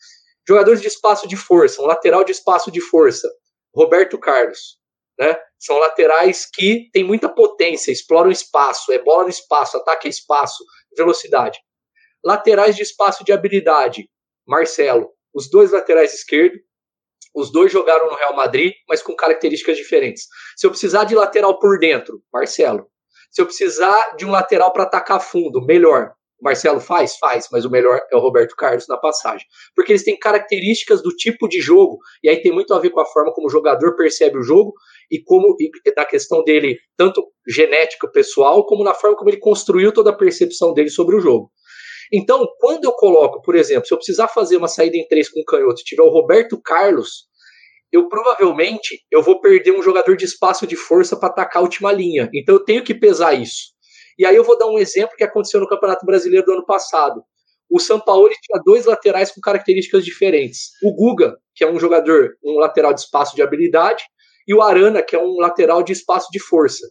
Jogadores 0.47 0.81
de 0.81 0.89
espaço 0.89 1.29
de 1.29 1.37
força, 1.37 1.83
um 1.83 1.87
lateral 1.87 2.25
de 2.25 2.33
espaço 2.33 2.71
de 2.71 2.81
força, 2.81 3.29
Roberto 3.75 4.19
Carlos, 4.19 4.79
né? 5.19 5.39
São 5.59 5.77
laterais 5.77 6.47
que 6.51 6.89
têm 6.93 7.05
muita 7.05 7.29
potência, 7.29 7.91
exploram 7.91 8.31
espaço, 8.31 8.93
é 8.93 8.99
bola 8.99 9.25
no 9.25 9.29
espaço, 9.29 9.77
ataque 9.77 10.07
a 10.07 10.11
espaço, 10.11 10.65
velocidade. 10.97 11.59
Laterais 12.25 12.77
de 12.77 12.83
espaço 12.83 13.25
de 13.25 13.33
habilidade, 13.33 14.09
Marcelo, 14.47 15.11
os 15.35 15.51
dois 15.51 15.73
laterais 15.73 16.15
esquerdos, 16.15 16.61
os 17.35 17.53
dois 17.53 17.71
jogaram 17.71 18.09
no 18.09 18.17
Real 18.17 18.35
Madrid, 18.35 18.73
mas 18.89 19.03
com 19.03 19.15
características 19.15 19.77
diferentes. 19.77 20.25
Se 20.57 20.67
eu 20.67 20.71
precisar 20.71 21.05
de 21.05 21.15
lateral 21.15 21.59
por 21.59 21.79
dentro, 21.79 22.21
Marcelo. 22.33 22.87
Se 23.31 23.43
eu 23.43 23.47
precisar 23.47 24.17
de 24.17 24.25
um 24.25 24.31
lateral 24.31 24.73
para 24.73 24.85
atacar 24.85 25.21
fundo, 25.21 25.65
melhor. 25.65 26.13
O 26.41 26.45
Marcelo 26.45 26.81
faz? 26.81 27.17
Faz, 27.17 27.49
mas 27.51 27.65
o 27.65 27.71
melhor 27.71 28.01
é 28.13 28.17
o 28.17 28.21
Roberto 28.21 28.55
Carlos 28.55 28.87
na 28.89 28.97
passagem. 28.97 29.45
Porque 29.75 29.93
eles 29.93 30.05
têm 30.05 30.17
características 30.17 31.03
do 31.03 31.11
tipo 31.11 31.49
de 31.49 31.61
jogo, 31.61 31.99
e 32.23 32.29
aí 32.29 32.41
tem 32.41 32.53
muito 32.53 32.73
a 32.73 32.79
ver 32.79 32.91
com 32.91 33.01
a 33.01 33.07
forma 33.07 33.33
como 33.35 33.49
o 33.49 33.51
jogador 33.51 33.97
percebe 33.97 34.39
o 34.39 34.43
jogo 34.43 34.73
e 35.11 35.21
como 35.23 35.57
e 35.59 35.95
da 35.95 36.05
questão 36.05 36.45
dele, 36.45 36.79
tanto 36.97 37.27
genética 37.47 38.09
pessoal, 38.09 38.65
como 38.67 38.85
na 38.85 38.95
forma 38.95 39.17
como 39.17 39.29
ele 39.31 39.41
construiu 39.41 39.93
toda 39.93 40.11
a 40.11 40.17
percepção 40.17 40.73
dele 40.73 40.91
sobre 40.91 41.17
o 41.17 41.21
jogo. 41.21 41.51
Então, 42.13 42.47
quando 42.59 42.85
eu 42.85 42.93
coloco, 42.93 43.43
por 43.43 43.55
exemplo, 43.55 43.87
se 43.87 43.93
eu 43.93 43.99
precisar 43.99 44.29
fazer 44.29 44.57
uma 44.57 44.69
saída 44.69 44.97
em 44.97 45.07
três 45.07 45.29
com 45.29 45.43
canhoto 45.45 45.81
e 45.81 45.85
tiver 45.85 46.03
o 46.03 46.11
Roberto 46.11 46.61
Carlos, 46.61 47.29
eu 47.93 48.09
provavelmente 48.09 49.01
eu 49.11 49.23
vou 49.23 49.41
perder 49.41 49.73
um 49.73 49.83
jogador 49.83 50.17
de 50.17 50.25
espaço 50.25 50.67
de 50.67 50.77
força 50.77 51.17
para 51.17 51.29
atacar 51.29 51.59
a 51.59 51.65
última 51.65 51.93
linha. 51.93 52.29
Então 52.35 52.55
eu 52.55 52.65
tenho 52.65 52.85
que 52.85 52.95
pesar 52.95 53.35
isso. 53.35 53.73
E 54.19 54.27
aí 54.27 54.35
eu 54.35 54.45
vou 54.45 54.59
dar 54.59 54.67
um 54.67 54.79
exemplo 54.79 55.17
que 55.17 55.25
aconteceu 55.25 55.61
no 55.61 55.69
Campeonato 55.69 56.05
Brasileiro 56.05 56.45
do 56.45 56.53
ano 56.53 56.67
passado. 56.67 57.23
O 57.71 57.79
São 57.79 58.01
Paulo 58.01 58.29
tinha 58.29 58.63
dois 58.65 58.87
laterais 58.87 59.31
com 59.31 59.41
características 59.41 60.05
diferentes. 60.05 60.71
O 60.83 60.95
Guga, 60.95 61.37
que 61.55 61.63
é 61.63 61.71
um 61.71 61.79
jogador, 61.79 62.37
um 62.45 62.59
lateral 62.59 62.95
de 62.95 63.01
espaço 63.01 63.37
de 63.37 63.43
habilidade, 63.43 64.03
e 64.47 64.55
o 64.55 64.63
Arana, 64.63 65.03
que 65.03 65.15
é 65.15 65.19
um 65.19 65.37
lateral 65.37 65.83
de 65.83 65.93
espaço 65.93 66.29
de 66.33 66.41
força. 66.41 66.87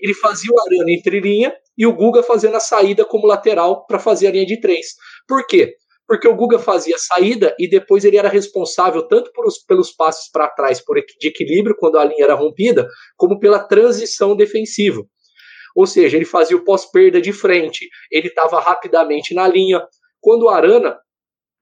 Ele 0.00 0.14
fazia 0.14 0.50
o 0.52 0.60
Arana 0.60 0.90
entre 0.90 1.20
linha 1.20 1.54
e 1.76 1.86
o 1.86 1.92
Guga 1.92 2.22
fazendo 2.22 2.56
a 2.56 2.60
saída 2.60 3.04
como 3.04 3.26
lateral 3.26 3.86
para 3.86 3.98
fazer 3.98 4.28
a 4.28 4.30
linha 4.30 4.46
de 4.46 4.60
três. 4.60 4.94
Por 5.28 5.46
quê? 5.46 5.74
Porque 6.06 6.26
o 6.26 6.34
Guga 6.34 6.58
fazia 6.58 6.96
a 6.96 6.98
saída 6.98 7.54
e 7.58 7.68
depois 7.68 8.04
ele 8.04 8.16
era 8.16 8.28
responsável 8.28 9.06
tanto 9.06 9.30
os, 9.46 9.58
pelos 9.58 9.92
passes 9.92 10.30
para 10.30 10.48
trás 10.48 10.80
por, 10.84 10.96
de 10.96 11.28
equilíbrio 11.28 11.76
quando 11.78 11.98
a 11.98 12.04
linha 12.04 12.24
era 12.24 12.34
rompida, 12.34 12.88
como 13.16 13.38
pela 13.38 13.60
transição 13.60 14.34
defensiva. 14.34 15.02
Ou 15.76 15.86
seja, 15.86 16.16
ele 16.16 16.24
fazia 16.24 16.56
o 16.56 16.64
pós-perda 16.64 17.20
de 17.20 17.32
frente, 17.32 17.88
ele 18.10 18.26
estava 18.26 18.60
rapidamente 18.60 19.34
na 19.34 19.46
linha. 19.46 19.80
Quando 20.20 20.44
o 20.44 20.48
Arana 20.48 20.98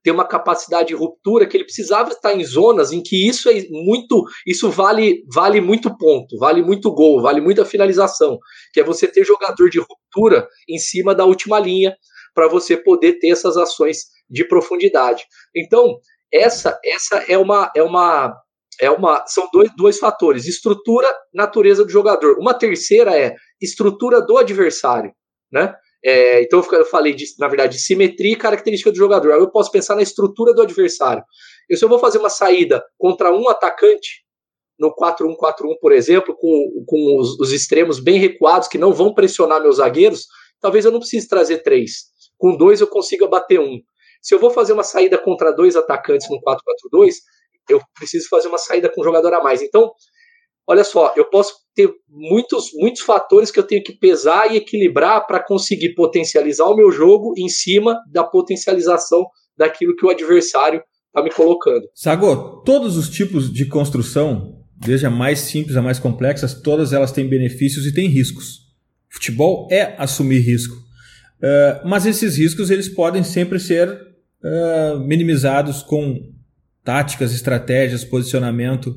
tem 0.03 0.13
uma 0.13 0.27
capacidade 0.27 0.89
de 0.89 0.95
ruptura 0.95 1.47
que 1.47 1.57
ele 1.57 1.65
precisava 1.65 2.11
estar 2.11 2.35
em 2.35 2.45
zonas 2.45 2.93
em 2.93 3.03
que 3.03 3.29
isso 3.29 3.49
é 3.49 3.67
muito, 3.71 4.25
isso 4.47 4.71
vale 4.71 5.25
vale 5.33 5.61
muito 5.61 5.97
ponto, 5.97 6.39
vale 6.39 6.63
muito 6.63 6.91
gol, 6.93 7.21
vale 7.21 7.41
muita 7.41 7.65
finalização, 7.65 8.39
que 8.73 8.81
é 8.81 8.85
você 8.85 9.09
ter 9.09 9.25
jogador 9.25 9.69
de 9.69 9.81
ruptura 9.81 10.47
em 10.69 10.79
cima 10.79 11.15
da 11.15 11.25
última 11.25 11.59
linha 11.59 11.97
para 12.35 12.49
você 12.49 12.77
poder 12.77 13.15
ter 13.19 13.31
essas 13.31 13.57
ações 13.57 14.05
de 14.31 14.47
profundidade. 14.47 15.25
Então, 15.57 15.99
essa 16.33 16.79
essa 16.85 17.17
é 17.29 17.37
uma 17.37 17.71
é 17.75 17.83
uma 17.83 18.35
é 18.81 18.91
uma 18.91 19.27
são 19.27 19.49
dois, 19.53 19.71
dois 19.77 19.99
fatores, 19.99 20.47
estrutura, 20.47 21.09
natureza 21.35 21.85
do 21.85 21.91
jogador. 21.91 22.39
Uma 22.39 22.55
terceira 22.55 23.17
é 23.19 23.35
estrutura 23.61 24.23
do 24.23 24.37
adversário, 24.39 25.13
né? 25.51 25.75
É, 26.05 26.43
então 26.43 26.65
eu 26.73 26.85
falei, 26.85 27.13
de, 27.13 27.25
na 27.39 27.49
verdade, 27.49 27.77
de 27.77 27.83
simetria 27.83 28.33
e 28.33 28.37
característica 28.37 28.91
do 28.91 28.97
jogador. 28.97 29.33
Aí 29.33 29.41
eu 29.41 29.51
posso 29.51 29.71
pensar 29.71 29.97
na 29.97 30.03
estrutura 30.03 30.55
do 30.55 30.63
adversário. 30.63 31.23
Eu, 31.69 31.77
se 31.77 31.85
eu 31.85 31.89
vou 31.89 31.99
fazer 31.99 32.19
uma 32.19 32.31
saída 32.31 32.85
contra 32.97 33.33
um 33.33 33.49
atacante, 33.49 34.25
no 34.79 34.95
4-1-4-1, 34.95 35.77
por 35.81 35.93
exemplo, 35.93 36.37
com, 36.37 36.85
com 36.87 37.19
os, 37.19 37.39
os, 37.41 37.53
extremos 37.53 37.99
bem 37.99 38.19
recuados 38.19 38.69
que 38.69 38.79
não 38.79 38.93
vão 38.93 39.13
pressionar 39.13 39.61
meus 39.61 39.77
zagueiros, 39.77 40.27
talvez 40.61 40.85
eu 40.85 40.93
não 40.93 41.01
precise 41.01 41.29
trazer 41.29 41.65
três. 41.65 42.05
Com 42.37 42.57
dois 42.57 42.81
eu 42.81 42.87
consiga 42.87 43.27
bater 43.27 43.59
um. 43.59 43.81
Se 44.23 44.35
eu 44.35 44.39
vou 44.39 44.51
fazer 44.51 44.73
uma 44.73 44.85
saída 44.85 45.19
contra 45.19 45.53
dois 45.53 45.75
atacantes 45.75 46.29
no 46.31 46.41
4-4-2, 46.41 47.15
eu 47.69 47.81
preciso 47.95 48.29
fazer 48.29 48.49
uma 48.49 48.59
saída 48.59 48.89
com 48.89 49.01
um 49.01 49.05
jogador 49.05 49.35
a 49.35 49.43
mais. 49.43 49.63
Então, 49.63 49.93
olha 50.69 50.85
só, 50.85 51.15
eu 51.17 51.25
posso 51.25 51.55
ter 51.75 51.91
muitos, 52.09 52.71
muitos 52.75 53.01
fatores 53.01 53.51
que 53.51 53.59
eu 53.59 53.63
tenho 53.63 53.83
que 53.83 53.93
pesar 53.93 54.53
e 54.53 54.57
equilibrar 54.57 55.27
para 55.27 55.43
conseguir 55.43 55.95
potencializar 55.95 56.67
o 56.67 56.77
meu 56.77 56.93
jogo 56.93 57.33
em 57.39 57.49
cima 57.49 57.99
da 58.13 58.23
potencialização 58.23 59.25
daquilo 59.57 59.97
que 59.97 60.05
o 60.05 60.11
adversário 60.11 60.83
está 61.07 61.23
me 61.23 61.31
colocando. 61.31 61.89
Sago, 61.95 62.63
todos 62.65 62.97
os 62.97 63.09
tipos 63.09 63.51
de 63.51 63.65
construção, 63.67 64.63
desde 64.77 65.07
a 65.07 65.11
mais 65.11 65.41
simples 65.41 65.77
a 65.77 65.83
mais 65.83 65.99
complexa, 65.99 66.47
todas 66.63 66.93
elas 66.93 67.13
têm 67.13 67.27
benefícios 67.27 67.87
e 67.87 67.95
têm 67.95 68.09
riscos. 68.09 68.69
Futebol 69.09 69.67
é 69.71 69.95
assumir 69.97 70.41
risco. 70.41 70.75
Uh, 70.75 71.89
mas 71.89 72.05
esses 72.05 72.37
riscos 72.37 72.71
eles 72.71 72.89
podem 72.89 73.25
sempre 73.25 73.59
ser 73.59 73.89
uh, 73.89 74.99
minimizados 75.01 75.83
com 75.83 76.19
táticas, 76.85 77.33
estratégias, 77.33 78.05
posicionamento. 78.05 78.95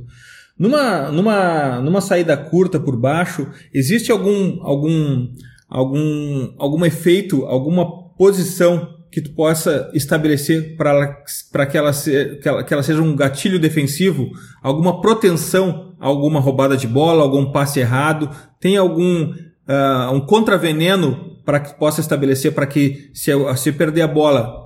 Numa, 0.61 1.11
numa, 1.11 1.81
numa 1.81 2.01
saída 2.01 2.37
curta 2.37 2.79
por 2.79 2.95
baixo, 2.95 3.47
existe 3.73 4.11
algum, 4.11 4.59
algum, 4.61 5.27
algum, 5.67 6.53
algum 6.59 6.85
efeito, 6.85 7.45
alguma 7.47 8.13
posição 8.15 8.87
que 9.11 9.21
tu 9.21 9.31
possa 9.31 9.89
estabelecer 9.91 10.77
para 10.77 11.65
que, 11.65 11.75
ela 11.75 11.91
se, 11.91 12.37
que, 12.43 12.47
ela, 12.47 12.63
que 12.63 12.71
ela 12.75 12.83
seja 12.83 13.01
um 13.01 13.15
gatilho 13.15 13.57
defensivo, 13.57 14.29
alguma 14.61 15.01
proteção, 15.01 15.95
alguma 15.99 16.39
roubada 16.39 16.77
de 16.77 16.85
bola, 16.85 17.23
algum 17.23 17.51
passe 17.51 17.79
errado, 17.79 18.29
tem 18.59 18.77
algum 18.77 19.31
uh, 19.31 20.13
um 20.13 20.21
contraveneno 20.21 21.39
para 21.43 21.59
que 21.59 21.73
possa 21.73 22.01
estabelecer 22.01 22.53
para 22.53 22.67
que 22.67 23.09
se, 23.15 23.31
se 23.57 23.71
perder 23.71 24.03
a 24.03 24.07
bola 24.07 24.61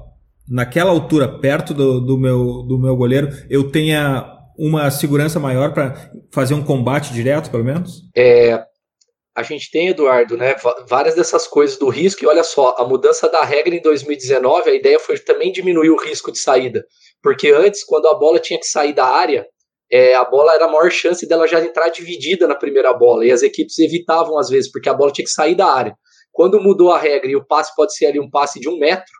naquela 0.45 0.91
altura 0.91 1.39
perto 1.39 1.73
do, 1.73 2.01
do, 2.01 2.17
meu, 2.17 2.63
do 2.63 2.77
meu 2.77 2.97
goleiro 2.97 3.29
eu 3.49 3.71
tenha 3.71 4.34
uma 4.57 4.89
segurança 4.91 5.39
maior 5.39 5.73
para 5.73 6.11
fazer 6.31 6.53
um 6.53 6.63
combate 6.63 7.13
direto, 7.13 7.51
pelo 7.51 7.63
menos? 7.63 8.01
É, 8.15 8.63
a 9.35 9.43
gente 9.43 9.69
tem, 9.69 9.89
Eduardo, 9.89 10.37
né, 10.37 10.55
várias 10.87 11.13
dessas 11.13 11.45
coisas 11.45 11.77
do 11.77 11.89
risco, 11.89 12.23
e 12.23 12.27
olha 12.27 12.43
só, 12.43 12.73
a 12.77 12.87
mudança 12.87 13.27
da 13.27 13.43
regra 13.43 13.75
em 13.75 13.81
2019, 13.81 14.69
a 14.69 14.73
ideia 14.73 14.97
foi 14.97 15.19
também 15.19 15.51
diminuir 15.51 15.89
o 15.89 16.01
risco 16.01 16.31
de 16.31 16.39
saída. 16.39 16.85
Porque 17.21 17.49
antes, 17.49 17.83
quando 17.83 18.07
a 18.07 18.13
bola 18.13 18.39
tinha 18.39 18.57
que 18.57 18.65
sair 18.65 18.93
da 18.93 19.05
área, 19.05 19.45
é, 19.91 20.15
a 20.15 20.23
bola 20.23 20.53
era 20.53 20.65
a 20.65 20.71
maior 20.71 20.89
chance 20.89 21.27
dela 21.27 21.47
já 21.47 21.59
entrar 21.59 21.89
dividida 21.89 22.47
na 22.47 22.55
primeira 22.55 22.93
bola, 22.93 23.25
e 23.25 23.31
as 23.31 23.43
equipes 23.43 23.77
evitavam 23.77 24.39
às 24.39 24.49
vezes, 24.49 24.71
porque 24.71 24.87
a 24.87 24.93
bola 24.93 25.11
tinha 25.11 25.25
que 25.25 25.31
sair 25.31 25.55
da 25.55 25.67
área. 25.67 25.95
Quando 26.31 26.61
mudou 26.61 26.91
a 26.91 26.97
regra 26.97 27.29
e 27.29 27.35
o 27.35 27.45
passe 27.45 27.75
pode 27.75 27.93
ser 27.93 28.07
ali 28.07 28.19
um 28.19 28.29
passe 28.29 28.59
de 28.59 28.69
um 28.69 28.77
metro, 28.77 29.11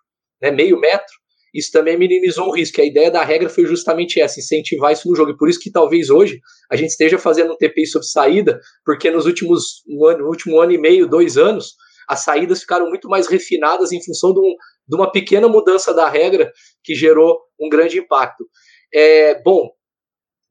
né, 0.42 0.50
meio 0.50 0.80
metro, 0.80 1.14
isso 1.56 1.72
também 1.72 1.98
minimizou 1.98 2.50
o 2.50 2.52
risco. 2.52 2.82
A 2.82 2.86
ideia 2.86 3.10
da 3.10 3.24
regra 3.24 3.48
foi 3.48 3.66
justamente 3.66 4.20
essa, 4.20 4.42
incentivar 4.42 4.92
isso 4.92 5.08
no 5.08 5.16
jogo. 5.16 5.32
E 5.32 5.38
por 5.38 5.48
isso 5.48 5.60
que 5.60 5.72
talvez 5.72 6.10
hoje 6.10 6.42
a 6.70 6.76
gente 6.76 6.90
esteja 6.90 7.18
fazendo 7.18 7.54
um 7.54 7.58
TPI 7.58 7.88
sobre 7.88 8.08
saída, 8.08 8.60
porque 8.84 9.10
nos 9.10 9.26
últimos 9.26 9.82
um 9.88 10.06
ano, 10.06 10.24
no 10.24 10.28
último 10.28 10.60
ano 10.60 10.74
e 10.74 10.78
meio, 10.78 11.08
dois 11.08 11.38
anos, 11.38 11.76
as 12.10 12.26
saídas 12.26 12.60
ficaram 12.60 12.90
muito 12.90 13.08
mais 13.08 13.28
refinadas 13.28 13.94
em 13.94 14.04
função 14.04 14.34
de, 14.34 14.40
um, 14.42 14.54
de 14.86 14.96
uma 14.98 15.10
pequena 15.10 15.48
mudança 15.48 15.94
da 15.94 16.10
regra 16.10 16.52
que 16.84 16.94
gerou 16.94 17.40
um 17.58 17.70
grande 17.70 18.00
impacto. 18.00 18.46
É, 18.94 19.42
bom, 19.42 19.70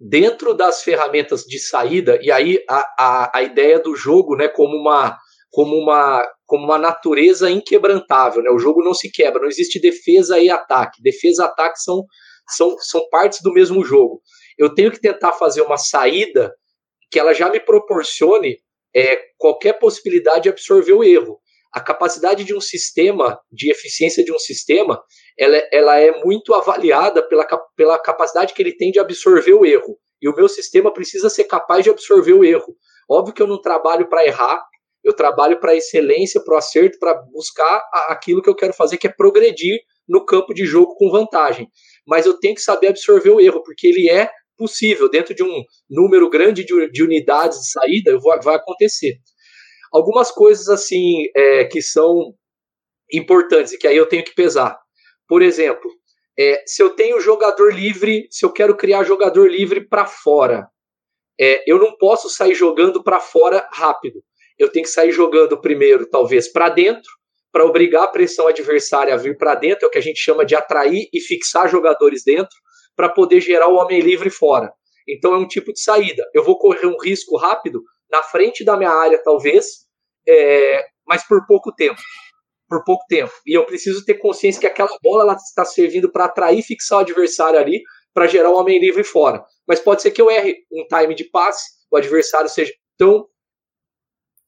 dentro 0.00 0.54
das 0.54 0.82
ferramentas 0.82 1.42
de 1.42 1.58
saída, 1.58 2.18
e 2.22 2.30
aí 2.30 2.58
a, 2.68 2.84
a, 2.98 3.38
a 3.38 3.42
ideia 3.42 3.78
do 3.78 3.94
jogo 3.94 4.36
né, 4.36 4.48
como 4.48 4.74
uma 4.74 5.18
como 5.54 5.76
uma, 5.76 6.20
como 6.44 6.64
uma 6.64 6.78
natureza 6.78 7.48
inquebrantável. 7.48 8.42
Né? 8.42 8.50
O 8.50 8.58
jogo 8.58 8.82
não 8.82 8.92
se 8.92 9.08
quebra, 9.08 9.40
não 9.40 9.48
existe 9.48 9.80
defesa 9.80 10.36
e 10.40 10.50
ataque. 10.50 11.00
Defesa 11.00 11.44
e 11.44 11.46
ataque 11.46 11.80
são, 11.80 12.04
são, 12.48 12.76
são 12.80 13.08
partes 13.08 13.40
do 13.40 13.52
mesmo 13.52 13.84
jogo. 13.84 14.20
Eu 14.58 14.74
tenho 14.74 14.90
que 14.90 15.00
tentar 15.00 15.32
fazer 15.32 15.62
uma 15.62 15.76
saída 15.76 16.52
que 17.08 17.20
ela 17.20 17.32
já 17.32 17.48
me 17.48 17.60
proporcione 17.60 18.58
é, 18.94 19.16
qualquer 19.38 19.78
possibilidade 19.78 20.42
de 20.42 20.48
absorver 20.48 20.92
o 20.92 21.04
erro. 21.04 21.38
A 21.72 21.80
capacidade 21.80 22.42
de 22.42 22.52
um 22.52 22.60
sistema, 22.60 23.38
de 23.50 23.70
eficiência 23.70 24.24
de 24.24 24.32
um 24.32 24.38
sistema, 24.38 25.00
ela, 25.38 25.56
ela 25.72 26.00
é 26.00 26.20
muito 26.24 26.52
avaliada 26.52 27.22
pela, 27.28 27.46
pela 27.76 27.98
capacidade 27.98 28.54
que 28.54 28.62
ele 28.62 28.76
tem 28.76 28.90
de 28.90 28.98
absorver 28.98 29.54
o 29.54 29.64
erro. 29.64 29.96
E 30.20 30.28
o 30.28 30.34
meu 30.34 30.48
sistema 30.48 30.92
precisa 30.92 31.30
ser 31.30 31.44
capaz 31.44 31.84
de 31.84 31.90
absorver 31.90 32.32
o 32.32 32.44
erro. 32.44 32.76
Óbvio 33.08 33.34
que 33.34 33.42
eu 33.42 33.46
não 33.46 33.60
trabalho 33.60 34.08
para 34.08 34.24
errar, 34.26 34.64
eu 35.04 35.12
trabalho 35.12 35.60
para 35.60 35.76
excelência, 35.76 36.42
para 36.42 36.54
o 36.54 36.58
acerto, 36.58 36.98
para 36.98 37.14
buscar 37.30 37.82
aquilo 38.08 38.40
que 38.40 38.48
eu 38.48 38.56
quero 38.56 38.72
fazer, 38.72 38.96
que 38.96 39.06
é 39.06 39.12
progredir 39.12 39.78
no 40.08 40.24
campo 40.24 40.54
de 40.54 40.64
jogo 40.64 40.94
com 40.96 41.10
vantagem. 41.10 41.68
Mas 42.06 42.24
eu 42.24 42.38
tenho 42.40 42.54
que 42.54 42.62
saber 42.62 42.88
absorver 42.88 43.30
o 43.30 43.40
erro, 43.40 43.62
porque 43.62 43.86
ele 43.86 44.08
é 44.08 44.30
possível. 44.56 45.10
Dentro 45.10 45.34
de 45.34 45.42
um 45.42 45.62
número 45.90 46.30
grande 46.30 46.64
de, 46.64 46.90
de 46.90 47.02
unidades 47.02 47.58
de 47.58 47.70
saída, 47.70 48.18
vou, 48.18 48.34
vai 48.42 48.56
acontecer. 48.56 49.18
Algumas 49.92 50.30
coisas 50.30 50.68
assim 50.68 51.24
é, 51.36 51.64
que 51.66 51.82
são 51.82 52.34
importantes 53.12 53.72
e 53.72 53.78
que 53.78 53.86
aí 53.86 53.96
eu 53.96 54.06
tenho 54.06 54.24
que 54.24 54.34
pesar. 54.34 54.78
Por 55.28 55.42
exemplo, 55.42 55.90
é, 56.38 56.62
se 56.66 56.82
eu 56.82 56.90
tenho 56.90 57.20
jogador 57.20 57.72
livre, 57.72 58.26
se 58.30 58.44
eu 58.44 58.52
quero 58.52 58.76
criar 58.76 59.04
jogador 59.04 59.50
livre 59.50 59.86
para 59.86 60.06
fora, 60.06 60.66
é, 61.38 61.70
eu 61.70 61.78
não 61.78 61.96
posso 61.96 62.30
sair 62.30 62.54
jogando 62.54 63.02
para 63.02 63.20
fora 63.20 63.68
rápido 63.72 64.22
eu 64.58 64.70
tenho 64.70 64.84
que 64.84 64.90
sair 64.90 65.10
jogando 65.10 65.60
primeiro, 65.60 66.08
talvez, 66.08 66.50
para 66.50 66.68
dentro, 66.68 67.10
para 67.52 67.64
obrigar 67.64 68.04
a 68.04 68.08
pressão 68.08 68.48
adversária 68.48 69.14
a 69.14 69.16
vir 69.16 69.36
para 69.36 69.54
dentro, 69.54 69.84
é 69.84 69.88
o 69.88 69.90
que 69.90 69.98
a 69.98 70.02
gente 70.02 70.18
chama 70.18 70.44
de 70.44 70.54
atrair 70.54 71.08
e 71.12 71.20
fixar 71.20 71.68
jogadores 71.68 72.24
dentro, 72.24 72.56
para 72.96 73.08
poder 73.08 73.40
gerar 73.40 73.68
o 73.68 73.76
homem 73.76 74.00
livre 74.00 74.30
fora. 74.30 74.72
Então 75.08 75.34
é 75.34 75.38
um 75.38 75.46
tipo 75.46 75.72
de 75.72 75.80
saída. 75.80 76.24
Eu 76.32 76.42
vou 76.42 76.58
correr 76.58 76.86
um 76.86 76.98
risco 76.98 77.36
rápido 77.36 77.82
na 78.10 78.22
frente 78.22 78.64
da 78.64 78.76
minha 78.76 78.90
área, 78.90 79.22
talvez, 79.22 79.66
é, 80.26 80.84
mas 81.06 81.26
por 81.26 81.46
pouco 81.46 81.72
tempo. 81.72 82.00
Por 82.68 82.82
pouco 82.84 83.04
tempo. 83.08 83.32
E 83.46 83.56
eu 83.56 83.64
preciso 83.66 84.04
ter 84.04 84.14
consciência 84.14 84.60
que 84.60 84.66
aquela 84.66 84.96
bola 85.02 85.24
ela 85.24 85.34
está 85.34 85.64
servindo 85.64 86.10
para 86.10 86.24
atrair 86.24 86.58
e 86.58 86.62
fixar 86.62 86.98
o 86.98 87.00
adversário 87.02 87.58
ali, 87.58 87.82
para 88.12 88.26
gerar 88.26 88.50
o 88.50 88.56
homem 88.56 88.78
livre 88.78 89.04
fora. 89.04 89.44
Mas 89.66 89.80
pode 89.80 90.02
ser 90.02 90.12
que 90.12 90.22
eu 90.22 90.30
erre 90.30 90.56
um 90.72 90.86
time 90.86 91.14
de 91.14 91.24
passe, 91.24 91.64
o 91.90 91.96
adversário 91.96 92.48
seja 92.48 92.72
tão 92.96 93.26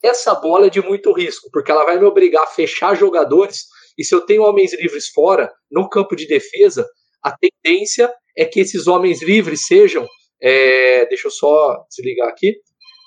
essa 0.07 0.35
bola 0.35 0.67
é 0.67 0.71
de 0.71 0.81
muito 0.81 1.13
risco, 1.13 1.49
porque 1.53 1.71
ela 1.71 1.85
vai 1.85 1.99
me 1.99 2.05
obrigar 2.05 2.45
a 2.45 2.49
fechar 2.49 2.97
jogadores, 2.97 3.65
e 3.99 4.05
se 4.05 4.15
eu 4.15 4.21
tenho 4.21 4.43
homens 4.43 4.73
livres 4.75 5.09
fora, 5.09 5.53
no 5.71 5.89
campo 5.89 6.15
de 6.15 6.27
defesa, 6.27 6.87
a 7.23 7.35
tendência 7.37 8.13
é 8.37 8.45
que 8.45 8.61
esses 8.61 8.87
homens 8.87 9.23
livres 9.23 9.67
sejam. 9.67 10.07
É, 10.41 11.07
deixa 11.07 11.29
eu 11.29 11.31
só 11.31 11.85
desligar 11.89 12.29
aqui. 12.29 12.55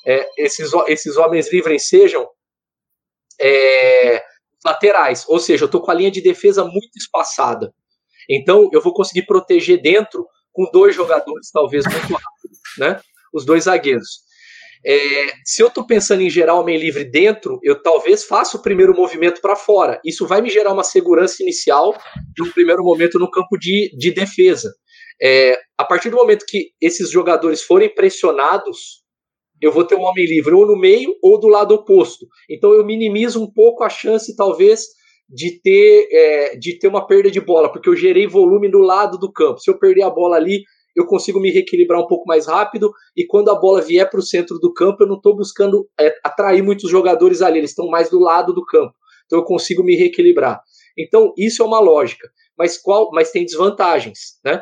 É, 0.06 0.28
esses, 0.38 0.72
esses 0.88 1.18
homens 1.18 1.52
livres 1.52 1.88
sejam 1.88 2.28
é, 3.40 4.24
laterais, 4.66 5.26
ou 5.28 5.40
seja, 5.40 5.64
eu 5.64 5.68
estou 5.68 5.82
com 5.82 5.92
a 5.92 5.94
linha 5.94 6.12
de 6.12 6.22
defesa 6.22 6.64
muito 6.64 6.98
espaçada. 6.98 7.74
Então, 8.30 8.70
eu 8.74 8.82
vou 8.82 8.94
conseguir 8.94 9.26
proteger 9.26 9.82
dentro 9.82 10.28
com 10.52 10.70
dois 10.72 10.96
jogadores, 10.96 11.50
talvez 11.52 11.86
muito 11.86 12.14
rápido, 12.14 12.58
né? 12.78 13.02
Os 13.34 13.46
dois 13.46 13.64
zagueiros. 13.64 14.29
É, 14.86 15.34
se 15.44 15.62
eu 15.62 15.68
estou 15.68 15.86
pensando 15.86 16.22
em 16.22 16.30
gerar 16.30 16.56
homem 16.56 16.78
livre 16.78 17.04
dentro, 17.04 17.60
eu 17.64 17.82
talvez 17.82 18.24
faça 18.24 18.58
o 18.58 18.62
primeiro 18.62 18.96
movimento 18.96 19.42
para 19.42 19.56
fora. 19.56 20.00
Isso 20.06 20.26
vai 20.26 20.42
me 20.42 20.50
gerar 20.50 20.72
uma 20.74 20.84
segurança 20.84 21.44
inicial 21.44 21.94
de 22.34 22.44
um 22.44 22.52
primeiro 22.52 22.84
momento 22.84 23.20
no 23.20 23.30
campo 23.30 23.58
de, 23.58 23.92
de 23.98 24.12
defesa. 24.12 24.74
É, 25.22 25.60
a 25.78 25.84
partir 25.84 26.10
do 26.10 26.16
momento 26.16 26.46
que 26.48 26.72
esses 26.82 27.12
jogadores 27.12 27.62
forem 27.62 27.94
pressionados, 27.94 29.04
eu 29.62 29.72
vou 29.72 29.84
ter 29.84 29.96
um 29.96 30.04
homem 30.04 30.26
livre 30.26 30.54
ou 30.54 30.66
no 30.66 30.78
meio 30.78 31.14
ou 31.22 31.38
do 31.38 31.48
lado 31.48 31.74
oposto. 31.74 32.26
Então 32.50 32.72
eu 32.72 32.86
minimizo 32.86 33.44
um 33.44 33.52
pouco 33.52 33.84
a 33.84 33.90
chance, 33.90 34.34
talvez, 34.36 34.86
de 35.28 35.62
ter, 35.62 36.08
é, 36.12 36.56
de 36.56 36.80
ter 36.80 36.88
uma 36.88 37.06
perda 37.06 37.30
de 37.30 37.42
bola, 37.42 37.72
porque 37.72 37.90
eu 37.90 37.96
gerei 37.96 38.26
volume 38.26 38.70
no 38.70 38.80
lado 38.80 39.18
do 39.18 39.32
campo. 39.32 39.60
Se 39.60 39.70
eu 39.70 39.78
perder 39.78 40.04
a 40.04 40.10
bola 40.10 40.38
ali, 40.38 40.64
eu 40.96 41.06
consigo 41.06 41.40
me 41.40 41.52
reequilibrar 41.52 42.02
um 42.02 42.08
pouco 42.08 42.26
mais 42.28 42.48
rápido 42.48 42.92
e 43.16 43.26
quando 43.26 43.50
a 43.50 43.56
bola 43.56 43.82
vier 43.82 44.10
para 44.10 44.20
o 44.20 44.24
centro 44.24 44.60
do 44.60 44.74
campo, 44.74 45.04
eu 45.04 45.08
não 45.08 45.16
estou 45.16 45.36
buscando 45.36 45.88
é, 46.00 46.14
atrair 46.24 46.62
muitos 46.62 46.90
jogadores 46.90 47.42
ali, 47.42 47.60
eles 47.60 47.72
estão 47.72 47.88
mais 47.88 48.10
do 48.10 48.20
lado 48.20 48.54
do 48.54 48.66
campo. 48.66 48.94
Então 49.26 49.40
eu 49.40 49.46
consigo 49.46 49.84
me 49.84 49.96
reequilibrar. 49.96 50.62
Então 50.98 51.34
isso 51.38 51.62
é 51.62 51.66
uma 51.66 51.80
lógica, 51.80 52.30
mas 52.58 52.78
qual? 52.78 53.10
Mas 53.14 53.32
tem 53.32 53.46
desvantagens, 53.46 54.40
né? 54.44 54.62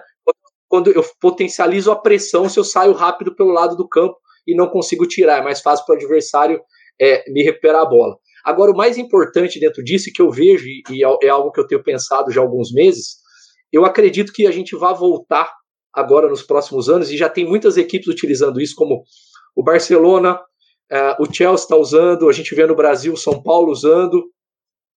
Quando 0.67 0.91
eu 0.91 1.03
potencializo 1.21 1.91
a 1.91 1.95
pressão, 1.95 2.49
se 2.49 2.59
eu 2.59 2.63
saio 2.63 2.91
rápido 2.91 3.33
pelo 3.33 3.51
lado 3.51 3.77
do 3.77 3.87
campo 3.87 4.17
e 4.45 4.53
não 4.53 4.67
consigo 4.67 5.07
tirar, 5.07 5.39
é 5.39 5.41
mais 5.41 5.61
fácil 5.61 5.85
para 5.85 5.93
o 5.93 5.97
adversário 5.97 6.61
é, 6.99 7.23
me 7.31 7.41
recuperar 7.41 7.83
a 7.83 7.85
bola. 7.85 8.17
Agora, 8.43 8.71
o 8.71 8.75
mais 8.75 8.97
importante 8.97 9.59
dentro 9.59 9.83
disso, 9.83 10.11
que 10.13 10.21
eu 10.21 10.29
vejo, 10.29 10.65
e 10.67 11.03
é, 11.03 11.27
é 11.27 11.29
algo 11.29 11.51
que 11.51 11.59
eu 11.59 11.67
tenho 11.67 11.83
pensado 11.83 12.31
já 12.31 12.41
há 12.41 12.43
alguns 12.43 12.71
meses, 12.71 13.17
eu 13.71 13.85
acredito 13.85 14.31
que 14.31 14.47
a 14.47 14.51
gente 14.51 14.75
vai 14.75 14.93
voltar 14.93 15.51
agora 15.97 16.29
nos 16.29 16.43
próximos 16.43 16.87
anos, 16.89 17.09
e 17.09 17.17
já 17.17 17.27
tem 17.27 17.43
muitas 17.43 17.75
equipes 17.75 18.07
utilizando 18.07 18.61
isso, 18.61 18.75
como 18.75 19.03
o 19.55 19.63
Barcelona, 19.63 20.35
uh, 20.35 21.23
o 21.23 21.25
Chelsea 21.25 21.63
está 21.63 21.75
usando, 21.75 22.29
a 22.29 22.31
gente 22.31 22.53
vê 22.53 22.67
no 22.67 22.75
Brasil 22.75 23.13
o 23.13 23.17
São 23.17 23.41
Paulo 23.41 23.71
usando 23.71 24.23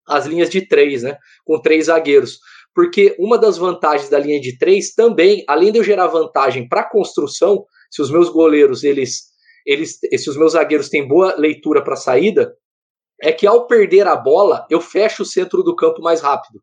as 0.06 0.26
linhas 0.26 0.50
de 0.50 0.68
três, 0.68 1.02
né? 1.02 1.16
Com 1.42 1.58
três 1.58 1.86
zagueiros. 1.86 2.38
Porque 2.74 3.16
uma 3.18 3.38
das 3.38 3.56
vantagens 3.56 4.10
da 4.10 4.18
linha 4.18 4.38
de 4.38 4.58
três 4.58 4.92
também, 4.92 5.42
além 5.48 5.72
de 5.72 5.78
eu 5.78 5.84
gerar 5.84 6.06
vantagem 6.06 6.68
para 6.68 6.82
a 6.82 6.90
construção, 6.90 7.64
se 7.90 8.02
os 8.02 8.10
meus 8.10 8.28
goleiros, 8.28 8.84
eles, 8.84 9.22
eles, 9.64 9.98
se 9.98 10.28
os 10.28 10.36
meus 10.36 10.52
zagueiros 10.52 10.90
têm 10.90 11.08
boa 11.08 11.34
leitura 11.36 11.82
para 11.82 11.96
saída, 11.96 12.54
é 13.22 13.32
que 13.32 13.46
ao 13.46 13.66
perder 13.66 14.06
a 14.06 14.16
bola, 14.16 14.66
eu 14.68 14.80
fecho 14.80 15.22
o 15.22 15.26
centro 15.26 15.62
do 15.62 15.74
campo 15.74 16.02
mais 16.02 16.20
rápido. 16.20 16.60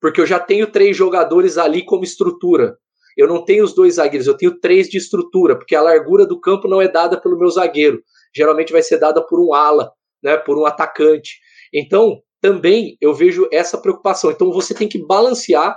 Porque 0.00 0.20
eu 0.20 0.26
já 0.26 0.38
tenho 0.38 0.70
três 0.70 0.96
jogadores 0.96 1.58
ali 1.58 1.84
como 1.84 2.04
estrutura. 2.04 2.78
Eu 3.16 3.26
não 3.26 3.44
tenho 3.44 3.64
os 3.64 3.74
dois 3.74 3.94
zagueiros, 3.94 4.26
eu 4.26 4.36
tenho 4.36 4.58
três 4.60 4.88
de 4.88 4.98
estrutura, 4.98 5.56
porque 5.56 5.74
a 5.74 5.82
largura 5.82 6.26
do 6.26 6.40
campo 6.40 6.68
não 6.68 6.80
é 6.80 6.88
dada 6.88 7.20
pelo 7.20 7.38
meu 7.38 7.48
zagueiro. 7.48 8.02
Geralmente 8.34 8.72
vai 8.72 8.82
ser 8.82 8.98
dada 8.98 9.24
por 9.24 9.40
um 9.40 9.54
ala, 9.54 9.90
né, 10.22 10.36
por 10.36 10.58
um 10.58 10.66
atacante. 10.66 11.38
Então, 11.72 12.20
também 12.40 12.96
eu 13.00 13.14
vejo 13.14 13.48
essa 13.50 13.78
preocupação. 13.78 14.30
Então, 14.30 14.52
você 14.52 14.74
tem 14.74 14.88
que 14.88 15.04
balancear 15.04 15.76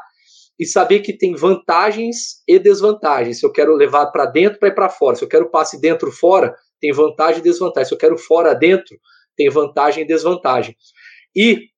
e 0.60 0.65
saber 0.65 0.99
que 0.99 1.17
tem 1.17 1.34
vantagens 1.34 2.43
e 2.45 2.60
desvantagens. 2.60 3.39
Se 3.39 3.45
eu 3.45 3.52
quero 3.52 3.73
levar 3.75 4.08
para 4.08 4.25
dentro, 4.25 4.60
para 4.60 4.67
ir 4.67 4.75
para 4.75 4.89
fora. 4.89 5.15
Se 5.15 5.23
eu 5.23 5.30
quero 5.30 5.49
passe 5.49 5.80
dentro 5.80 6.12
fora, 6.12 6.54
tem 6.82 6.91
vantagem 6.91 7.39
e 7.39 7.43
desvantagem. 7.43 7.88
Se 7.88 7.93
eu 7.93 7.97
quero 7.97 8.17
fora 8.17 8.54
dentro, 8.54 8.97
tem 9.38 9.49
vantagem 9.49 10.04
e 10.04 10.08
desvantagem. 10.08 10.75
E 11.34 11.69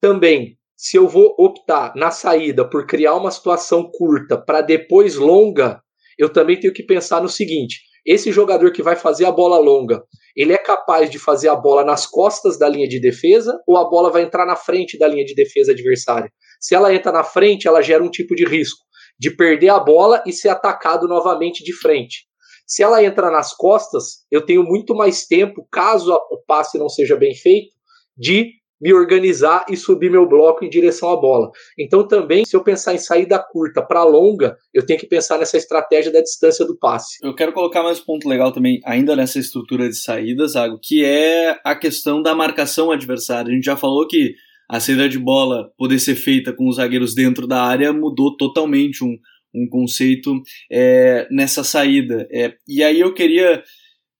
também, 0.00 0.56
se 0.82 0.96
eu 0.96 1.06
vou 1.06 1.32
optar 1.38 1.94
na 1.94 2.10
saída 2.10 2.68
por 2.68 2.88
criar 2.88 3.14
uma 3.14 3.30
situação 3.30 3.88
curta 3.88 4.36
para 4.36 4.60
depois 4.60 5.14
longa, 5.14 5.80
eu 6.18 6.28
também 6.28 6.58
tenho 6.58 6.72
que 6.72 6.82
pensar 6.82 7.22
no 7.22 7.28
seguinte: 7.28 7.82
esse 8.04 8.32
jogador 8.32 8.72
que 8.72 8.82
vai 8.82 8.96
fazer 8.96 9.24
a 9.24 9.30
bola 9.30 9.60
longa, 9.60 10.02
ele 10.34 10.52
é 10.52 10.58
capaz 10.58 11.08
de 11.08 11.20
fazer 11.20 11.48
a 11.48 11.54
bola 11.54 11.84
nas 11.84 12.04
costas 12.04 12.58
da 12.58 12.68
linha 12.68 12.88
de 12.88 12.98
defesa 12.98 13.56
ou 13.64 13.76
a 13.76 13.88
bola 13.88 14.10
vai 14.10 14.22
entrar 14.22 14.44
na 14.44 14.56
frente 14.56 14.98
da 14.98 15.06
linha 15.06 15.24
de 15.24 15.36
defesa 15.36 15.70
adversária? 15.70 16.28
Se 16.60 16.74
ela 16.74 16.92
entra 16.92 17.12
na 17.12 17.22
frente, 17.22 17.68
ela 17.68 17.80
gera 17.80 18.02
um 18.02 18.10
tipo 18.10 18.34
de 18.34 18.44
risco 18.44 18.80
de 19.16 19.30
perder 19.30 19.68
a 19.68 19.78
bola 19.78 20.20
e 20.26 20.32
ser 20.32 20.48
atacado 20.48 21.06
novamente 21.06 21.62
de 21.62 21.72
frente. 21.72 22.26
Se 22.66 22.82
ela 22.82 23.04
entra 23.04 23.30
nas 23.30 23.54
costas, 23.54 24.24
eu 24.32 24.44
tenho 24.44 24.64
muito 24.64 24.96
mais 24.96 25.26
tempo, 25.26 25.64
caso 25.70 26.12
o 26.12 26.42
passe 26.44 26.76
não 26.76 26.88
seja 26.88 27.14
bem 27.14 27.36
feito, 27.36 27.70
de 28.16 28.61
me 28.82 28.92
organizar 28.92 29.64
e 29.70 29.76
subir 29.76 30.10
meu 30.10 30.28
bloco 30.28 30.64
em 30.64 30.68
direção 30.68 31.08
à 31.10 31.16
bola. 31.16 31.52
Então 31.78 32.06
também, 32.06 32.44
se 32.44 32.56
eu 32.56 32.64
pensar 32.64 32.92
em 32.94 32.98
saída 32.98 33.38
curta 33.38 33.80
para 33.80 34.02
longa, 34.02 34.56
eu 34.74 34.84
tenho 34.84 34.98
que 34.98 35.06
pensar 35.06 35.38
nessa 35.38 35.56
estratégia 35.56 36.10
da 36.10 36.20
distância 36.20 36.66
do 36.66 36.76
passe. 36.76 37.18
Eu 37.22 37.34
quero 37.34 37.52
colocar 37.52 37.84
mais 37.84 38.00
um 38.00 38.04
ponto 38.04 38.28
legal 38.28 38.50
também, 38.50 38.80
ainda 38.84 39.14
nessa 39.14 39.38
estrutura 39.38 39.88
de 39.88 39.96
saídas, 39.96 40.52
Zago, 40.52 40.80
que 40.82 41.04
é 41.04 41.56
a 41.64 41.76
questão 41.76 42.20
da 42.20 42.34
marcação 42.34 42.90
adversária. 42.90 43.52
A 43.52 43.54
gente 43.54 43.64
já 43.64 43.76
falou 43.76 44.06
que 44.08 44.34
a 44.68 44.80
saída 44.80 45.08
de 45.08 45.18
bola 45.18 45.70
poder 45.78 46.00
ser 46.00 46.16
feita 46.16 46.52
com 46.52 46.68
os 46.68 46.76
zagueiros 46.76 47.14
dentro 47.14 47.46
da 47.46 47.62
área 47.62 47.92
mudou 47.92 48.36
totalmente 48.36 49.04
um, 49.04 49.16
um 49.54 49.68
conceito 49.68 50.34
é, 50.70 51.28
nessa 51.30 51.62
saída. 51.62 52.26
É, 52.32 52.54
e 52.66 52.82
aí 52.82 52.98
eu 52.98 53.14
queria, 53.14 53.62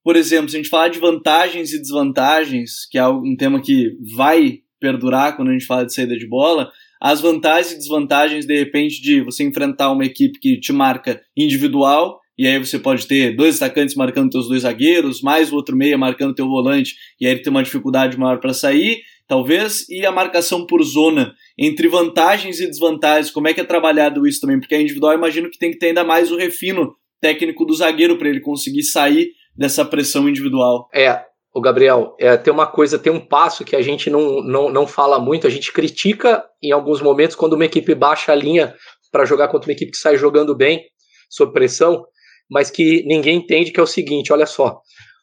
por 0.05 0.17
exemplo, 0.17 0.49
se 0.49 0.57
a 0.57 0.59
gente 0.59 0.69
falar 0.69 0.89
de 0.89 0.99
vantagens 0.99 1.73
e 1.73 1.79
desvantagens, 1.79 2.87
que 2.91 2.99
é 2.99 3.07
um 3.07 3.37
tema 3.37 3.61
que 3.61 3.97
vai 4.17 4.59
perdurar 4.81 5.37
quando 5.37 5.49
a 5.49 5.53
gente 5.53 5.67
fala 5.67 5.87
de 5.87 5.95
saída 5.95 6.17
de 6.17 6.27
bola, 6.27 6.71
as 7.01 7.21
vantagens 7.21 7.73
e 7.73 7.79
desvantagens, 7.79 8.47
de 8.47 8.57
repente, 8.59 9.01
de 9.01 9.21
você 9.21 9.45
enfrentar 9.45 9.93
uma 9.93 10.05
equipe 10.05 10.39
que 10.39 10.59
te 10.59 10.73
marca 10.73 11.21
individual, 11.37 12.21
e 12.37 12.47
aí 12.47 12.59
você 12.59 12.79
pode 12.79 13.07
ter 13.07 13.37
dois 13.37 13.63
atacantes 13.63 13.95
marcando 13.95 14.31
teus 14.31 14.49
dois 14.49 14.63
zagueiros, 14.63 15.21
mais 15.21 15.53
o 15.53 15.57
outro 15.57 15.77
meia 15.77 15.99
marcando 15.99 16.35
teu 16.35 16.49
volante, 16.49 16.95
e 17.21 17.27
aí 17.27 17.33
ele 17.33 17.41
tem 17.43 17.51
uma 17.51 17.63
dificuldade 17.63 18.19
maior 18.19 18.41
para 18.41 18.53
sair, 18.53 19.03
talvez, 19.29 19.89
e 19.89 20.05
a 20.05 20.11
marcação 20.11 20.67
por 20.67 20.83
zona, 20.83 21.35
entre 21.57 21.87
vantagens 21.89 22.61
e 22.61 22.67
desvantagens, 22.67 23.31
como 23.31 23.49
é 23.49 23.55
que 23.55 23.61
é 23.61 23.65
trabalhado 23.65 24.27
isso 24.27 24.41
também? 24.41 24.59
Porque 24.59 24.75
a 24.75 24.81
individual 24.81 25.15
imagino 25.15 25.51
que 25.51 25.59
tem 25.59 25.71
que 25.71 25.79
ter 25.79 25.89
ainda 25.89 26.05
mais 26.05 26.33
o 26.33 26.37
refino 26.37 26.95
técnico 27.21 27.65
do 27.65 27.75
zagueiro 27.75 28.19
para 28.19 28.29
ele 28.29 28.41
conseguir 28.41 28.83
sair 28.83 29.31
dessa 29.57 29.85
pressão 29.85 30.29
individual. 30.29 30.89
É, 30.95 31.25
o 31.55 31.61
Gabriel, 31.61 32.17
é, 32.19 32.37
tem 32.37 32.53
uma 32.53 32.67
coisa, 32.67 32.99
tem 32.99 33.13
um 33.13 33.21
passo 33.21 33.65
que 33.65 33.77
a 33.77 33.83
gente 33.83 34.09
não, 34.09 34.43
não, 34.43 34.71
não 34.71 34.87
fala 34.87 35.19
muito, 35.19 35.47
a 35.47 35.51
gente 35.51 35.73
critica 35.73 36.45
em 36.63 36.73
alguns 36.73 37.03
momentos 37.03 37.37
quando 37.37 37.53
uma 37.53 37.65
equipe 37.65 37.95
baixa 37.95 38.33
a 38.33 38.35
linha 38.35 38.75
para 39.11 39.27
jogar 39.27 39.49
contra 39.49 39.69
uma 39.69 39.75
equipe 39.75 39.93
que 39.93 39.99
sai 39.99 40.17
jogando 40.17 40.57
bem, 40.57 40.83
sob 41.29 41.53
pressão, 41.53 42.05
mas 42.51 42.71
que 42.71 43.03
ninguém 43.07 43.39
entende 43.39 43.71
que 43.71 43.79
é 43.79 43.83
o 43.83 43.87
seguinte, 43.87 44.33
olha 44.33 44.47
só, 44.47 44.81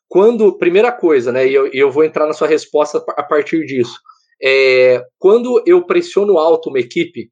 quando, 0.08 0.58
primeira 0.58 0.92
coisa, 0.92 1.32
né, 1.32 1.48
e 1.48 1.54
eu, 1.54 1.68
eu 1.74 1.92
vou 1.92 2.04
entrar 2.04 2.28
na 2.28 2.34
sua 2.34 2.48
resposta 2.48 3.04
a 3.18 3.24
partir 3.24 3.66
disso. 3.66 4.00
É, 4.42 5.04
quando 5.18 5.62
eu 5.66 5.86
pressiono 5.86 6.38
alto 6.38 6.70
uma 6.70 6.80
equipe 6.80 7.30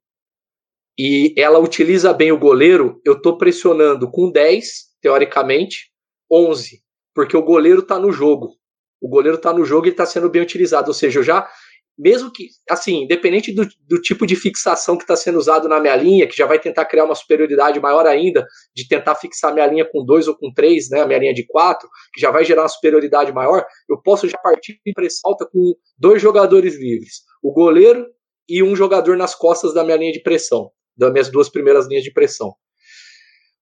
e 0.97 1.33
ela 1.37 1.59
utiliza 1.59 2.11
bem 2.13 2.31
o 2.31 2.39
goleiro, 2.39 2.99
eu 3.05 3.13
estou 3.13 3.37
pressionando 3.37 4.09
com 4.09 4.31
10, 4.31 4.67
teoricamente, 5.01 5.91
11, 6.31 6.81
porque 7.17 7.35
o 7.35 7.41
goleiro 7.41 7.79
está 7.79 7.97
no 7.97 8.11
jogo. 8.11 8.51
O 9.01 9.09
goleiro 9.09 9.37
está 9.37 9.51
no 9.51 9.65
jogo 9.65 9.87
e 9.87 9.89
está 9.89 10.05
sendo 10.05 10.29
bem 10.29 10.39
utilizado. 10.39 10.89
Ou 10.89 10.93
seja, 10.93 11.17
eu 11.17 11.23
já 11.23 11.49
mesmo 11.97 12.31
que, 12.31 12.49
assim, 12.69 13.05
independente 13.05 13.51
do, 13.51 13.67
do 13.87 13.99
tipo 13.99 14.27
de 14.27 14.35
fixação 14.35 14.95
que 14.95 15.03
está 15.03 15.15
sendo 15.15 15.39
usado 15.39 15.67
na 15.67 15.79
minha 15.79 15.95
linha, 15.95 16.27
que 16.27 16.37
já 16.37 16.45
vai 16.45 16.59
tentar 16.59 16.85
criar 16.85 17.05
uma 17.05 17.15
superioridade 17.15 17.79
maior 17.79 18.05
ainda, 18.05 18.45
de 18.75 18.87
tentar 18.87 19.15
fixar 19.15 19.51
minha 19.51 19.65
linha 19.65 19.83
com 19.83 20.05
dois 20.05 20.27
ou 20.27 20.37
com 20.37 20.53
três, 20.53 20.91
né, 20.91 21.01
a 21.01 21.07
minha 21.07 21.17
linha 21.17 21.33
de 21.33 21.43
quatro, 21.47 21.89
que 22.13 22.21
já 22.21 22.29
vai 22.29 22.45
gerar 22.45 22.61
uma 22.61 22.69
superioridade 22.69 23.33
maior, 23.33 23.65
eu 23.89 23.99
posso 23.99 24.29
já 24.29 24.37
partir 24.37 24.79
de 24.85 24.93
pressão 24.93 25.31
alta 25.31 25.49
com 25.51 25.73
dois 25.97 26.21
jogadores 26.21 26.79
livres, 26.79 27.23
o 27.41 27.51
goleiro 27.51 28.05
e 28.47 28.61
um 28.61 28.75
jogador 28.75 29.17
nas 29.17 29.33
costas 29.33 29.73
da 29.73 29.83
minha 29.83 29.97
linha 29.97 30.11
de 30.11 30.21
pressão, 30.21 30.69
das 30.95 31.11
minhas 31.11 31.31
duas 31.31 31.49
primeiras 31.49 31.87
linhas 31.87 32.03
de 32.03 32.13
pressão. 32.13 32.53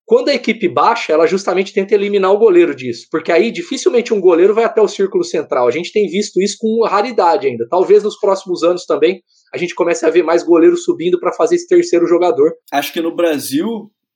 Quando 0.06 0.28
a 0.28 0.34
equipe 0.34 0.68
baixa, 0.68 1.12
ela 1.12 1.26
justamente 1.26 1.72
tenta 1.72 1.92
eliminar 1.92 2.32
o 2.32 2.38
goleiro 2.38 2.76
disso, 2.76 3.08
porque 3.10 3.32
aí 3.32 3.50
dificilmente 3.50 4.14
um 4.14 4.20
goleiro 4.20 4.54
vai 4.54 4.64
até 4.64 4.80
o 4.80 4.86
círculo 4.86 5.24
central. 5.24 5.66
A 5.66 5.70
gente 5.72 5.92
tem 5.92 6.06
visto 6.06 6.40
isso 6.40 6.58
com 6.60 6.86
raridade 6.86 7.48
ainda. 7.48 7.66
Talvez 7.68 8.04
nos 8.04 8.16
próximos 8.16 8.62
anos 8.62 8.86
também 8.86 9.20
a 9.52 9.58
gente 9.58 9.74
comece 9.74 10.06
a 10.06 10.10
ver 10.10 10.22
mais 10.22 10.44
goleiros 10.44 10.84
subindo 10.84 11.18
para 11.18 11.32
fazer 11.32 11.56
esse 11.56 11.66
terceiro 11.66 12.06
jogador. 12.06 12.52
Acho 12.72 12.92
que 12.92 13.00
no 13.00 13.16
Brasil 13.16 13.66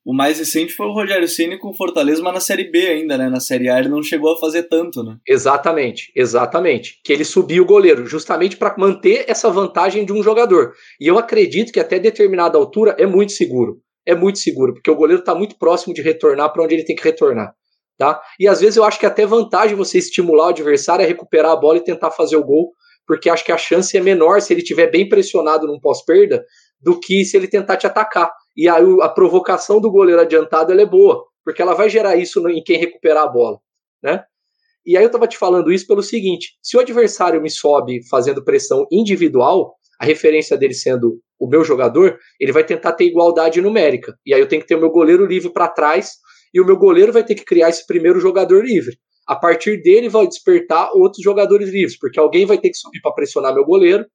o 0.05 0.15
mais 0.15 0.39
recente 0.39 0.73
foi 0.75 0.87
o 0.87 0.93
Rogério 0.93 1.27
Ceni 1.29 1.59
com 1.59 1.71
o 1.71 1.75
Fortaleza, 1.75 2.23
mas 2.23 2.35
na 2.35 2.41
Série 2.41 2.71
B 2.71 2.87
ainda, 2.87 3.19
né? 3.19 3.29
Na 3.29 3.41
Série 3.41 3.69
A 3.69 3.81
ele 3.81 3.89
não 3.89 4.03
chegou 4.03 4.33
a 4.33 4.39
fazer 4.39 4.69
tanto, 4.69 5.03
né? 5.03 5.17
Exatamente, 5.27 6.13
exatamente. 6.15 7.01
Que 7.05 7.13
ele 7.13 7.25
subiu 7.25 7.65
o 7.65 7.67
goleiro, 7.67 8.07
justamente 8.07 8.57
para 8.57 8.77
manter 8.79 9.25
essa 9.29 9.51
vantagem 9.51 10.07
de 10.07 10.13
um 10.13 10.23
jogador. 10.23 10.73
E 11.01 11.09
eu 11.09 11.19
acredito 11.19 11.73
que 11.73 11.81
até 11.81 11.99
determinada 11.99 12.57
altura 12.57 12.95
é 12.97 13.07
muito 13.07 13.33
seguro 13.33 13.83
é 14.07 14.15
muito 14.15 14.39
seguro, 14.39 14.75
porque 14.75 14.91
o 14.91 14.97
goleiro 14.97 15.21
está 15.21 15.35
muito 15.35 15.59
próximo 15.59 15.95
de 15.95 16.03
retornar 16.03 16.53
para 16.53 16.63
onde 16.63 16.75
ele 16.75 16.85
tem 16.85 16.97
que 16.97 17.05
retornar. 17.05 17.55
Tá? 17.99 18.21
E 18.39 18.49
às 18.49 18.61
vezes 18.61 18.77
eu 18.77 18.85
acho 18.85 18.99
que 18.99 19.05
é 19.05 19.09
até 19.09 19.27
vantagem 19.27 19.77
você 19.77 19.99
estimular 19.99 20.47
o 20.47 20.49
adversário 20.49 21.05
a 21.05 21.09
recuperar 21.09 21.53
a 21.53 21.57
bola 21.57 21.79
e 21.79 21.85
tentar 21.85 22.11
fazer 22.11 22.37
o 22.37 22.45
gol, 22.45 22.73
porque 23.07 23.29
acho 23.29 23.45
que 23.45 23.53
a 23.53 23.59
chance 23.59 23.95
é 23.97 24.01
menor 24.01 24.41
se 24.41 24.53
ele 24.53 24.63
estiver 24.63 24.91
bem 24.91 25.09
pressionado 25.09 25.67
num 25.67 25.79
pós-perda 25.79 26.43
do 26.81 26.99
que 26.99 27.25
se 27.25 27.37
ele 27.37 27.47
tentar 27.47 27.77
te 27.77 27.87
atacar. 27.87 28.33
E 28.57 28.69
a, 28.69 28.77
a 28.77 29.09
provocação 29.09 29.81
do 29.81 29.91
goleiro 29.91 30.21
adiantado 30.21 30.73
é 30.73 30.87
boa, 30.87 31.25
porque 31.45 31.61
ela 31.61 31.75
vai 31.75 31.91
gerar 31.91 32.17
isso 32.17 32.47
em 32.49 32.63
quem 32.63 32.79
recuperar 32.79 33.25
a 33.25 33.29
bola. 33.29 33.59
Né? 34.03 34.23
E 34.87 34.97
aí 34.97 35.03
eu 35.03 35.09
estava 35.09 35.27
te 35.27 35.37
falando 35.37 35.71
isso 35.71 35.87
pelo 35.87 36.03
seguinte: 36.03 36.57
se 36.63 36.77
o 36.77 36.81
adversário 36.81 37.41
me 37.41 37.51
sobe 37.51 38.01
fazendo 38.09 38.45
pressão 38.45 38.87
individual, 38.91 39.75
a 40.01 40.07
referência 40.07 40.57
dele 40.57 40.73
sendo 40.73 41.21
o 41.39 41.47
meu 41.47 41.63
jogador, 41.63 42.19
ele 42.41 42.53
vai 42.53 42.65
tentar 42.65 42.93
ter 42.93 43.05
igualdade 43.05 43.61
numérica. 43.61 44.15
E 44.25 44.33
aí 44.33 44.41
eu 44.41 44.49
tenho 44.49 44.63
que 44.63 44.69
ter 44.69 44.75
o 44.75 44.81
meu 44.81 44.91
goleiro 44.91 45.27
livre 45.27 45.53
para 45.53 45.69
trás 45.69 46.13
e 46.55 46.61
o 46.61 46.65
meu 46.65 46.79
goleiro 46.79 47.13
vai 47.13 47.23
ter 47.23 47.35
que 47.35 47.45
criar 47.45 47.69
esse 47.69 47.87
primeiro 47.87 48.19
jogador 48.19 48.65
livre. 48.65 48.97
A 49.29 49.37
partir 49.37 49.83
dele 49.83 50.09
vai 50.09 50.27
despertar 50.27 50.91
outros 50.95 51.23
jogadores 51.23 51.69
livres, 51.69 51.99
porque 51.99 52.19
alguém 52.19 52.47
vai 52.47 52.57
ter 52.57 52.71
que 52.71 52.79
subir 52.79 53.01
para 53.03 53.13
pressionar 53.13 53.55
meu 53.55 53.65
goleiro. 53.65 54.07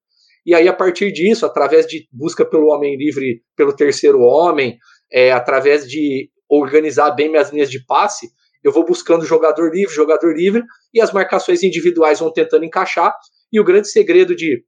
E 0.43 0.55
aí, 0.55 0.67
a 0.67 0.73
partir 0.73 1.11
disso, 1.11 1.45
através 1.45 1.85
de 1.85 2.07
busca 2.11 2.43
pelo 2.43 2.67
homem 2.67 2.97
livre, 2.97 3.41
pelo 3.55 3.75
terceiro 3.75 4.19
homem, 4.21 4.77
é, 5.11 5.31
através 5.31 5.87
de 5.87 6.29
organizar 6.49 7.11
bem 7.11 7.29
minhas 7.29 7.51
linhas 7.51 7.69
de 7.69 7.83
passe, 7.85 8.27
eu 8.63 8.71
vou 8.71 8.83
buscando 8.83 9.23
jogador 9.23 9.71
livre, 9.71 9.93
jogador 9.93 10.35
livre, 10.35 10.63
e 10.91 10.99
as 10.99 11.13
marcações 11.13 11.61
individuais 11.63 12.19
vão 12.19 12.33
tentando 12.33 12.65
encaixar. 12.65 13.13
E 13.53 13.59
o 13.59 13.63
grande 13.63 13.89
segredo 13.89 14.35
de 14.35 14.63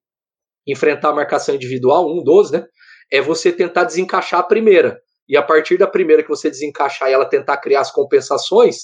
enfrentar 0.68 1.10
a 1.10 1.16
marcação 1.16 1.56
individual, 1.56 2.08
um 2.12 2.24
dos, 2.24 2.52
né? 2.52 2.66
É 3.12 3.22
você 3.22 3.52
tentar 3.52 3.86
desencaixar 3.86 4.42
a 4.42 4.44
primeira. 4.44 5.00
E 5.30 5.38
a 5.38 5.42
partir 5.42 5.78
da 5.78 5.88
primeira 5.88 6.24
que 6.24 6.30
você 6.30 6.50
desencaixar 6.50 7.10
e 7.10 7.14
ela 7.14 7.26
tentar 7.26 7.58
criar 7.58 7.82
as 7.82 7.92
compensações, 7.92 8.78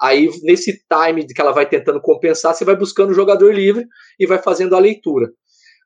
aí 0.00 0.28
nesse 0.42 0.72
time 0.88 1.26
que 1.26 1.40
ela 1.40 1.52
vai 1.52 1.66
tentando 1.66 2.00
compensar, 2.00 2.54
você 2.54 2.64
vai 2.64 2.76
buscando 2.76 3.10
o 3.10 3.14
jogador 3.14 3.52
livre 3.52 3.86
e 4.18 4.26
vai 4.26 4.38
fazendo 4.38 4.74
a 4.74 4.78
leitura. 4.78 5.28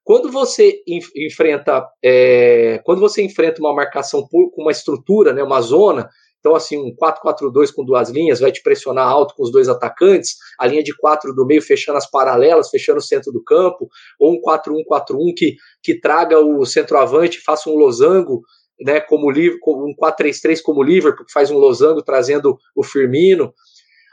Quando 0.05 0.31
você 0.31 0.83
enfrenta, 1.17 1.83
é, 2.05 2.79
quando 2.85 3.01
você 3.01 3.23
enfrenta 3.23 3.61
uma 3.61 3.75
marcação 3.75 4.23
com 4.31 4.51
uma 4.59 4.71
estrutura, 4.71 5.33
né, 5.33 5.43
uma 5.43 5.63
zona, 5.63 6.09
Então, 6.45 6.55
assim, 6.55 6.77
um 6.77 6.95
4-4-2 6.95 7.73
com 7.73 7.83
duas 7.83 8.11
linhas 8.11 8.39
vai 8.39 8.53
te 8.53 8.63
pressionar 8.63 9.09
alto 9.09 9.35
com 9.35 9.43
os 9.43 9.51
dois 9.51 9.67
atacantes, 9.67 10.37
a 10.61 10.67
linha 10.67 10.83
de 10.83 10.95
quatro 10.95 11.35
do 11.35 11.47
meio 11.47 11.63
fechando 11.63 11.97
as 11.97 12.11
paralelas, 12.11 12.69
fechando 12.69 12.99
o 12.99 13.03
centro 13.03 13.33
do 13.33 13.43
campo, 13.43 13.89
ou 14.21 14.35
um 14.35 14.41
4-1-4-1 14.43 15.33
que, 15.35 15.57
que 15.83 15.99
traga 15.99 16.39
o 16.39 16.67
centroavante, 16.67 17.41
faça 17.41 17.71
um 17.71 17.77
losango, 17.77 18.43
né, 18.79 19.01
como 19.01 19.31
um 19.31 19.95
4-3-3 19.99 20.61
como 20.63 20.81
o 20.81 20.83
Liverpool, 20.83 21.25
que 21.25 21.33
faz 21.33 21.51
um 21.51 21.57
losango 21.57 22.03
trazendo 22.03 22.59
o 22.77 22.85
Firmino. 22.85 23.51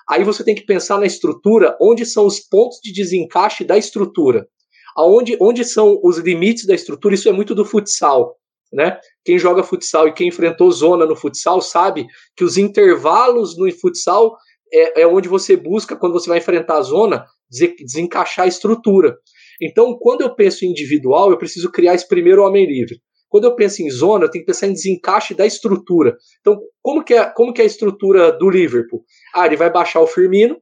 Aí 0.09 0.23
você 0.23 0.41
tem 0.41 0.55
que 0.55 0.65
pensar 0.65 0.97
na 0.99 1.05
estrutura, 1.05 1.75
onde 1.81 2.05
são 2.05 2.25
os 2.25 2.39
pontos 2.39 2.79
de 2.81 2.93
desencaixe 2.93 3.65
da 3.65 3.77
estrutura. 3.77 4.47
Aonde, 4.95 5.37
onde 5.41 5.65
são 5.65 5.99
os 6.01 6.17
limites 6.17 6.65
da 6.65 6.75
estrutura, 6.75 7.13
isso 7.13 7.27
é 7.27 7.33
muito 7.33 7.53
do 7.53 7.65
futsal. 7.65 8.37
Né? 8.71 8.97
Quem 9.25 9.37
joga 9.37 9.63
futsal 9.63 10.07
e 10.07 10.13
quem 10.13 10.29
enfrentou 10.29 10.71
zona 10.71 11.05
no 11.05 11.15
futsal 11.15 11.61
sabe 11.61 12.05
que 12.35 12.43
os 12.43 12.57
intervalos 12.57 13.57
no 13.57 13.69
futsal 13.73 14.35
é, 14.73 15.01
é 15.01 15.07
onde 15.07 15.27
você 15.27 15.57
busca, 15.57 15.95
quando 15.95 16.13
você 16.13 16.29
vai 16.29 16.37
enfrentar 16.37 16.77
a 16.77 16.81
zona, 16.81 17.25
desencaixar 17.49 18.45
a 18.45 18.47
estrutura. 18.47 19.17
Então, 19.61 19.97
quando 19.99 20.21
eu 20.21 20.33
penso 20.33 20.65
em 20.65 20.69
individual, 20.69 21.29
eu 21.29 21.37
preciso 21.37 21.69
criar 21.69 21.93
esse 21.93 22.07
primeiro 22.07 22.43
homem 22.43 22.65
livre. 22.65 22.99
Quando 23.29 23.45
eu 23.45 23.55
penso 23.55 23.81
em 23.81 23.89
zona, 23.89 24.25
eu 24.25 24.31
tenho 24.31 24.43
que 24.43 24.51
pensar 24.51 24.67
em 24.67 24.73
desencaixe 24.73 25.33
da 25.33 25.45
estrutura. 25.45 26.17
Então, 26.39 26.59
como 26.81 27.03
que 27.03 27.13
é, 27.13 27.25
como 27.25 27.53
que 27.53 27.61
é 27.61 27.63
a 27.63 27.67
estrutura 27.67 28.31
do 28.31 28.49
Liverpool? 28.49 29.03
Ah, 29.33 29.45
ele 29.45 29.55
vai 29.55 29.71
baixar 29.71 30.01
o 30.01 30.07
Firmino, 30.07 30.57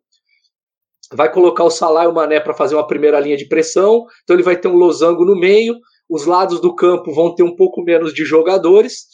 vai 1.14 1.32
colocar 1.32 1.64
o 1.64 1.72
Salah 1.72 2.04
e 2.04 2.08
o 2.08 2.14
Mané 2.14 2.40
para 2.40 2.54
fazer 2.54 2.76
uma 2.76 2.86
primeira 2.86 3.20
linha 3.20 3.38
de 3.38 3.48
pressão, 3.48 4.06
então 4.24 4.36
ele 4.36 4.44
vai 4.44 4.56
ter 4.56 4.68
um 4.68 4.76
losango 4.76 5.26
no 5.26 5.36
meio, 5.36 5.76
os 6.10 6.26
lados 6.26 6.60
do 6.60 6.76
campo 6.76 7.14
vão 7.14 7.36
ter 7.36 7.44
um 7.44 7.56
pouco 7.56 7.84
menos 7.84 8.14
de 8.14 8.26
jogadores, 8.26 9.06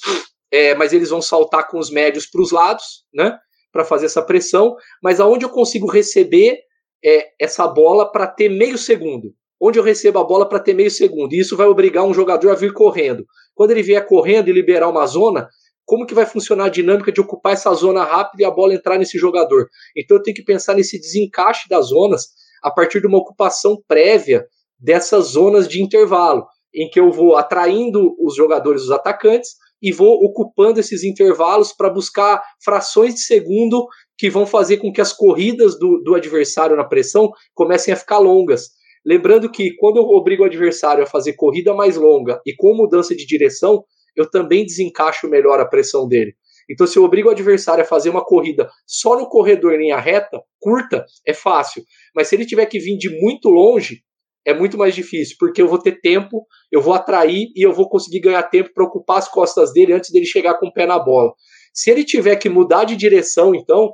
é, 0.52 0.74
mas 0.74 0.93
eles 0.93 1.10
vão 1.10 1.22
saltar 1.22 1.68
com 1.68 1.78
os 1.78 1.89
médios 1.89 2.26
para 2.26 2.41
os 2.41 2.52
lados, 2.52 3.04
né? 3.14 3.38
Para 3.72 3.84
fazer 3.84 4.06
essa 4.06 4.22
pressão. 4.22 4.76
Mas 5.04 5.20
aonde 5.20 5.43
eu 5.43 5.50
consigo 5.50 5.88
receber 5.88 6.60
é, 7.04 7.28
essa 7.39 7.68
bola 7.68 8.10
para 8.10 8.26
ter 8.26 8.48
meio 8.48 8.78
segundo? 8.78 9.34
Onde 9.60 9.78
eu 9.78 9.84
recebo 9.84 10.20
a 10.20 10.24
bola 10.24 10.48
para 10.48 10.60
ter 10.60 10.74
meio 10.74 10.91
segundo? 10.91 11.34
E 11.34 11.39
isso 11.39 11.58
vai 11.58 11.68
obrigar 11.68 12.06
um 12.06 12.14
jogador 12.14 12.52
a 12.52 12.56
vir 12.56 12.72
correndo. 12.72 13.26
Quando 13.54 13.72
ele 13.72 13.84
vier 13.84 14.06
correndo 14.06 14.48
e 14.48 14.54
liberar 14.54 14.88
uma 14.88 15.06
zona, 15.06 15.50
como 15.86 16.06
que 16.06 16.14
vai 16.14 16.26
funcionar 16.26 16.66
a 16.66 16.70
dinâmica 16.70 17.12
de 17.12 17.20
ocupar 17.20 17.54
essa 17.54 17.74
zona 17.74 18.04
rápida 18.04 18.43
e 18.43 18.46
a 18.46 18.52
bola 18.52 18.74
entrar 18.74 18.98
nesse 18.98 19.18
jogador? 19.18 19.68
Então 19.96 20.18
eu 20.18 20.24
tenho 20.24 20.36
que 20.36 20.43
pensar 20.43 20.74
nesse 20.76 21.00
desencaixe 21.00 21.68
das 21.68 21.88
zonas 21.88 22.28
a 22.64 22.72
partir 22.72 23.02
de 23.02 23.08
uma 23.08 23.18
ocupação 23.18 23.82
prévia 23.88 24.46
dessas 24.80 25.28
zonas 25.28 25.68
de 25.68 25.82
intervalo 25.82 26.46
em 26.76 26.89
que 26.89 26.99
eu 26.99 27.11
vou 27.11 27.36
atraindo 27.36 28.15
os 28.19 28.36
jogadores, 28.36 28.84
os 28.84 28.91
atacantes, 28.91 29.51
e 29.82 29.91
vou 29.91 30.13
ocupando 30.23 30.80
esses 30.80 31.03
intervalos 31.03 31.71
para 31.71 31.89
buscar 31.89 32.41
frações 32.63 33.15
de 33.15 33.21
segundo 33.21 33.86
que 34.17 34.30
vão 34.30 34.45
fazer 34.45 34.78
com 34.78 34.91
que 34.91 35.01
as 35.01 35.13
corridas 35.13 35.78
do, 35.78 36.01
do 36.03 36.15
adversário 36.15 36.76
na 36.76 36.84
pressão 36.84 37.30
comecem 37.53 37.93
a 37.93 37.97
ficar 37.97 38.17
longas. 38.17 38.69
Lembrando 39.05 39.51
que 39.51 39.76
quando 39.76 39.97
eu 39.97 40.03
obrigo 40.03 40.43
o 40.43 40.45
adversário 40.45 41.03
a 41.03 41.07
fazer 41.07 41.34
corrida 41.34 41.73
mais 41.73 41.95
longa 41.95 42.41
e 42.45 42.55
com 42.55 42.73
mudança 42.76 43.15
de 43.15 43.26
direção, 43.26 43.84
eu 44.15 44.30
também 44.30 44.65
desencaixo 44.65 45.30
melhor 45.30 45.59
a 45.59 45.67
pressão 45.67 46.07
dele. 46.07 46.34
Então, 46.69 46.88
se 46.88 46.97
eu 46.97 47.03
obrigo 47.03 47.30
o 47.30 47.32
adversário 47.32 47.84
a 47.84 47.88
fazer 47.88 48.09
uma 48.09 48.26
corrida 48.26 48.67
só 48.88 49.15
no 49.15 49.30
corredor 49.30 49.73
em 49.73 49.78
linha 49.78 49.99
reta, 49.99 50.41
curta, 50.59 51.05
é 51.28 51.34
fácil. 51.34 51.84
Mas 52.15 52.28
se 52.28 52.36
ele 52.36 52.45
tiver 52.45 52.65
que 52.65 52.80
vir 52.80 52.97
de 52.97 53.09
muito 53.21 53.49
longe, 53.49 54.01
é 54.46 54.54
muito 54.54 54.78
mais 54.78 54.93
difícil, 54.93 55.36
porque 55.39 55.62
eu 55.62 55.68
vou 55.68 55.80
ter 55.80 56.00
tempo, 56.00 56.46
eu 56.72 56.82
vou 56.82 56.93
atrair 56.93 57.48
e 57.56 57.66
eu 57.66 57.74
vou 57.74 57.89
conseguir 57.89 58.20
ganhar 58.20 58.43
tempo 58.43 58.72
para 58.74 58.86
ocupar 58.86 59.18
as 59.18 59.28
costas 59.28 59.74
dele 59.74 59.93
antes 59.93 60.12
dele 60.12 60.26
chegar 60.26 60.60
com 60.60 60.68
o 60.68 60.74
pé 60.74 60.86
na 60.86 61.00
bola. 61.00 61.34
Se 61.74 61.89
ele 61.89 62.04
tiver 62.04 62.36
que 62.36 62.48
mudar 62.48 62.86
de 62.86 62.96
direção, 62.96 63.56
então, 63.56 63.93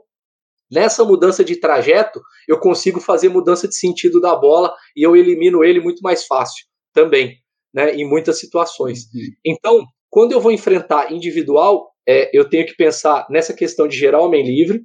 nessa 0.70 1.06
mudança 1.06 1.44
de 1.44 1.56
trajeto, 1.56 2.22
eu 2.48 2.60
consigo 2.60 3.00
fazer 3.00 3.30
mudança 3.30 3.68
de 3.68 3.76
sentido 3.76 4.20
da 4.20 4.36
bola 4.36 4.74
e 4.96 5.06
eu 5.06 5.16
elimino 5.16 5.64
ele 5.64 5.80
muito 5.80 6.02
mais 6.02 6.26
fácil 6.26 6.66
também, 6.94 7.38
né, 7.74 7.96
em 7.96 8.08
muitas 8.08 8.40
situações. 8.40 9.06
Uhum. 9.14 9.22
Então, 9.46 9.86
quando 10.10 10.34
eu 10.34 10.42
vou 10.42 10.52
enfrentar 10.52 11.14
individual, 11.14 11.92
é, 12.08 12.30
eu 12.38 12.50
tenho 12.50 12.66
que 12.66 12.76
pensar 12.76 13.26
nessa 13.30 13.54
questão 13.54 13.88
de 13.88 13.98
gerar 13.98 14.22
homem 14.22 14.46
livre 14.46 14.82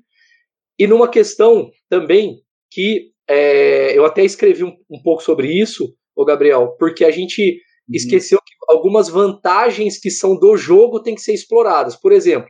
e 0.79 0.87
numa 0.87 1.09
questão 1.09 1.71
também 1.89 2.41
que 2.71 3.11
é, 3.29 3.97
eu 3.97 4.05
até 4.05 4.24
escrevi 4.24 4.64
um, 4.64 4.72
um, 4.91 5.03
pouco 5.03 5.22
sobre 5.22 5.49
isso, 5.49 5.95
o 6.14 6.24
Gabriel, 6.24 6.77
porque 6.79 7.05
a 7.05 7.11
gente 7.11 7.43
uhum. 7.43 7.95
esqueceu 7.95 8.39
que 8.39 8.55
algumas 8.68 9.09
vantagens 9.09 9.99
que 9.99 10.11
são 10.11 10.39
do 10.39 10.57
jogo 10.57 11.03
têm 11.03 11.14
que 11.14 11.20
ser 11.20 11.35
exploradas. 11.35 11.97
Por 11.97 12.12
exemplo, 12.12 12.49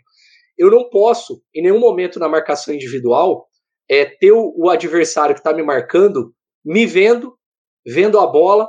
eu 0.58 0.70
não 0.70 0.88
posso, 0.88 1.42
em 1.54 1.62
nenhum 1.62 1.80
momento 1.80 2.18
na 2.18 2.28
marcação 2.28 2.74
individual, 2.74 3.46
é, 3.88 4.04
ter 4.04 4.32
o, 4.32 4.52
o 4.56 4.68
adversário 4.68 5.34
que 5.34 5.40
está 5.40 5.52
me 5.52 5.62
marcando 5.62 6.34
me 6.64 6.84
vendo, 6.84 7.38
vendo 7.86 8.18
a 8.18 8.26
bola 8.26 8.68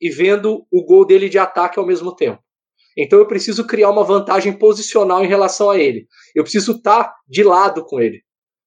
e 0.00 0.10
vendo 0.10 0.66
o 0.70 0.84
gol 0.84 1.06
dele 1.06 1.28
de 1.28 1.38
ataque 1.38 1.78
ao 1.78 1.86
mesmo 1.86 2.14
tempo. 2.14 2.42
Então 2.98 3.20
eu 3.20 3.26
preciso 3.26 3.64
criar 3.64 3.90
uma 3.90 4.02
vantagem 4.02 4.52
posicional 4.52 5.24
em 5.24 5.28
relação 5.28 5.70
a 5.70 5.78
ele. 5.78 6.06
Eu 6.34 6.42
preciso 6.42 6.72
estar 6.72 7.04
tá 7.04 7.14
de 7.28 7.44
lado 7.44 7.84
com 7.84 8.00
ele. 8.00 8.20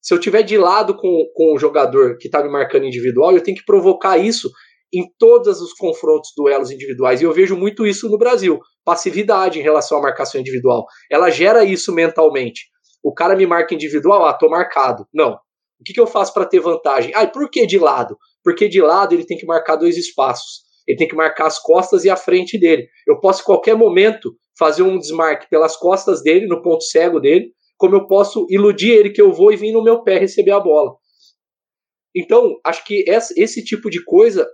Se 0.04 0.14
eu 0.14 0.20
tiver 0.20 0.44
de 0.44 0.58
lado 0.58 0.98
com, 0.98 1.26
com 1.34 1.56
o 1.56 1.58
jogador 1.58 2.18
que 2.18 2.28
está 2.28 2.44
me 2.44 2.50
marcando 2.50 2.86
individual, 2.86 3.32
eu 3.32 3.42
tenho 3.42 3.56
que 3.56 3.64
provocar 3.64 4.18
isso 4.18 4.52
em 4.94 5.10
todos 5.18 5.62
os 5.62 5.72
confrontos, 5.72 6.32
duelos 6.36 6.70
individuais. 6.70 7.22
E 7.22 7.24
eu 7.24 7.32
vejo 7.32 7.56
muito 7.56 7.88
isso 7.88 8.10
no 8.10 8.18
Brasil. 8.18 8.60
Passividade 8.84 9.60
em 9.60 9.64
relação 9.64 9.98
à 9.98 10.02
marcação 10.02 10.42
individual. 10.42 10.86
Ela 11.10 11.30
gera 11.30 11.64
isso 11.64 11.94
mentalmente. 11.94 12.66
O 13.02 13.14
cara 13.14 13.34
me 13.34 13.48
marca 13.48 13.74
individual, 13.74 14.26
ah, 14.26 14.34
tô 14.34 14.50
marcado. 14.50 15.08
Não. 15.14 15.36
O 15.80 15.84
que, 15.86 15.94
que 15.94 16.00
eu 16.00 16.06
faço 16.06 16.34
para 16.34 16.46
ter 16.46 16.60
vantagem? 16.60 17.14
Ah, 17.16 17.26
por 17.26 17.50
que 17.50 17.66
de 17.66 17.80
lado? 17.80 18.18
Porque 18.44 18.68
de 18.68 18.82
lado 18.82 19.16
ele 19.16 19.26
tem 19.26 19.38
que 19.38 19.46
marcar 19.46 19.78
dois 19.78 19.98
espaços. 19.98 20.64
Ele 20.86 20.98
tem 20.98 21.08
que 21.08 21.16
marcar 21.16 21.48
as 21.48 21.58
costas 21.60 22.04
e 22.04 22.10
a 22.10 22.18
frente 22.18 22.60
dele. 22.60 22.88
Eu 23.08 23.22
posso, 23.22 23.42
em 23.42 23.46
qualquer 23.46 23.76
momento, 23.76 24.36
fazer 24.60 24.84
um 24.84 25.00
desmarque 25.00 25.50
pelas 25.50 25.78
costas 25.78 26.22
dele, 26.22 26.46
no 26.46 26.62
ponto 26.62 26.84
cego 26.84 27.22
dele, 27.22 27.54
como 27.84 27.98
eu 27.98 28.08
posso 28.08 28.48
iludir 28.50 28.92
ele 28.92 29.10
que 29.10 29.22
eu 29.22 29.34
vou 29.34 29.52
e 29.52 29.58
vir 29.58 29.74
no 29.74 29.84
meu 29.84 30.04
pé 30.04 30.18
receber 30.18 30.52
a 30.52 30.60
bola. 30.62 30.96
Então, 32.16 32.58
acho 32.64 32.82
que 32.86 33.04
esse 33.06 33.62
tipo 33.62 33.90
de 33.90 34.02
coisa 34.06 34.48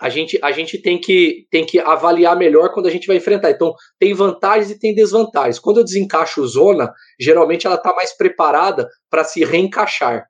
a 0.00 0.08
gente, 0.08 0.36
a 0.42 0.50
gente 0.50 0.82
tem, 0.82 1.00
que, 1.00 1.46
tem 1.52 1.64
que 1.64 1.78
avaliar 1.78 2.36
melhor 2.36 2.74
quando 2.74 2.88
a 2.88 2.90
gente 2.90 3.06
vai 3.06 3.18
enfrentar. 3.18 3.52
Então, 3.52 3.72
tem 3.96 4.12
vantagens 4.12 4.72
e 4.72 4.78
tem 4.80 4.92
desvantagens. 4.92 5.60
Quando 5.60 5.76
eu 5.76 5.84
desencaixo 5.84 6.44
zona, 6.48 6.92
geralmente 7.16 7.64
ela 7.64 7.76
está 7.76 7.94
mais 7.94 8.16
preparada 8.16 8.88
para 9.08 9.22
se 9.22 9.44
reencaixar. 9.44 10.26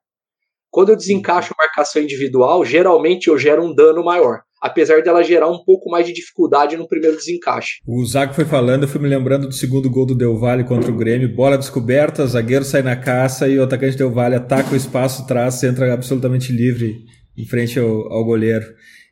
Quando 0.69 0.89
eu 0.89 0.95
desencaixo 0.95 1.55
marcação 1.57 1.99
individual, 1.99 2.63
geralmente 2.63 3.27
eu 3.27 3.39
gero 3.39 3.63
um 3.63 3.73
dano 3.73 4.03
maior 4.03 4.43
apesar 4.61 5.01
dela 5.01 5.23
gerar 5.23 5.49
um 5.49 5.63
pouco 5.63 5.89
mais 5.89 6.05
de 6.05 6.13
dificuldade 6.13 6.77
no 6.77 6.87
primeiro 6.87 7.15
desencaixe. 7.15 7.79
O 7.87 8.05
Zago 8.05 8.33
foi 8.33 8.45
falando, 8.45 8.83
eu 8.83 8.89
fui 8.89 9.01
me 9.01 9.07
lembrando 9.07 9.47
do 9.47 9.53
segundo 9.53 9.89
gol 9.89 10.05
do 10.05 10.15
Del 10.15 10.37
Valle 10.37 10.63
contra 10.63 10.91
o 10.91 10.95
Grêmio, 10.95 11.33
bola 11.33 11.57
descoberta, 11.57 12.25
zagueiro 12.25 12.65
sai 12.65 12.81
na 12.81 12.95
caça 12.95 13.47
e 13.47 13.57
o 13.57 13.63
atacante 13.63 13.97
Del 13.97 14.11
Valle 14.11 14.35
ataca 14.35 14.73
o 14.73 14.77
espaço, 14.77 15.25
traz, 15.25 15.63
entra 15.63 15.93
absolutamente 15.93 16.51
livre 16.51 16.97
em 17.37 17.45
frente 17.45 17.79
ao, 17.79 18.11
ao 18.11 18.25
goleiro. 18.25 18.65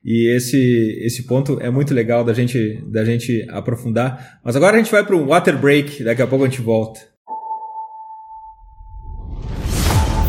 E 0.04 0.34
esse, 0.34 1.02
esse 1.02 1.26
ponto 1.28 1.60
é 1.60 1.70
muito 1.70 1.94
legal 1.94 2.24
da 2.24 2.34
gente, 2.34 2.82
da 2.90 3.04
gente 3.04 3.46
aprofundar. 3.50 4.40
Mas 4.44 4.56
agora 4.56 4.76
a 4.76 4.80
gente 4.80 4.92
vai 4.92 5.06
para 5.06 5.16
um 5.16 5.26
water 5.26 5.58
break, 5.58 6.04
daqui 6.04 6.22
a 6.22 6.28
pouco 6.28 6.46
a 6.46 6.48
gente 6.48 6.62
volta. 6.62 7.00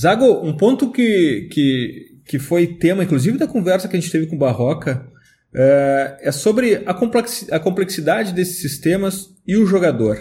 Zago, 0.00 0.40
um 0.42 0.56
ponto 0.56 0.90
que, 0.90 1.48
que, 1.52 2.20
que 2.24 2.38
foi 2.38 2.66
tema, 2.66 3.04
inclusive, 3.04 3.36
da 3.36 3.46
conversa 3.46 3.86
que 3.86 3.96
a 3.96 4.00
gente 4.00 4.10
teve 4.10 4.26
com 4.26 4.36
o 4.36 4.38
Barroca, 4.38 5.06
é, 5.54 6.16
é 6.22 6.32
sobre 6.32 6.82
a, 6.86 6.94
complexi 6.94 7.52
a 7.52 7.58
complexidade 7.58 8.32
desses 8.32 8.62
sistemas 8.62 9.34
e 9.46 9.58
o 9.58 9.66
jogador. 9.66 10.16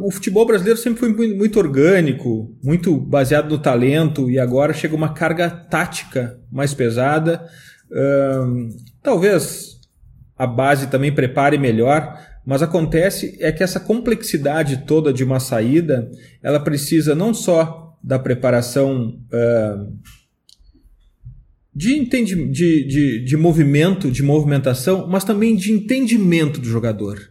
O 0.00 0.12
futebol 0.12 0.46
brasileiro 0.46 0.78
sempre 0.78 1.00
foi 1.00 1.34
muito 1.34 1.58
orgânico, 1.58 2.54
muito 2.62 2.96
baseado 2.98 3.48
no 3.48 3.58
talento, 3.58 4.30
e 4.30 4.38
agora 4.38 4.74
chega 4.74 4.94
uma 4.94 5.12
carga 5.14 5.50
tática 5.50 6.38
mais 6.52 6.72
pesada. 6.72 7.44
talvez 9.02 9.80
a 10.36 10.46
base 10.46 10.86
também 10.86 11.12
prepare 11.12 11.58
melhor, 11.58 12.16
mas 12.46 12.62
acontece 12.62 13.36
é 13.40 13.50
que 13.50 13.62
essa 13.62 13.80
complexidade 13.80 14.84
toda 14.86 15.12
de 15.12 15.24
uma 15.24 15.40
saída, 15.40 16.10
ela 16.42 16.60
precisa 16.60 17.14
não 17.14 17.34
só 17.34 17.89
da 18.02 18.18
preparação 18.18 19.18
uh, 19.32 19.96
de, 21.74 22.04
de, 22.04 22.84
de, 22.86 23.24
de 23.24 23.36
movimento, 23.36 24.10
de 24.10 24.22
movimentação, 24.22 25.06
mas 25.06 25.24
também 25.24 25.54
de 25.56 25.72
entendimento 25.72 26.60
do 26.60 26.68
jogador 26.68 27.30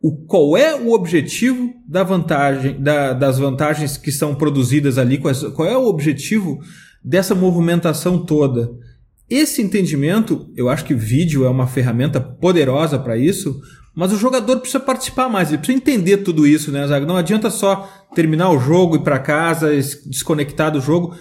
o, 0.00 0.12
qual 0.12 0.56
é 0.56 0.74
o 0.74 0.92
objetivo 0.92 1.74
da 1.86 2.02
vantagem, 2.02 2.80
da, 2.80 3.12
das 3.12 3.38
vantagens 3.38 3.96
que 3.96 4.12
são 4.12 4.34
produzidas 4.34 4.96
ali, 4.98 5.18
qual, 5.18 5.34
qual 5.52 5.68
é 5.68 5.76
o 5.76 5.86
objetivo 5.86 6.60
dessa 7.04 7.34
movimentação 7.34 8.24
toda. 8.24 8.70
Esse 9.28 9.60
entendimento, 9.60 10.50
eu 10.56 10.68
acho 10.68 10.84
que 10.84 10.94
vídeo 10.94 11.44
é 11.44 11.48
uma 11.50 11.66
ferramenta 11.66 12.20
poderosa 12.20 12.98
para 12.98 13.16
isso, 13.16 13.60
mas 13.94 14.12
o 14.12 14.16
jogador 14.16 14.58
precisa 14.58 14.80
participar 14.80 15.28
mais, 15.28 15.48
ele 15.48 15.58
precisa 15.58 15.76
entender 15.76 16.18
tudo 16.18 16.46
isso, 16.46 16.70
né, 16.70 16.86
Zaga? 16.86 17.04
Não 17.04 17.16
adianta 17.16 17.50
só 17.50 18.06
terminar 18.18 18.50
o 18.50 18.58
jogo, 18.58 18.96
ir 18.96 19.02
para 19.02 19.20
casa, 19.20 19.70
desconectar 20.04 20.72
do 20.72 20.80
jogo. 20.80 21.16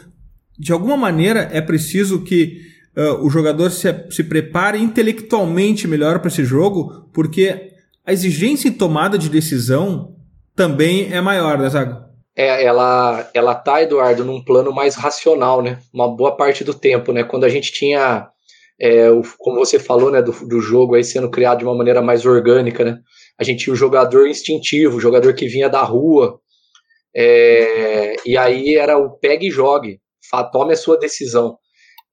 De 0.58 0.72
alguma 0.72 0.98
maneira 0.98 1.48
é 1.54 1.62
preciso 1.62 2.24
que 2.24 2.58
uh, 2.98 3.24
o 3.24 3.30
jogador 3.30 3.70
se, 3.70 3.88
se 4.10 4.24
prepare 4.24 4.80
intelectualmente 4.80 5.88
melhor 5.88 6.18
para 6.18 6.30
esse 6.30 6.44
jogo, 6.44 7.08
porque 7.14 7.70
a 8.04 8.12
exigência 8.12 8.68
em 8.68 8.72
tomada 8.72 9.16
de 9.16 9.30
decisão 9.30 10.16
também 10.56 11.14
é 11.14 11.22
maior, 11.22 11.60
né, 11.60 11.70
Zago? 11.70 12.04
É, 12.36 12.66
ela, 12.66 13.30
ela 13.32 13.54
tá, 13.54 13.84
Eduardo, 13.84 14.26
num 14.26 14.44
plano 14.44 14.74
mais 14.74 14.96
racional, 14.96 15.62
né? 15.62 15.78
Uma 15.94 16.08
boa 16.08 16.36
parte 16.36 16.64
do 16.64 16.74
tempo, 16.74 17.12
né? 17.12 17.24
Quando 17.24 17.44
a 17.44 17.50
gente 17.50 17.72
tinha, 17.72 18.28
é, 18.82 19.12
o, 19.12 19.22
como 19.38 19.60
você 19.60 19.78
falou, 19.78 20.10
né, 20.10 20.20
do, 20.20 20.32
do 20.48 20.60
jogo 20.62 20.96
aí 20.96 21.04
sendo 21.04 21.30
criado 21.30 21.60
de 21.60 21.64
uma 21.64 21.78
maneira 21.78 22.02
mais 22.02 22.26
orgânica, 22.26 22.84
né? 22.84 22.98
A 23.40 23.44
gente 23.44 23.66
tinha 23.66 23.74
o 23.74 23.78
jogador 23.78 24.28
instintivo, 24.28 24.98
o 24.98 25.00
jogador 25.00 25.36
que 25.36 25.48
vinha 25.48 25.70
da 25.70 25.84
rua, 25.84 26.40
é, 27.18 28.16
e 28.26 28.38
aí 28.38 28.76
era 28.76 28.96
o 28.98 29.18
pegue 29.18 29.48
e 29.48 29.52
jogue, 29.52 30.00
tome 30.52 30.74
a 30.74 30.78
sua 30.78 31.00
decisão. 31.00 31.58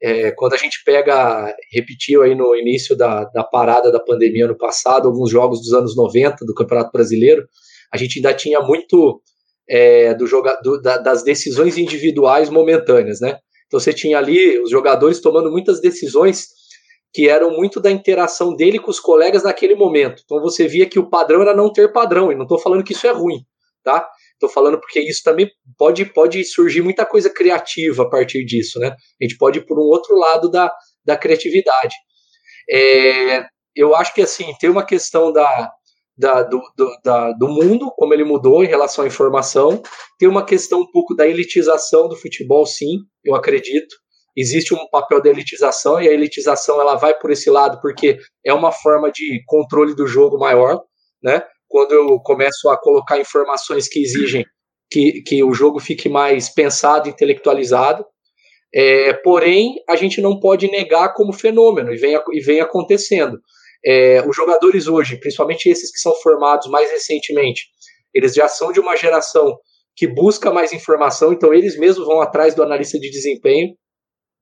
É, 0.02 0.30
quando 0.32 0.54
a 0.54 0.56
gente 0.56 0.82
pega, 0.84 1.54
repetiu 1.72 2.22
aí 2.22 2.34
no 2.34 2.54
início 2.56 2.96
da, 2.96 3.24
da 3.24 3.44
parada 3.44 3.92
da 3.92 4.00
pandemia 4.00 4.46
no 4.46 4.56
passado, 4.56 5.06
alguns 5.06 5.30
jogos 5.30 5.60
dos 5.60 5.74
anos 5.74 5.94
90 5.94 6.44
do 6.46 6.54
Campeonato 6.54 6.90
Brasileiro, 6.90 7.46
a 7.92 7.98
gente 7.98 8.18
ainda 8.18 8.32
tinha 8.32 8.60
muito 8.60 9.20
é, 9.68 10.14
do 10.14 10.26
joga, 10.26 10.58
do, 10.62 10.80
da, 10.80 10.96
das 10.96 11.22
decisões 11.22 11.76
individuais 11.76 12.48
momentâneas, 12.48 13.20
né? 13.20 13.38
Então 13.66 13.78
você 13.78 13.92
tinha 13.92 14.18
ali 14.18 14.58
os 14.58 14.70
jogadores 14.70 15.20
tomando 15.20 15.50
muitas 15.50 15.80
decisões 15.80 16.48
que 17.12 17.28
eram 17.28 17.50
muito 17.50 17.80
da 17.80 17.90
interação 17.90 18.56
dele 18.56 18.78
com 18.78 18.90
os 18.90 19.00
colegas 19.00 19.44
naquele 19.44 19.74
momento. 19.74 20.22
Então 20.24 20.40
você 20.40 20.66
via 20.66 20.86
que 20.86 20.98
o 20.98 21.08
padrão 21.08 21.42
era 21.42 21.54
não 21.54 21.72
ter 21.72 21.92
padrão, 21.92 22.32
e 22.32 22.34
não 22.34 22.42
estou 22.42 22.58
falando 22.58 22.82
que 22.82 22.92
isso 22.92 23.06
é 23.06 23.10
ruim, 23.10 23.40
tá? 23.82 24.08
Estou 24.34 24.48
falando 24.48 24.78
porque 24.78 25.00
isso 25.00 25.22
também 25.22 25.48
pode, 25.78 26.04
pode 26.04 26.44
surgir 26.44 26.82
muita 26.82 27.06
coisa 27.06 27.30
criativa 27.30 28.02
a 28.02 28.08
partir 28.08 28.44
disso, 28.44 28.78
né? 28.78 28.88
A 28.88 29.24
gente 29.24 29.36
pode 29.38 29.58
ir 29.58 29.66
por 29.66 29.78
um 29.78 29.84
outro 29.84 30.16
lado 30.16 30.50
da, 30.50 30.72
da 31.04 31.16
criatividade. 31.16 31.94
É, 32.70 33.46
eu 33.74 33.94
acho 33.94 34.12
que 34.14 34.22
assim, 34.22 34.52
tem 34.58 34.70
uma 34.70 34.84
questão 34.84 35.32
da, 35.32 35.70
da, 36.16 36.42
do, 36.42 36.60
do, 36.76 36.98
da, 37.04 37.32
do 37.32 37.48
mundo, 37.48 37.92
como 37.96 38.14
ele 38.14 38.24
mudou 38.24 38.62
em 38.62 38.68
relação 38.68 39.04
à 39.04 39.06
informação, 39.06 39.82
tem 40.18 40.28
uma 40.28 40.44
questão 40.44 40.80
um 40.80 40.90
pouco 40.90 41.14
da 41.14 41.26
elitização 41.26 42.08
do 42.08 42.16
futebol, 42.16 42.64
sim, 42.66 42.98
eu 43.24 43.34
acredito. 43.34 43.94
Existe 44.36 44.74
um 44.74 44.88
papel 44.90 45.22
da 45.22 45.30
elitização 45.30 46.00
e 46.00 46.08
a 46.08 46.12
elitização 46.12 46.80
ela 46.80 46.96
vai 46.96 47.14
por 47.16 47.30
esse 47.30 47.48
lado 47.50 47.80
porque 47.80 48.18
é 48.44 48.52
uma 48.52 48.72
forma 48.72 49.10
de 49.10 49.42
controle 49.46 49.94
do 49.94 50.06
jogo 50.06 50.38
maior, 50.38 50.80
né? 51.22 51.42
Quando 51.74 51.90
eu 51.90 52.20
começo 52.20 52.68
a 52.68 52.80
colocar 52.80 53.18
informações 53.18 53.88
que 53.88 53.98
exigem 53.98 54.46
que, 54.88 55.22
que 55.22 55.42
o 55.42 55.52
jogo 55.52 55.80
fique 55.80 56.08
mais 56.08 56.48
pensado, 56.48 57.08
intelectualizado. 57.08 58.06
É, 58.72 59.12
porém, 59.12 59.82
a 59.88 59.96
gente 59.96 60.20
não 60.20 60.38
pode 60.38 60.70
negar 60.70 61.12
como 61.14 61.32
fenômeno, 61.32 61.92
e 61.92 61.96
vem, 61.96 62.16
e 62.32 62.40
vem 62.40 62.60
acontecendo. 62.60 63.40
É, 63.84 64.24
os 64.24 64.36
jogadores 64.36 64.86
hoje, 64.86 65.18
principalmente 65.18 65.68
esses 65.68 65.90
que 65.90 65.98
são 65.98 66.14
formados 66.22 66.68
mais 66.68 66.88
recentemente, 66.92 67.64
eles 68.14 68.34
já 68.34 68.46
são 68.46 68.70
de 68.70 68.78
uma 68.78 68.94
geração 68.94 69.58
que 69.96 70.06
busca 70.06 70.52
mais 70.52 70.72
informação, 70.72 71.32
então 71.32 71.52
eles 71.52 71.76
mesmos 71.76 72.06
vão 72.06 72.20
atrás 72.20 72.54
do 72.54 72.62
analista 72.62 73.00
de 73.00 73.10
desempenho. 73.10 73.74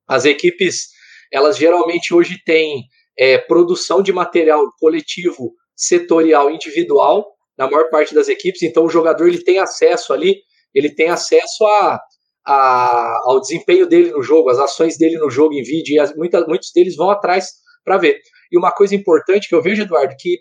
As 0.07 0.25
equipes, 0.25 0.89
elas 1.31 1.57
geralmente 1.57 2.13
hoje 2.13 2.35
têm 2.45 2.83
é, 3.17 3.39
produção 3.39 4.03
de 4.03 4.13
material 4.13 4.63
coletivo 4.77 5.51
setorial 5.75 6.49
individual 6.49 7.25
na 7.57 7.69
maior 7.69 7.89
parte 7.89 8.15
das 8.15 8.27
equipes, 8.27 8.63
então 8.63 8.85
o 8.85 8.89
jogador 8.89 9.27
ele 9.27 9.43
tem 9.43 9.59
acesso 9.59 10.11
ali, 10.11 10.37
ele 10.73 10.93
tem 10.93 11.09
acesso 11.09 11.65
a, 11.65 11.99
a 12.45 13.19
ao 13.25 13.39
desempenho 13.39 13.87
dele 13.87 14.11
no 14.11 14.23
jogo, 14.23 14.49
as 14.49 14.57
ações 14.57 14.97
dele 14.97 15.17
no 15.17 15.29
jogo 15.29 15.53
em 15.53 15.61
vídeo, 15.61 15.95
e 15.95 15.99
as, 15.99 16.15
muita, 16.15 16.45
muitos 16.47 16.71
deles 16.73 16.95
vão 16.95 17.09
atrás 17.09 17.47
para 17.83 17.97
ver. 17.97 18.19
E 18.51 18.57
uma 18.57 18.71
coisa 18.71 18.95
importante 18.95 19.47
que 19.47 19.55
eu 19.55 19.61
vejo, 19.61 19.83
Eduardo, 19.83 20.15
que 20.17 20.39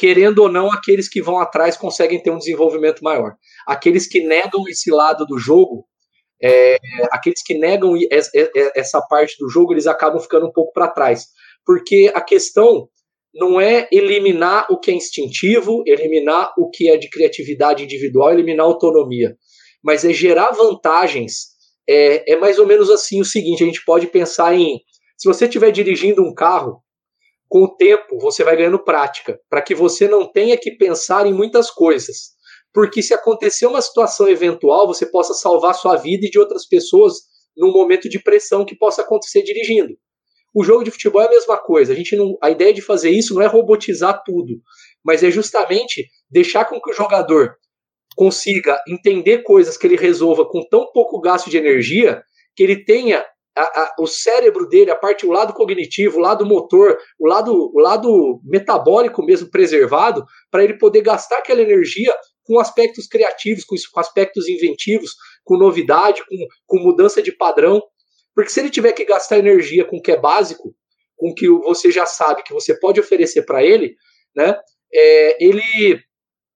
querendo 0.00 0.38
ou 0.38 0.50
não, 0.50 0.72
aqueles 0.72 1.10
que 1.10 1.20
vão 1.20 1.38
atrás 1.38 1.76
conseguem 1.76 2.22
ter 2.22 2.30
um 2.30 2.38
desenvolvimento 2.38 3.02
maior. 3.02 3.34
Aqueles 3.66 4.08
que 4.08 4.20
negam 4.20 4.64
esse 4.66 4.90
lado 4.90 5.26
do 5.26 5.38
jogo, 5.38 5.84
é, 6.42 6.78
aqueles 7.12 7.42
que 7.42 7.52
negam 7.52 7.92
essa 8.74 9.02
parte 9.02 9.36
do 9.38 9.50
jogo, 9.50 9.74
eles 9.74 9.86
acabam 9.86 10.18
ficando 10.18 10.46
um 10.46 10.52
pouco 10.52 10.72
para 10.72 10.88
trás. 10.88 11.26
Porque 11.66 12.10
a 12.14 12.22
questão 12.22 12.88
não 13.34 13.60
é 13.60 13.88
eliminar 13.92 14.66
o 14.70 14.78
que 14.78 14.90
é 14.90 14.94
instintivo, 14.94 15.82
eliminar 15.86 16.52
o 16.58 16.68
que 16.68 16.90
é 16.90 16.96
de 16.96 17.08
criatividade 17.08 17.84
individual, 17.84 18.32
eliminar 18.32 18.66
autonomia, 18.66 19.36
mas 19.82 20.04
é 20.04 20.12
gerar 20.12 20.50
vantagens. 20.50 21.50
É, 21.88 22.32
é 22.32 22.36
mais 22.36 22.58
ou 22.58 22.66
menos 22.66 22.90
assim 22.90 23.20
o 23.20 23.24
seguinte: 23.24 23.62
a 23.62 23.66
gente 23.66 23.84
pode 23.84 24.06
pensar 24.06 24.54
em 24.54 24.80
se 25.16 25.28
você 25.28 25.44
estiver 25.44 25.70
dirigindo 25.70 26.22
um 26.22 26.34
carro, 26.34 26.82
com 27.48 27.64
o 27.64 27.76
tempo 27.76 28.18
você 28.18 28.42
vai 28.42 28.56
ganhando 28.56 28.82
prática, 28.82 29.38
para 29.50 29.60
que 29.60 29.74
você 29.74 30.08
não 30.08 30.30
tenha 30.30 30.56
que 30.56 30.70
pensar 30.72 31.26
em 31.26 31.32
muitas 31.32 31.70
coisas. 31.70 32.38
Porque 32.72 33.02
se 33.02 33.12
acontecer 33.12 33.66
uma 33.66 33.82
situação 33.82 34.28
eventual, 34.28 34.86
você 34.86 35.04
possa 35.04 35.34
salvar 35.34 35.74
sua 35.74 35.96
vida 35.96 36.26
e 36.26 36.30
de 36.30 36.38
outras 36.38 36.66
pessoas 36.66 37.16
num 37.56 37.72
momento 37.72 38.08
de 38.08 38.22
pressão 38.22 38.64
que 38.64 38.76
possa 38.76 39.02
acontecer 39.02 39.42
dirigindo. 39.42 39.94
O 40.54 40.64
jogo 40.64 40.82
de 40.82 40.90
futebol 40.90 41.22
é 41.22 41.26
a 41.26 41.30
mesma 41.30 41.56
coisa. 41.58 41.92
A 41.92 41.96
gente 41.96 42.16
não, 42.16 42.36
a 42.42 42.50
ideia 42.50 42.72
de 42.72 42.82
fazer 42.82 43.10
isso 43.10 43.34
não 43.34 43.42
é 43.42 43.46
robotizar 43.46 44.22
tudo, 44.24 44.60
mas 45.04 45.22
é 45.22 45.30
justamente 45.30 46.06
deixar 46.30 46.64
com 46.64 46.80
que 46.80 46.90
o 46.90 46.94
jogador 46.94 47.56
consiga 48.16 48.80
entender 48.88 49.42
coisas 49.42 49.76
que 49.76 49.86
ele 49.86 49.96
resolva 49.96 50.44
com 50.44 50.66
tão 50.68 50.90
pouco 50.92 51.20
gasto 51.20 51.48
de 51.48 51.56
energia 51.56 52.22
que 52.56 52.62
ele 52.62 52.84
tenha 52.84 53.24
a, 53.56 53.62
a, 53.62 53.94
o 53.98 54.06
cérebro 54.06 54.68
dele, 54.68 54.90
a 54.90 54.96
parte, 54.96 55.26
o 55.26 55.32
lado 55.32 55.52
cognitivo, 55.52 56.18
o 56.18 56.20
lado 56.20 56.46
motor, 56.46 56.98
o 57.18 57.26
lado, 57.26 57.52
o 57.52 57.78
lado 57.78 58.40
metabólico 58.44 59.24
mesmo 59.24 59.50
preservado, 59.50 60.24
para 60.50 60.64
ele 60.64 60.78
poder 60.78 61.02
gastar 61.02 61.38
aquela 61.38 61.60
energia 61.60 62.14
com 62.44 62.58
aspectos 62.58 63.06
criativos, 63.06 63.64
com, 63.64 63.76
com 63.92 64.00
aspectos 64.00 64.48
inventivos, 64.48 65.14
com 65.44 65.56
novidade, 65.56 66.22
com, 66.26 66.36
com 66.66 66.82
mudança 66.82 67.22
de 67.22 67.32
padrão. 67.32 67.82
Porque 68.34 68.50
se 68.50 68.60
ele 68.60 68.70
tiver 68.70 68.92
que 68.92 69.04
gastar 69.04 69.38
energia 69.38 69.84
com 69.84 69.96
o 69.96 70.02
que 70.02 70.12
é 70.12 70.16
básico, 70.18 70.74
com 71.16 71.30
o 71.30 71.34
que 71.34 71.48
você 71.48 71.90
já 71.90 72.06
sabe 72.06 72.42
que 72.42 72.52
você 72.52 72.78
pode 72.78 73.00
oferecer 73.00 73.42
para 73.42 73.62
ele, 73.62 73.94
né? 74.34 74.56
É, 74.92 75.44
ele, 75.44 76.00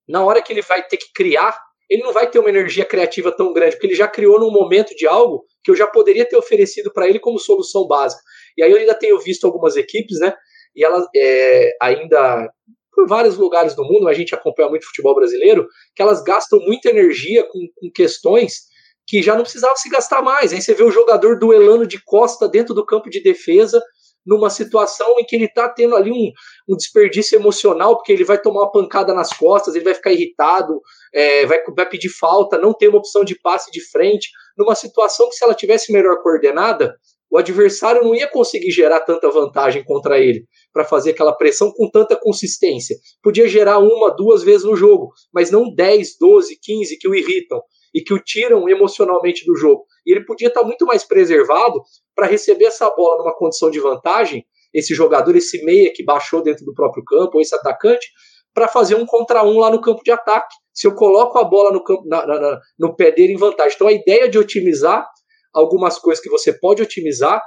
na 0.09 0.25
hora 0.25 0.43
que 0.43 0.53
ele 0.53 0.63
vai 0.63 0.87
ter 0.87 0.97
que 0.97 1.13
criar, 1.15 1.59
ele 1.91 2.03
não 2.03 2.13
vai 2.13 2.29
ter 2.29 2.39
uma 2.39 2.49
energia 2.49 2.85
criativa 2.85 3.31
tão 3.31 3.53
grande, 3.53 3.73
porque 3.77 3.87
ele 3.87 3.95
já 3.95 4.09
criou 4.09 4.41
num 4.41 4.51
momento 4.51 4.95
de 4.95 5.07
algo 5.07 5.45
que 5.63 5.71
eu 5.71 5.77
já 5.77 5.87
poderia 5.87 6.25
ter 6.25 6.37
oferecido 6.37 6.93
para 6.93 7.09
ele 7.09 7.19
como 7.19 7.39
solução 7.39 7.87
básica. 7.87 8.23
E 8.57 8.63
aí 8.63 8.71
eu 8.71 8.79
ainda 8.79 8.95
tenho 8.95 9.19
visto 9.21 9.47
algumas 9.47 9.77
equipes, 9.77 10.19
né? 10.19 10.35
E 10.75 10.85
elas 10.85 11.07
é, 11.15 11.77
ainda 11.81 12.49
por 12.95 13.09
vários 13.09 13.37
lugares 13.37 13.75
do 13.75 13.85
mundo, 13.85 14.09
a 14.09 14.15
gente 14.15 14.35
acompanha 14.35 14.69
muito 14.69 14.87
futebol 14.87 15.15
brasileiro, 15.15 15.67
que 15.95 16.03
elas 16.03 16.23
gastam 16.23 16.61
muita 16.61 16.89
energia 16.89 17.43
com, 17.45 17.61
com 17.75 17.91
questões 17.91 18.63
que 19.07 19.23
já 19.23 19.35
não 19.35 19.43
precisava 19.43 19.77
se 19.77 19.89
gastar 19.89 20.23
mais. 20.23 20.53
Aí 20.53 20.61
você 20.61 20.75
vê 20.75 20.83
o 20.83 20.91
jogador 20.91 21.39
duelando 21.39 21.87
de 21.87 22.03
costa 22.03 22.49
dentro 22.49 22.75
do 22.75 22.85
campo 22.85 23.11
de 23.11 23.23
defesa, 23.23 23.83
numa 24.27 24.49
situação 24.49 25.19
em 25.19 25.25
que 25.25 25.37
ele 25.37 25.45
está 25.45 25.69
tendo 25.69 25.95
ali 25.95 26.11
um, 26.11 26.33
um, 26.69 26.77
desperdício 26.77 27.37
emocional, 27.37 27.97
porque 27.97 28.13
ele 28.13 28.25
vai 28.25 28.41
tomar 28.41 28.63
uma 28.63 28.73
pancada 28.73 29.13
nas 29.13 29.33
costas, 29.37 29.75
ele 29.75 29.85
vai 29.85 29.95
ficar 29.95 30.13
irritado, 30.13 30.81
é, 31.13 31.45
vai, 31.45 31.63
vai 31.77 31.89
pedir 31.89 32.09
falta, 32.09 32.57
não 32.57 32.73
tem 32.73 32.89
uma 32.89 32.99
opção 32.99 33.23
de 33.23 33.39
passe 33.39 33.71
de 33.71 33.81
frente, 33.91 34.31
numa 34.57 34.75
situação 34.75 35.29
que 35.29 35.35
se 35.35 35.45
ela 35.45 35.55
tivesse 35.55 35.93
melhor 35.93 36.23
coordenada, 36.23 36.95
o 37.31 37.37
adversário 37.37 38.05
não 38.05 38.15
ia 38.15 38.29
conseguir 38.29 38.71
gerar 38.71 39.01
tanta 39.01 39.29
vantagem 39.29 39.85
contra 39.85 40.19
ele 40.19 40.47
para 40.73 40.85
fazer 40.85 41.11
aquela 41.11 41.33
pressão 41.33 41.73
com 41.73 41.91
tanta 41.91 42.15
consistência. 42.17 42.97
Podia 43.23 43.49
gerar 43.49 43.79
uma, 43.79 44.15
duas 44.15 44.43
vezes 44.43 44.65
no 44.65 44.77
jogo, 44.77 45.13
mas 45.33 45.51
não 45.51 45.75
10, 45.75 46.17
12, 46.19 46.57
15 46.63 46.97
que 46.97 47.09
o 47.09 47.15
irritam 47.15 47.61
e 47.95 48.03
que 48.03 48.13
o 48.13 48.19
tiram 48.19 48.69
emocionalmente 48.69 49.47
do 49.47 49.55
jogo. 49.55 49.87
E 50.05 50.13
ele 50.13 50.25
podia 50.25 50.49
estar 50.49 50.65
muito 50.65 50.85
mais 50.85 51.05
preservado 51.05 51.81
para 52.15 52.27
receber 52.27 52.65
essa 52.65 52.91
bola 52.91 53.19
numa 53.19 53.37
condição 53.37 53.71
de 53.71 53.79
vantagem, 53.79 54.45
esse 54.73 54.95
jogador, 54.95 55.37
esse 55.37 55.65
meia 55.65 55.93
que 55.95 56.05
baixou 56.05 56.43
dentro 56.43 56.65
do 56.65 56.75
próprio 56.75 57.05
campo, 57.05 57.37
ou 57.37 57.41
esse 57.41 57.55
atacante, 57.55 58.09
para 58.53 58.67
fazer 58.67 58.97
um 58.97 59.07
contra 59.07 59.45
um 59.45 59.59
lá 59.59 59.71
no 59.71 59.81
campo 59.81 60.03
de 60.03 60.11
ataque. 60.11 60.55
Se 60.73 60.87
eu 60.87 60.95
coloco 60.95 61.39
a 61.39 61.45
bola 61.45 61.73
no, 61.73 61.83
campo, 61.85 62.03
na, 62.07 62.27
na, 62.27 62.61
no 62.79 62.97
pé 62.97 63.13
dele 63.13 63.35
em 63.35 63.39
vantagem. 63.39 63.75
Então 63.75 63.87
a 63.87 63.93
ideia 63.93 64.29
de 64.29 64.39
otimizar 64.39 65.07
algumas 65.53 65.99
coisas 65.99 66.23
que 66.23 66.29
você 66.29 66.53
pode 66.53 66.83
otimizar 66.83 67.41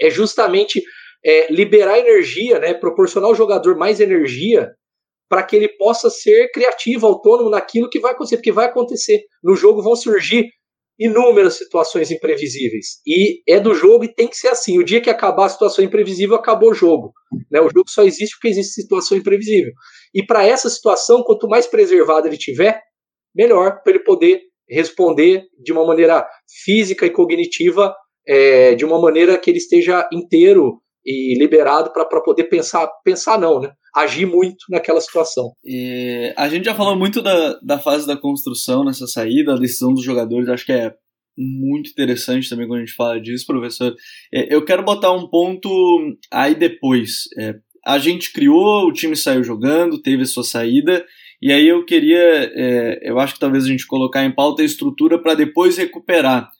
é 0.00 0.08
justamente 0.08 0.82
é, 1.24 1.52
liberar 1.52 1.98
energia, 1.98 2.60
né, 2.60 2.74
proporcionar 2.74 3.28
ao 3.28 3.34
jogador 3.34 3.76
mais 3.76 3.98
energia 3.98 4.70
para 5.28 5.42
que 5.42 5.56
ele 5.56 5.68
possa 5.76 6.08
ser 6.08 6.50
criativo, 6.52 7.06
autônomo 7.06 7.50
naquilo 7.50 7.88
que 7.88 8.00
vai 8.00 8.12
acontecer, 8.12 8.36
porque 8.36 8.52
vai 8.52 8.66
acontecer. 8.66 9.22
No 9.42 9.56
jogo 9.56 9.82
vão 9.82 9.96
surgir 9.96 10.48
inúmeras 10.98 11.58
situações 11.58 12.10
imprevisíveis. 12.10 13.00
E 13.06 13.42
é 13.46 13.60
do 13.60 13.74
jogo 13.74 14.04
e 14.04 14.14
tem 14.14 14.26
que 14.26 14.36
ser 14.36 14.48
assim. 14.48 14.78
O 14.78 14.84
dia 14.84 15.00
que 15.00 15.10
acabar 15.10 15.46
a 15.46 15.50
situação 15.50 15.84
imprevisível, 15.84 16.36
acabou 16.36 16.70
o 16.70 16.74
jogo. 16.74 17.12
Né? 17.50 17.60
O 17.60 17.68
jogo 17.68 17.88
só 17.88 18.02
existe 18.02 18.36
porque 18.36 18.48
existe 18.48 18.80
situação 18.80 19.16
imprevisível. 19.18 19.72
E 20.14 20.24
para 20.24 20.46
essa 20.46 20.70
situação, 20.70 21.22
quanto 21.22 21.48
mais 21.48 21.66
preservado 21.66 22.26
ele 22.26 22.38
tiver, 22.38 22.80
melhor 23.34 23.82
para 23.82 23.92
ele 23.92 24.04
poder 24.04 24.40
responder 24.68 25.44
de 25.62 25.72
uma 25.72 25.86
maneira 25.86 26.26
física 26.64 27.04
e 27.04 27.10
cognitiva, 27.10 27.94
é, 28.26 28.74
de 28.74 28.84
uma 28.84 29.00
maneira 29.00 29.38
que 29.38 29.50
ele 29.50 29.58
esteja 29.58 30.08
inteiro 30.12 30.80
e 31.04 31.38
liberado 31.38 31.92
para 31.92 32.20
poder 32.20 32.44
pensar, 32.44 32.88
pensar 33.04 33.38
não, 33.38 33.60
né? 33.60 33.72
Agir 33.96 34.26
muito 34.26 34.66
naquela 34.68 35.00
situação. 35.00 35.52
A 36.36 36.48
gente 36.48 36.66
já 36.66 36.74
falou 36.74 36.96
muito 36.96 37.22
da, 37.22 37.58
da 37.62 37.78
fase 37.78 38.06
da 38.06 38.16
construção 38.16 38.84
nessa 38.84 39.06
saída, 39.06 39.54
a 39.54 39.58
decisão 39.58 39.94
dos 39.94 40.04
jogadores, 40.04 40.48
acho 40.48 40.66
que 40.66 40.72
é 40.72 40.92
muito 41.38 41.90
interessante 41.90 42.48
também 42.48 42.66
quando 42.66 42.78
a 42.80 42.84
gente 42.84 42.94
fala 42.94 43.20
disso, 43.20 43.46
professor. 43.46 43.94
É, 44.32 44.54
eu 44.54 44.64
quero 44.64 44.82
botar 44.82 45.12
um 45.12 45.28
ponto 45.28 45.68
aí 46.32 46.54
depois. 46.54 47.24
É, 47.38 47.54
a 47.84 47.98
gente 47.98 48.32
criou, 48.32 48.86
o 48.86 48.92
time 48.92 49.14
saiu 49.14 49.44
jogando, 49.44 50.00
teve 50.00 50.22
a 50.22 50.26
sua 50.26 50.42
saída, 50.42 51.04
e 51.40 51.52
aí 51.52 51.68
eu 51.68 51.84
queria, 51.84 52.50
é, 52.54 52.98
eu 53.02 53.18
acho 53.18 53.34
que 53.34 53.40
talvez 53.40 53.64
a 53.64 53.68
gente 53.68 53.86
colocar 53.86 54.24
em 54.24 54.34
pauta 54.34 54.62
a 54.62 54.64
estrutura 54.64 55.20
para 55.20 55.34
depois 55.34 55.76
recuperar. 55.76 56.50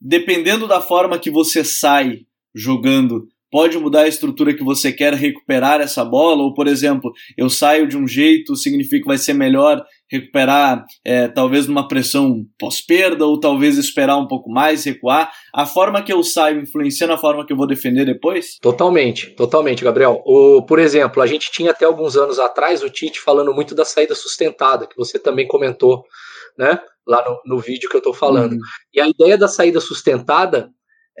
Dependendo 0.00 0.66
da 0.66 0.80
forma 0.80 1.18
que 1.18 1.30
você 1.30 1.62
sai 1.62 2.20
jogando 2.54 3.28
pode 3.50 3.78
mudar 3.78 4.02
a 4.02 4.08
estrutura 4.08 4.54
que 4.54 4.62
você 4.62 4.92
quer 4.92 5.12
recuperar 5.14 5.80
essa 5.80 6.04
bola, 6.04 6.42
ou 6.42 6.54
por 6.54 6.66
exemplo, 6.66 7.12
eu 7.36 7.50
saio 7.50 7.86
de 7.86 7.96
um 7.96 8.06
jeito, 8.06 8.56
significa 8.56 9.02
que 9.02 9.08
vai 9.08 9.18
ser 9.18 9.34
melhor 9.34 9.84
recuperar 10.10 10.84
é, 11.04 11.28
talvez 11.28 11.66
numa 11.66 11.86
pressão 11.86 12.44
pós-perda, 12.58 13.24
ou 13.24 13.38
talvez 13.38 13.78
esperar 13.78 14.16
um 14.16 14.26
pouco 14.26 14.50
mais, 14.50 14.84
recuar. 14.84 15.30
A 15.54 15.64
forma 15.64 16.02
que 16.02 16.12
eu 16.12 16.22
saio 16.22 16.60
influencia 16.60 17.06
na 17.06 17.16
forma 17.16 17.46
que 17.46 17.52
eu 17.52 17.56
vou 17.56 17.66
defender 17.66 18.04
depois? 18.04 18.58
Totalmente, 18.60 19.30
totalmente, 19.30 19.84
Gabriel. 19.84 20.20
O, 20.24 20.62
por 20.62 20.78
exemplo, 20.78 21.22
a 21.22 21.26
gente 21.26 21.50
tinha 21.52 21.70
até 21.70 21.84
alguns 21.84 22.16
anos 22.16 22.38
atrás 22.38 22.82
o 22.82 22.90
Tite 22.90 23.20
falando 23.20 23.54
muito 23.54 23.74
da 23.74 23.84
saída 23.84 24.14
sustentada, 24.14 24.86
que 24.86 24.96
você 24.96 25.18
também 25.18 25.46
comentou, 25.46 26.04
né? 26.58 26.80
Lá 27.06 27.24
no, 27.28 27.56
no 27.56 27.60
vídeo 27.60 27.88
que 27.88 27.96
eu 27.96 28.00
estou 28.00 28.14
falando. 28.14 28.52
Uhum. 28.52 28.60
E 28.92 29.00
a 29.00 29.08
ideia 29.08 29.38
da 29.38 29.48
saída 29.48 29.80
sustentada 29.80 30.70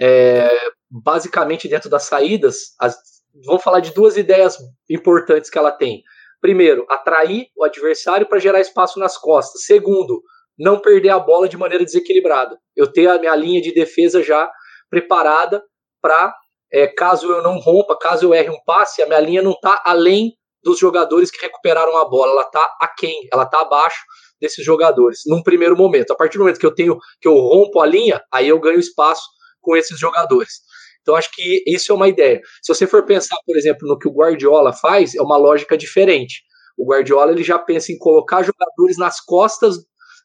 é, 0.00 0.50
basicamente 0.90 1.68
dentro 1.68 1.88
das 1.88 2.04
saídas, 2.04 2.74
as, 2.78 2.96
vamos 3.44 3.62
falar 3.62 3.80
de 3.80 3.92
duas 3.92 4.16
ideias 4.16 4.58
importantes 4.88 5.48
que 5.48 5.58
ela 5.58 5.70
tem. 5.70 6.02
Primeiro, 6.40 6.86
atrair 6.88 7.48
o 7.56 7.64
adversário 7.64 8.26
para 8.26 8.38
gerar 8.38 8.60
espaço 8.60 8.98
nas 8.98 9.16
costas. 9.16 9.64
Segundo, 9.64 10.22
não 10.58 10.78
perder 10.78 11.10
a 11.10 11.18
bola 11.18 11.48
de 11.48 11.56
maneira 11.56 11.84
desequilibrada. 11.84 12.58
Eu 12.74 12.90
ter 12.90 13.08
a 13.08 13.18
minha 13.18 13.34
linha 13.36 13.60
de 13.60 13.72
defesa 13.72 14.22
já 14.22 14.50
preparada 14.88 15.62
para, 16.02 16.34
é, 16.72 16.86
caso 16.86 17.30
eu 17.30 17.42
não 17.42 17.58
rompa, 17.58 17.96
caso 17.96 18.26
eu 18.26 18.34
erre 18.34 18.50
um 18.50 18.62
passe, 18.64 19.02
a 19.02 19.06
minha 19.06 19.20
linha 19.20 19.42
não 19.42 19.52
está 19.52 19.82
além 19.84 20.32
dos 20.62 20.78
jogadores 20.78 21.30
que 21.30 21.40
recuperaram 21.40 21.96
a 21.96 22.04
bola, 22.04 22.32
ela 22.32 22.42
está 22.42 22.76
aquém, 22.80 23.28
ela 23.32 23.44
está 23.44 23.60
abaixo 23.60 24.02
desses 24.40 24.64
jogadores, 24.64 25.20
num 25.26 25.42
primeiro 25.42 25.76
momento. 25.76 26.12
A 26.12 26.16
partir 26.16 26.38
do 26.38 26.44
momento 26.44 26.58
que 26.58 26.66
eu 26.66 26.74
tenho 26.74 26.98
que 27.20 27.28
eu 27.28 27.34
rompo 27.34 27.80
a 27.80 27.86
linha, 27.86 28.22
aí 28.32 28.48
eu 28.48 28.58
ganho 28.58 28.78
espaço 28.78 29.22
com 29.60 29.76
esses 29.76 29.98
jogadores. 29.98 30.60
Então 31.02 31.14
acho 31.14 31.30
que 31.32 31.62
isso 31.66 31.92
é 31.92 31.94
uma 31.94 32.08
ideia. 32.08 32.40
Se 32.62 32.72
você 32.72 32.86
for 32.86 33.04
pensar, 33.04 33.36
por 33.46 33.56
exemplo, 33.56 33.88
no 33.88 33.98
que 33.98 34.08
o 34.08 34.12
Guardiola 34.12 34.72
faz, 34.72 35.14
é 35.14 35.22
uma 35.22 35.36
lógica 35.36 35.76
diferente. 35.76 36.42
O 36.78 36.86
Guardiola 36.86 37.32
ele 37.32 37.42
já 37.42 37.58
pensa 37.58 37.92
em 37.92 37.98
colocar 37.98 38.42
jogadores 38.42 38.96
nas 38.98 39.20
costas 39.20 39.76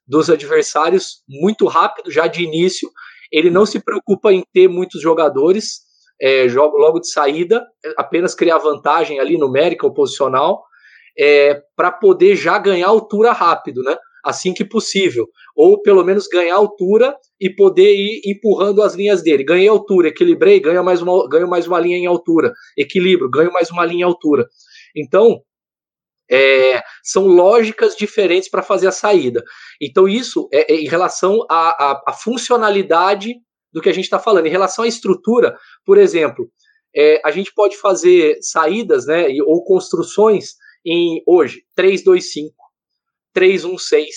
dos 0.08 0.30
adversários 0.30 1.24
muito 1.28 1.66
rápido, 1.66 2.12
já 2.12 2.28
de 2.28 2.44
início. 2.44 2.90
Ele 3.32 3.50
não 3.50 3.66
se 3.66 3.80
preocupa 3.80 4.32
em 4.32 4.44
ter 4.54 4.68
muitos 4.68 5.02
jogadores 5.02 5.86
é, 6.22 6.48
logo 6.54 7.00
de 7.00 7.10
saída, 7.10 7.66
apenas 7.98 8.36
criar 8.36 8.58
vantagem 8.58 9.20
ali 9.20 9.38
numérica 9.38 9.86
ou 9.86 9.94
posicional, 9.94 10.64
é, 11.18 11.62
para 11.76 11.92
poder 11.92 12.36
já 12.36 12.58
ganhar 12.58 12.88
altura 12.88 13.32
rápido, 13.32 13.82
né? 13.84 13.98
Assim 14.26 14.54
que 14.54 14.66
possível, 14.66 15.28
ou 15.56 15.82
pelo 15.82 16.04
menos 16.04 16.28
ganhar 16.28 16.56
altura 16.56 17.16
e 17.40 17.50
poder 17.50 17.96
ir 17.96 18.22
empurrando 18.26 18.82
as 18.82 18.96
linhas 18.96 19.22
dele. 19.22 19.44
Ganhei 19.44 19.68
altura, 19.68 20.08
equilibrei, 20.08 20.60
ganho 20.60 20.84
mais 20.84 21.02
uma, 21.02 21.30
ganho 21.30 21.48
mais 21.48 21.68
uma 21.68 21.80
linha 21.80 21.98
em 21.98 22.08
altura, 22.08 22.52
equilíbrio, 22.78 23.30
ganho 23.30 23.54
mais 23.54 23.70
uma 23.70 23.86
linha 23.86 24.02
em 24.02 24.04
altura. 24.04 24.48
Então, 24.96 25.42
é, 26.30 26.82
são 27.04 27.28
lógicas 27.28 27.96
diferentes 27.96 28.50
para 28.50 28.64
fazer 28.64 28.88
a 28.88 28.92
saída. 28.92 29.44
Então, 29.82 30.08
isso 30.08 30.50
é, 30.52 30.74
é 30.74 30.76
em 30.78 30.88
relação 30.88 31.46
à, 31.50 32.14
funcionalidade 32.24 33.36
do 33.72 33.82
que 33.82 33.90
a 33.90 33.94
gente 33.94 34.06
está 34.06 34.18
falando. 34.18 34.48
Em 34.48 34.52
relação 34.52 34.86
à 34.86 34.88
estrutura, 34.88 35.56
por 35.86 35.98
exemplo, 35.98 36.50
é, 36.96 37.22
a 37.24 37.30
gente 37.30 37.54
pode 37.54 37.78
fazer 37.78 38.38
saídas 38.42 39.06
né, 39.06 39.28
ou 39.46 39.64
construções 39.64 40.56
em 40.86 41.22
hoje 41.28 41.64
3, 41.76 42.04
2, 42.04 42.32
5. 42.32 42.65
316, 43.36 44.08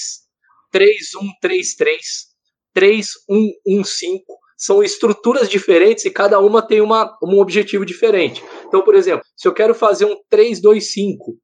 3133, 0.73 1.99
3115. 2.73 4.25
São 4.57 4.83
estruturas 4.83 5.49
diferentes 5.49 6.05
e 6.05 6.11
cada 6.11 6.41
uma 6.41 6.61
tem 6.61 6.81
uma, 6.81 7.17
um 7.23 7.39
objetivo 7.39 7.85
diferente. 7.85 8.43
Então, 8.67 8.83
por 8.83 8.95
exemplo, 8.95 9.23
se 9.37 9.47
eu 9.47 9.53
quero 9.53 9.75
fazer 9.75 10.05
um 10.05 10.17
325, 10.31 11.37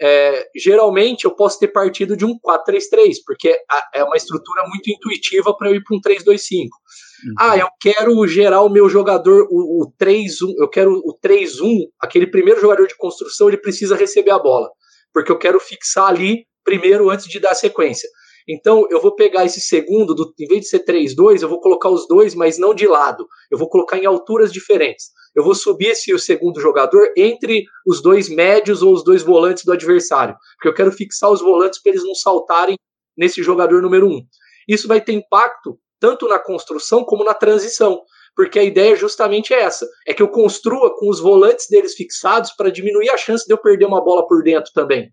é, 0.00 0.48
geralmente 0.56 1.24
eu 1.24 1.34
posso 1.34 1.58
ter 1.58 1.68
partido 1.68 2.16
de 2.16 2.24
um 2.24 2.38
433, 2.40 3.22
porque 3.24 3.56
é 3.94 4.02
uma 4.02 4.16
estrutura 4.16 4.66
muito 4.66 4.90
intuitiva 4.90 5.54
para 5.56 5.70
eu 5.70 5.76
ir 5.76 5.84
para 5.84 5.96
um 5.96 6.00
325. 6.00 6.76
Uhum. 7.24 7.34
Ah, 7.38 7.56
eu 7.56 7.68
quero 7.80 8.26
gerar 8.26 8.62
o 8.62 8.70
meu 8.70 8.88
jogador, 8.88 9.46
o, 9.50 9.84
o 9.84 9.92
3-1, 10.00 10.54
eu 10.58 10.68
quero 10.68 10.92
o 10.92 11.16
3-1, 11.22 11.86
aquele 12.00 12.26
primeiro 12.26 12.60
jogador 12.60 12.86
de 12.86 12.96
construção, 12.96 13.48
ele 13.48 13.58
precisa 13.58 13.94
receber 13.94 14.32
a 14.32 14.38
bola, 14.38 14.68
porque 15.12 15.30
eu 15.30 15.38
quero 15.38 15.60
fixar 15.60 16.08
ali 16.08 16.46
primeiro 16.64 17.10
antes 17.10 17.26
de 17.26 17.38
dar 17.38 17.54
sequência. 17.54 18.08
Então, 18.48 18.86
eu 18.90 19.00
vou 19.00 19.14
pegar 19.14 19.44
esse 19.44 19.60
segundo, 19.60 20.14
do, 20.14 20.32
em 20.38 20.46
vez 20.46 20.62
de 20.62 20.68
ser 20.68 20.80
3, 20.80 21.14
2, 21.14 21.42
eu 21.42 21.48
vou 21.48 21.60
colocar 21.60 21.88
os 21.88 22.06
dois, 22.08 22.34
mas 22.34 22.58
não 22.58 22.74
de 22.74 22.86
lado. 22.86 23.26
Eu 23.50 23.58
vou 23.58 23.68
colocar 23.68 23.98
em 23.98 24.06
alturas 24.06 24.52
diferentes. 24.52 25.10
Eu 25.34 25.44
vou 25.44 25.54
subir 25.54 25.88
esse 25.88 26.12
o 26.12 26.18
segundo 26.18 26.60
jogador 26.60 27.12
entre 27.16 27.64
os 27.86 28.02
dois 28.02 28.28
médios 28.28 28.82
ou 28.82 28.92
os 28.92 29.04
dois 29.04 29.22
volantes 29.22 29.64
do 29.64 29.72
adversário. 29.72 30.36
Porque 30.56 30.68
eu 30.68 30.74
quero 30.74 30.92
fixar 30.92 31.30
os 31.30 31.40
volantes 31.40 31.80
para 31.80 31.92
eles 31.92 32.04
não 32.04 32.14
saltarem 32.14 32.76
nesse 33.16 33.42
jogador 33.42 33.80
número 33.80 34.08
1. 34.08 34.10
Um. 34.10 34.22
Isso 34.68 34.88
vai 34.88 35.00
ter 35.00 35.12
impacto 35.12 35.78
tanto 35.98 36.28
na 36.28 36.38
construção 36.38 37.04
como 37.04 37.24
na 37.24 37.34
transição. 37.34 38.02
Porque 38.34 38.58
a 38.58 38.64
ideia 38.64 38.96
justamente 38.96 39.54
é 39.54 39.62
essa: 39.62 39.86
é 40.06 40.12
que 40.12 40.22
eu 40.22 40.28
construa 40.28 40.94
com 40.96 41.08
os 41.08 41.20
volantes 41.20 41.66
deles 41.68 41.94
fixados 41.94 42.52
para 42.52 42.70
diminuir 42.70 43.10
a 43.10 43.16
chance 43.16 43.46
de 43.46 43.52
eu 43.52 43.58
perder 43.58 43.86
uma 43.86 44.02
bola 44.02 44.26
por 44.26 44.42
dentro 44.42 44.72
também 44.74 45.12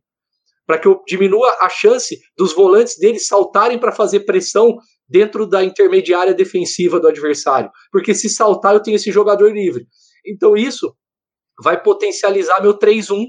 para 0.70 0.78
que 0.78 0.88
eu 0.88 1.02
diminua 1.08 1.52
a 1.62 1.68
chance 1.68 2.16
dos 2.38 2.54
volantes 2.54 2.96
deles 2.96 3.26
saltarem 3.26 3.80
para 3.80 3.92
fazer 3.92 4.20
pressão 4.20 4.78
dentro 5.10 5.48
da 5.48 5.64
intermediária 5.64 6.32
defensiva 6.32 7.00
do 7.00 7.08
adversário. 7.08 7.72
Porque 7.92 8.14
se 8.14 8.30
saltar, 8.30 8.76
eu 8.76 8.80
tenho 8.80 8.94
esse 8.94 9.12
jogador 9.12 9.52
livre. 9.52 9.88
Então 10.24 10.56
isso 10.56 10.94
vai 11.64 11.82
potencializar 11.82 12.62
meu 12.62 12.78
3-1 12.78 13.26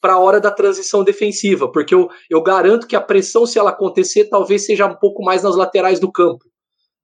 para 0.00 0.14
a 0.14 0.18
hora 0.18 0.40
da 0.40 0.50
transição 0.50 1.04
defensiva, 1.04 1.70
porque 1.70 1.94
eu, 1.94 2.08
eu 2.28 2.42
garanto 2.42 2.88
que 2.88 2.96
a 2.96 3.00
pressão, 3.00 3.46
se 3.46 3.56
ela 3.56 3.70
acontecer, 3.70 4.28
talvez 4.28 4.66
seja 4.66 4.86
um 4.86 4.96
pouco 4.96 5.22
mais 5.22 5.44
nas 5.44 5.54
laterais 5.54 6.00
do 6.00 6.10
campo. 6.10 6.44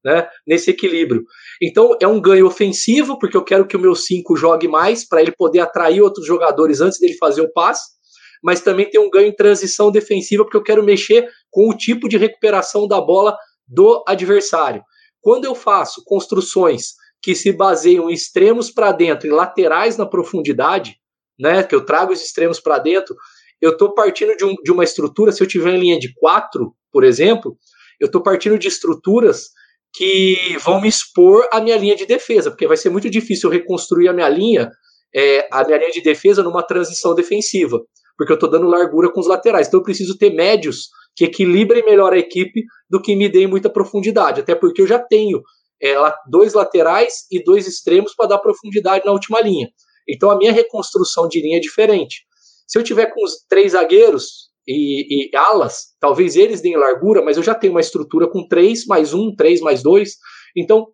né, 0.04 0.28
nesse 0.44 0.68
equilíbrio. 0.68 1.22
Então 1.62 1.96
é 2.02 2.08
um 2.08 2.20
ganho 2.20 2.46
ofensivo, 2.46 3.20
porque 3.20 3.36
eu 3.36 3.44
quero 3.44 3.68
que 3.68 3.76
o 3.76 3.80
meu 3.80 3.94
5 3.94 4.34
jogue 4.34 4.66
mais 4.66 5.06
para 5.06 5.20
ele 5.22 5.30
poder 5.30 5.60
atrair 5.60 6.00
outros 6.00 6.26
jogadores 6.26 6.80
antes 6.80 6.98
dele 6.98 7.16
fazer 7.18 7.42
o 7.42 7.52
passe, 7.52 7.95
mas 8.42 8.60
também 8.60 8.88
tem 8.88 9.00
um 9.00 9.10
ganho 9.10 9.28
em 9.28 9.34
transição 9.34 9.90
defensiva, 9.90 10.44
porque 10.44 10.56
eu 10.56 10.62
quero 10.62 10.82
mexer 10.82 11.28
com 11.50 11.68
o 11.68 11.76
tipo 11.76 12.08
de 12.08 12.16
recuperação 12.16 12.86
da 12.86 13.00
bola 13.00 13.36
do 13.66 14.04
adversário. 14.06 14.82
Quando 15.20 15.44
eu 15.44 15.54
faço 15.54 16.02
construções 16.04 16.94
que 17.20 17.34
se 17.34 17.52
baseiam 17.52 18.08
em 18.08 18.12
extremos 18.12 18.70
para 18.70 18.92
dentro 18.92 19.26
e 19.26 19.30
laterais 19.30 19.96
na 19.96 20.06
profundidade, 20.06 20.96
né, 21.38 21.62
que 21.62 21.74
eu 21.74 21.84
trago 21.84 22.12
os 22.12 22.22
extremos 22.22 22.60
para 22.60 22.78
dentro, 22.78 23.16
eu 23.60 23.72
estou 23.72 23.94
partindo 23.94 24.36
de, 24.36 24.44
um, 24.44 24.54
de, 24.62 24.70
uma 24.70 24.84
estrutura, 24.84 25.32
se 25.32 25.42
eu 25.42 25.46
tiver 25.46 25.74
em 25.74 25.80
linha 25.80 25.98
de 25.98 26.12
4, 26.14 26.72
por 26.92 27.04
exemplo, 27.04 27.56
eu 28.00 28.06
estou 28.06 28.22
partindo 28.22 28.58
de 28.58 28.68
estruturas 28.68 29.48
que 29.94 30.56
vão 30.60 30.80
me 30.80 30.88
expor 30.88 31.48
a 31.50 31.60
minha 31.60 31.76
linha 31.76 31.96
de 31.96 32.04
defesa, 32.04 32.50
porque 32.50 32.66
vai 32.66 32.76
ser 32.76 32.90
muito 32.90 33.08
difícil 33.08 33.48
reconstruir 33.48 34.08
a 34.08 34.12
minha 34.12 34.28
linha, 34.28 34.70
é, 35.14 35.48
a 35.50 35.64
minha 35.64 35.78
linha 35.78 35.90
de 35.90 36.02
defesa 36.02 36.42
numa 36.42 36.62
transição 36.62 37.14
defensiva, 37.14 37.80
porque 38.16 38.32
eu 38.32 38.36
estou 38.36 38.50
dando 38.50 38.66
largura 38.66 39.12
com 39.12 39.20
os 39.20 39.26
laterais. 39.26 39.68
Então 39.68 39.80
eu 39.80 39.84
preciso 39.84 40.16
ter 40.16 40.30
médios 40.30 40.88
que 41.14 41.24
equilibrem 41.24 41.84
melhor 41.84 42.12
a 42.12 42.18
equipe 42.18 42.62
do 42.88 43.00
que 43.00 43.16
me 43.16 43.28
deem 43.28 43.46
muita 43.46 43.70
profundidade, 43.70 44.40
até 44.40 44.54
porque 44.54 44.82
eu 44.82 44.86
já 44.86 44.98
tenho 44.98 45.42
é, 45.82 45.94
dois 46.28 46.54
laterais 46.54 47.26
e 47.30 47.42
dois 47.42 47.66
extremos 47.66 48.14
para 48.14 48.28
dar 48.28 48.38
profundidade 48.38 49.04
na 49.04 49.12
última 49.12 49.40
linha. 49.40 49.68
Então 50.08 50.30
a 50.30 50.36
minha 50.36 50.52
reconstrução 50.52 51.28
de 51.28 51.40
linha 51.40 51.58
é 51.58 51.60
diferente. 51.60 52.24
Se 52.66 52.78
eu 52.78 52.82
tiver 52.82 53.06
com 53.06 53.24
os 53.24 53.44
três 53.48 53.72
zagueiros 53.72 54.50
e, 54.66 55.28
e, 55.28 55.36
alas, 55.36 55.94
talvez 56.00 56.36
eles 56.36 56.60
deem 56.60 56.76
largura, 56.76 57.22
mas 57.22 57.36
eu 57.36 57.42
já 57.42 57.54
tenho 57.54 57.72
uma 57.72 57.80
estrutura 57.80 58.28
com 58.28 58.46
três 58.46 58.84
mais 58.86 59.14
um, 59.14 59.34
três 59.34 59.60
mais 59.60 59.82
dois. 59.82 60.14
Então, 60.56 60.88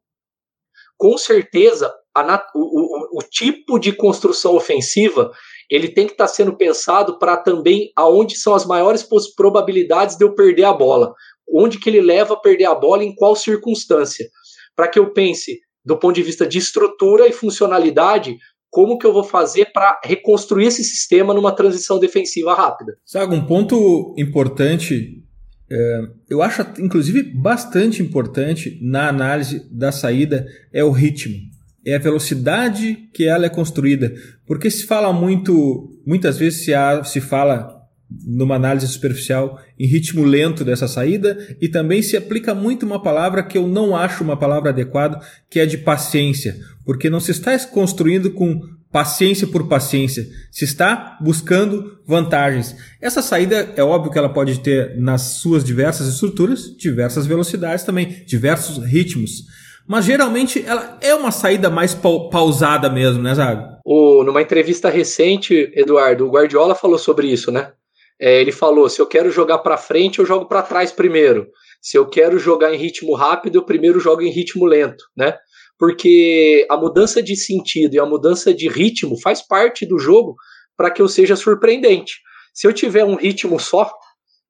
com 0.99 1.17
certeza, 1.17 1.93
a, 2.15 2.47
o, 2.55 2.61
o, 2.61 3.19
o, 3.19 3.23
tipo 3.23 3.79
de 3.79 3.93
construção 3.93 4.55
ofensiva 4.55 5.33
ele 5.75 5.89
tem 5.89 6.07
que 6.07 6.13
estar 6.13 6.27
tá 6.27 6.33
sendo 6.33 6.55
pensado 6.55 7.19
para 7.19 7.37
também 7.37 7.91
aonde 7.97 8.37
são 8.37 8.55
as 8.55 8.67
maiores 8.67 9.07
probabilidades 9.35 10.17
de 10.17 10.25
eu 10.25 10.35
perder 10.35 10.65
a 10.65 10.73
bola. 10.73 11.15
Onde 11.51 11.79
que 11.79 11.89
ele 11.89 12.01
leva 12.01 12.35
a 12.35 12.37
perder 12.37 12.67
a 12.67 12.75
bola, 12.75 13.03
em 13.03 13.15
qual 13.15 13.35
circunstância. 13.35 14.29
Para 14.77 14.89
que 14.89 14.99
eu 14.99 15.13
pense 15.13 15.59
do 15.85 15.97
ponto 15.97 16.15
de 16.15 16.23
vista 16.23 16.47
de 16.47 16.59
estrutura 16.59 17.27
e 17.27 17.33
funcionalidade, 17.33 18.37
como 18.71 18.99
que 18.99 19.07
eu 19.07 19.13
vou 19.13 19.25
fazer 19.25 19.73
para 19.73 19.99
reconstruir 20.05 20.67
esse 20.67 20.85
sistema 20.85 21.33
numa 21.33 21.53
transição 21.53 21.99
defensiva 21.99 22.55
rápida. 22.55 22.97
Sabe, 23.05 23.35
um 23.35 23.47
ponto 23.47 24.15
importante, 24.17 25.23
é, 25.71 26.01
eu 26.31 26.43
acho 26.43 26.63
inclusive 26.79 27.23
bastante 27.23 28.03
importante 28.03 28.79
na 28.83 29.09
análise 29.09 29.69
da 29.71 29.91
saída 29.91 30.47
é 30.73 30.85
o 30.85 30.91
ritmo, 30.91 31.37
é 31.85 31.97
a 31.97 31.99
velocidade 31.99 33.09
que 33.13 33.25
ela 33.25 33.47
é 33.47 33.49
construída, 33.49 34.13
porque 34.47 34.71
se 34.71 34.87
fala 34.87 35.13
muito, 35.13 36.01
muitas 36.07 36.39
vezes 36.39 36.65
se, 36.65 36.75
há, 36.75 37.03
se 37.05 37.21
fala 37.21 37.81
numa 38.27 38.57
análise 38.57 38.87
superficial 38.89 39.59
em 39.79 39.87
ritmo 39.87 40.23
lento 40.25 40.65
dessa 40.65 40.87
saída 40.87 41.57
e 41.61 41.69
também 41.69 42.03
se 42.03 42.17
aplica 42.17 42.55
muito 42.55 42.85
uma 42.85 43.03
palavra 43.03 43.43
que 43.43 43.57
eu 43.57 43.67
não 43.67 43.97
acho 43.97 44.23
uma 44.23 44.37
palavra 44.37 44.71
adequada, 44.71 45.21
que 45.49 45.59
é 45.59 45.67
de 45.67 45.79
paciência, 45.79 46.57
porque 46.85 47.09
não 47.09 47.21
se 47.21 47.31
está 47.31 47.59
construindo 47.67 48.31
com 48.31 48.61
paciência 48.93 49.47
por 49.47 49.67
paciência, 49.67 50.29
se 50.51 50.65
está 50.67 51.17
buscando 51.21 51.99
vantagens. 52.07 52.77
Essa 53.01 53.23
saída 53.23 53.73
é 53.75 53.83
óbvio 53.83 54.13
que 54.13 54.19
ela 54.19 54.29
pode 54.29 54.61
ter 54.61 55.01
nas 55.01 55.23
suas 55.23 55.65
diversas 55.65 56.07
estruturas, 56.09 56.77
diversas 56.77 57.27
velocidades 57.27 57.85
também, 57.85 58.23
diversos 58.27 58.85
ritmos. 58.85 59.47
Mas 59.89 60.05
geralmente 60.05 60.65
ela 60.65 60.99
é 61.01 61.15
uma 61.15 61.31
saída 61.31 61.69
mais 61.69 61.95
pausada 61.95 62.89
mesmo, 62.89 63.23
né, 63.23 63.35
Zago? 63.35 63.79
O, 63.85 64.23
numa 64.25 64.43
entrevista 64.43 64.89
recente, 64.89 65.73
Eduardo, 65.75 66.27
o 66.27 66.31
Guardiola 66.31 66.75
falou 66.75 66.99
sobre 66.99 67.27
isso, 67.27 67.51
né? 67.51 67.73
É, 68.21 68.41
ele 68.41 68.53
falou: 68.53 68.89
se 68.89 69.01
eu 69.01 69.07
quero 69.07 69.31
jogar 69.31 69.59
para 69.59 69.77
frente, 69.77 70.19
eu 70.19 70.27
jogo 70.27 70.47
para 70.47 70.63
trás 70.63 70.93
primeiro. 70.93 71.49
Se 71.81 71.99
eu 71.99 72.09
quero 72.09 72.39
jogar 72.39 72.73
em 72.73 72.79
ritmo 72.79 73.15
rápido, 73.15 73.57
eu 73.57 73.65
primeiro 73.65 73.99
jogo 73.99 74.23
em 74.23 74.31
ritmo 74.31 74.65
lento, 74.65 75.05
né? 75.17 75.37
Porque 75.77 76.65
a 76.71 76.77
mudança 76.77 77.21
de 77.21 77.35
sentido 77.35 77.95
e 77.95 77.99
a 77.99 78.07
mudança 78.07 78.55
de 78.55 78.69
ritmo 78.69 79.21
faz 79.21 79.45
parte 79.45 79.85
do 79.85 79.99
jogo 79.99 80.37
para 80.77 80.91
que 80.91 81.03
eu 81.03 81.09
seja 81.09 81.35
surpreendente. 81.35 82.21
Se 82.55 82.69
eu 82.69 82.73
tiver 82.73 83.05
um 83.05 83.17
ritmo 83.17 83.59
só, 83.59 83.91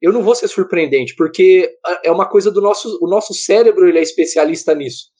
eu 0.02 0.12
não 0.12 0.22
vou 0.22 0.34
ser 0.34 0.48
surpreendente, 0.48 1.14
porque 1.16 1.70
é 2.04 2.10
uma 2.10 2.28
coisa 2.28 2.50
do 2.50 2.60
nosso, 2.60 2.98
o 3.00 3.08
nosso 3.08 3.32
cérebro 3.32 3.88
ele 3.88 3.98
é 3.98 4.02
especialista 4.02 4.74
nisso. 4.74 5.11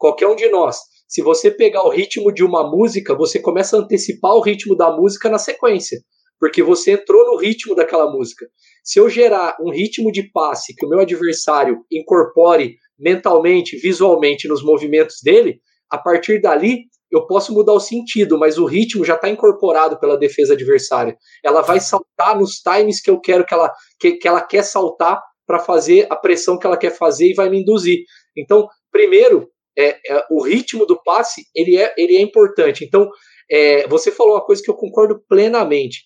Qualquer 0.00 0.26
um 0.26 0.34
de 0.34 0.48
nós, 0.48 0.78
se 1.06 1.22
você 1.22 1.50
pegar 1.50 1.84
o 1.84 1.90
ritmo 1.90 2.32
de 2.32 2.42
uma 2.42 2.68
música, 2.68 3.14
você 3.14 3.38
começa 3.38 3.76
a 3.76 3.80
antecipar 3.80 4.32
o 4.32 4.40
ritmo 4.40 4.74
da 4.76 4.90
música 4.90 5.28
na 5.28 5.38
sequência 5.38 5.98
porque 6.40 6.62
você 6.62 6.92
entrou 6.92 7.26
no 7.26 7.36
ritmo 7.36 7.74
daquela 7.74 8.10
música. 8.10 8.46
Se 8.82 8.98
eu 8.98 9.10
gerar 9.10 9.56
um 9.60 9.70
ritmo 9.70 10.10
de 10.10 10.22
passe 10.32 10.74
que 10.74 10.86
o 10.86 10.88
meu 10.88 10.98
adversário 10.98 11.84
incorpore 11.92 12.76
mentalmente, 12.98 13.76
visualmente 13.76 14.48
nos 14.48 14.64
movimentos 14.64 15.16
dele, 15.22 15.60
a 15.90 15.98
partir 15.98 16.40
dali 16.40 16.84
eu 17.10 17.26
posso 17.26 17.52
mudar 17.52 17.72
o 17.72 17.80
sentido, 17.80 18.38
mas 18.38 18.56
o 18.56 18.64
ritmo 18.64 19.04
já 19.04 19.16
está 19.16 19.28
incorporado 19.28 19.98
pela 19.98 20.16
defesa 20.16 20.54
adversária. 20.54 21.16
Ela 21.44 21.60
vai 21.60 21.80
saltar 21.80 22.38
nos 22.38 22.60
times 22.60 23.02
que 23.02 23.10
eu 23.10 23.20
quero 23.20 23.44
que 23.44 23.52
ela, 23.52 23.70
que, 23.98 24.12
que 24.12 24.26
ela 24.26 24.40
quer 24.40 24.62
saltar 24.62 25.20
para 25.44 25.58
fazer 25.58 26.06
a 26.08 26.16
pressão 26.16 26.56
que 26.56 26.66
ela 26.66 26.76
quer 26.76 26.96
fazer 26.96 27.30
e 27.30 27.34
vai 27.34 27.50
me 27.50 27.60
induzir. 27.60 28.04
Então, 28.36 28.68
primeiro, 28.92 29.48
é, 29.80 30.00
é, 30.06 30.24
o 30.30 30.42
ritmo 30.42 30.86
do 30.86 31.02
passe 31.02 31.42
ele 31.54 31.76
é, 31.76 31.94
ele 31.96 32.16
é 32.16 32.20
importante. 32.20 32.84
Então, 32.84 33.08
é, 33.50 33.86
você 33.88 34.10
falou 34.10 34.34
uma 34.34 34.44
coisa 34.44 34.62
que 34.62 34.70
eu 34.70 34.76
concordo 34.76 35.22
plenamente 35.28 36.00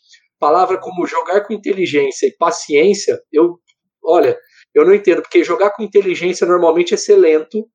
palavra 0.44 0.78
como 0.78 1.06
jogar 1.06 1.46
com 1.46 1.54
inteligência 1.54 2.26
e 2.26 2.36
paciência, 2.36 3.18
eu, 3.32 3.58
olha, 4.04 4.38
eu 4.74 4.84
não 4.84 4.94
entendo, 4.94 5.22
porque 5.22 5.42
jogar 5.42 5.70
com 5.70 5.82
inteligência 5.82 6.46
normalmente 6.46 6.92
é 6.92 6.96
ser 6.98 7.16
lento, 7.16 7.66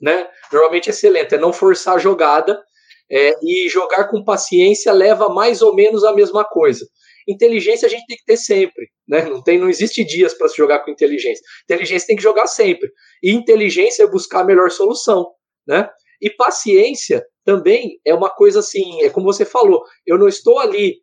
né? 0.00 0.28
Normalmente 0.52 0.90
é 0.90 0.92
ser 0.92 1.10
lento, 1.10 1.34
é 1.36 1.38
não 1.38 1.52
forçar 1.52 1.94
a 1.94 1.98
jogada, 1.98 2.60
é, 3.08 3.32
e 3.42 3.68
jogar 3.68 4.08
com 4.08 4.24
paciência 4.24 4.92
leva 4.92 5.28
mais 5.28 5.62
ou 5.62 5.76
menos 5.76 6.02
a 6.02 6.12
mesma 6.12 6.44
coisa. 6.44 6.84
Inteligência 7.28 7.86
a 7.86 7.90
gente 7.90 8.06
tem 8.06 8.16
que 8.16 8.24
ter 8.24 8.36
sempre, 8.36 8.88
né? 9.06 9.24
Não, 9.24 9.42
tem, 9.42 9.58
não 9.58 9.68
existe 9.68 10.04
dias 10.04 10.34
para 10.34 10.48
se 10.48 10.56
jogar 10.56 10.80
com 10.80 10.90
inteligência. 10.90 11.42
Inteligência 11.64 12.06
tem 12.06 12.16
que 12.16 12.22
jogar 12.22 12.46
sempre. 12.46 12.90
E 13.22 13.32
inteligência 13.32 14.04
é 14.04 14.06
buscar 14.06 14.40
a 14.40 14.44
melhor 14.44 14.70
solução, 14.70 15.30
né? 15.66 15.88
E 16.20 16.30
paciência 16.30 17.24
também 17.44 17.98
é 18.04 18.14
uma 18.14 18.30
coisa 18.30 18.60
assim, 18.60 19.02
é 19.02 19.10
como 19.10 19.26
você 19.26 19.44
falou, 19.44 19.82
eu 20.06 20.16
não 20.16 20.28
estou 20.28 20.58
ali 20.60 20.96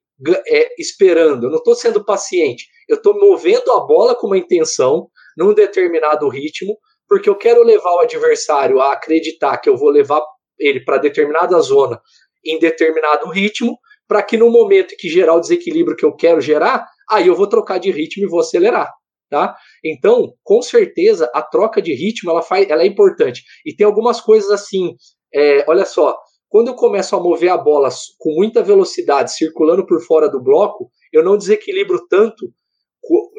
é, 0.48 0.70
esperando, 0.80 1.46
eu 1.46 1.50
não 1.50 1.58
estou 1.58 1.76
sendo 1.76 2.06
paciente, 2.06 2.66
eu 2.88 2.96
estou 2.98 3.20
movendo 3.20 3.72
a 3.72 3.82
bola 3.82 4.16
com 4.16 4.28
uma 4.28 4.38
intenção, 4.38 5.10
num 5.38 5.54
determinado 5.54 6.28
ritmo, 6.28 6.78
porque 7.08 7.30
eu 7.30 7.36
quero 7.36 7.64
levar 7.64 7.94
o 7.96 8.00
adversário 8.00 8.80
a 8.80 8.94
acreditar 8.94 9.58
que 9.58 9.70
eu 9.70 9.78
vou 9.78 9.90
levar 9.90 10.22
ele 10.60 10.84
para 10.84 10.98
determinada 10.98 11.60
zona 11.62 12.02
em 12.46 12.60
determinado 12.60 13.30
ritmo, 13.30 13.78
para 14.10 14.24
que 14.24 14.36
no 14.36 14.50
momento 14.50 14.96
que 14.98 15.08
gerar 15.08 15.36
o 15.36 15.40
desequilíbrio 15.40 15.96
que 15.96 16.04
eu 16.04 16.16
quero 16.16 16.42
gerar, 16.42 16.84
aí 17.08 17.28
eu 17.28 17.36
vou 17.36 17.46
trocar 17.46 17.78
de 17.78 17.92
ritmo 17.92 18.26
e 18.26 18.30
vou 18.30 18.40
acelerar. 18.40 18.92
Tá? 19.30 19.56
Então, 19.86 20.34
com 20.44 20.60
certeza, 20.64 21.30
a 21.36 21.44
troca 21.44 21.80
de 21.80 21.94
ritmo 21.94 22.32
ela, 22.32 22.42
faz, 22.42 22.68
ela 22.68 22.82
é 22.82 22.88
importante. 22.88 23.44
E 23.64 23.76
tem 23.76 23.86
algumas 23.86 24.20
coisas 24.20 24.50
assim, 24.50 24.96
é, 25.32 25.64
olha 25.70 25.86
só, 25.86 26.18
quando 26.50 26.70
eu 26.70 26.74
começo 26.74 27.16
a 27.16 27.20
mover 27.20 27.52
a 27.52 27.58
bola 27.58 27.90
com 28.18 28.34
muita 28.34 28.64
velocidade, 28.64 29.36
circulando 29.36 29.86
por 29.86 30.02
fora 30.02 30.28
do 30.28 30.42
bloco, 30.42 30.90
eu 31.14 31.24
não 31.24 31.38
desequilibro 31.38 32.08
tanto, 32.10 32.52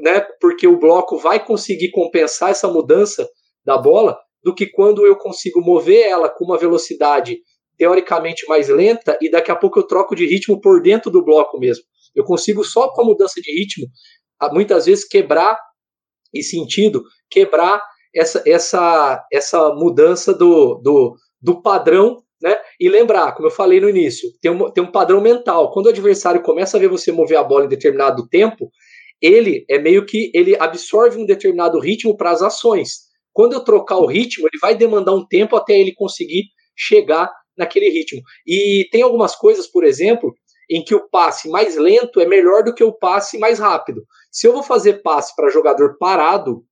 né, 0.04 0.20
porque 0.40 0.68
o 0.68 0.78
bloco 0.78 1.18
vai 1.18 1.44
conseguir 1.44 1.90
compensar 1.90 2.50
essa 2.50 2.68
mudança 2.68 3.28
da 3.64 3.76
bola, 3.76 4.16
do 4.44 4.54
que 4.54 4.68
quando 4.68 5.04
eu 5.04 5.16
consigo 5.16 5.60
mover 5.60 6.06
ela 6.06 6.28
com 6.28 6.44
uma 6.44 6.56
velocidade 6.56 7.40
teoricamente 7.80 8.46
mais 8.46 8.68
lenta 8.68 9.16
e 9.22 9.30
daqui 9.30 9.50
a 9.50 9.56
pouco 9.56 9.78
eu 9.78 9.86
troco 9.86 10.14
de 10.14 10.26
ritmo 10.26 10.60
por 10.60 10.82
dentro 10.82 11.10
do 11.10 11.24
bloco 11.24 11.58
mesmo. 11.58 11.82
Eu 12.14 12.24
consigo 12.24 12.62
só 12.62 12.92
com 12.92 13.00
a 13.00 13.04
mudança 13.06 13.40
de 13.40 13.50
ritmo, 13.58 13.86
muitas 14.52 14.84
vezes 14.84 15.08
quebrar 15.08 15.58
e 16.34 16.42
sentido, 16.42 17.02
quebrar 17.30 17.82
essa, 18.14 18.42
essa, 18.46 19.26
essa 19.32 19.74
mudança 19.74 20.34
do, 20.34 20.74
do, 20.82 21.16
do 21.40 21.62
padrão 21.62 22.22
né? 22.42 22.56
E 22.78 22.88
lembrar, 22.88 23.32
como 23.32 23.48
eu 23.48 23.52
falei 23.52 23.80
no 23.80 23.88
início, 23.88 24.28
tem 24.40 24.50
um, 24.50 24.70
tem 24.70 24.82
um 24.82 24.90
padrão 24.90 25.20
mental. 25.20 25.70
Quando 25.72 25.86
o 25.86 25.90
adversário 25.90 26.42
começa 26.42 26.78
a 26.78 26.80
ver 26.80 26.88
você 26.88 27.12
mover 27.12 27.36
a 27.36 27.44
bola 27.44 27.66
em 27.66 27.68
determinado 27.68 28.26
tempo, 28.28 28.70
ele 29.20 29.66
é 29.68 29.78
meio 29.78 30.06
que 30.06 30.30
ele 30.34 30.56
absorve 30.58 31.18
um 31.18 31.26
determinado 31.26 31.78
ritmo 31.78 32.16
para 32.16 32.30
as 32.30 32.40
ações. 32.40 33.10
Quando 33.30 33.52
eu 33.52 33.60
trocar 33.62 33.98
o 33.98 34.06
ritmo, 34.06 34.46
ele 34.46 34.58
vai 34.58 34.74
demandar 34.74 35.14
um 35.14 35.26
tempo 35.26 35.54
até 35.54 35.78
ele 35.78 35.92
conseguir 35.94 36.44
chegar 36.74 37.30
naquele 37.56 37.90
ritmo. 37.90 38.20
E 38.46 38.88
tem 38.90 39.02
algumas 39.02 39.34
coisas, 39.34 39.66
por 39.66 39.84
exemplo, 39.84 40.34
em 40.70 40.82
que 40.84 40.94
o 40.94 41.08
passe 41.08 41.48
mais 41.48 41.76
lento 41.76 42.20
é 42.20 42.26
melhor 42.26 42.62
do 42.62 42.74
que 42.74 42.84
o 42.84 42.92
passe 42.92 43.38
mais 43.38 43.58
rápido. 43.58 44.02
Se 44.30 44.46
eu 44.46 44.52
vou 44.52 44.62
fazer 44.62 45.02
passe 45.02 45.34
para 45.34 45.50
jogador 45.50 45.96
parado, 45.98 46.64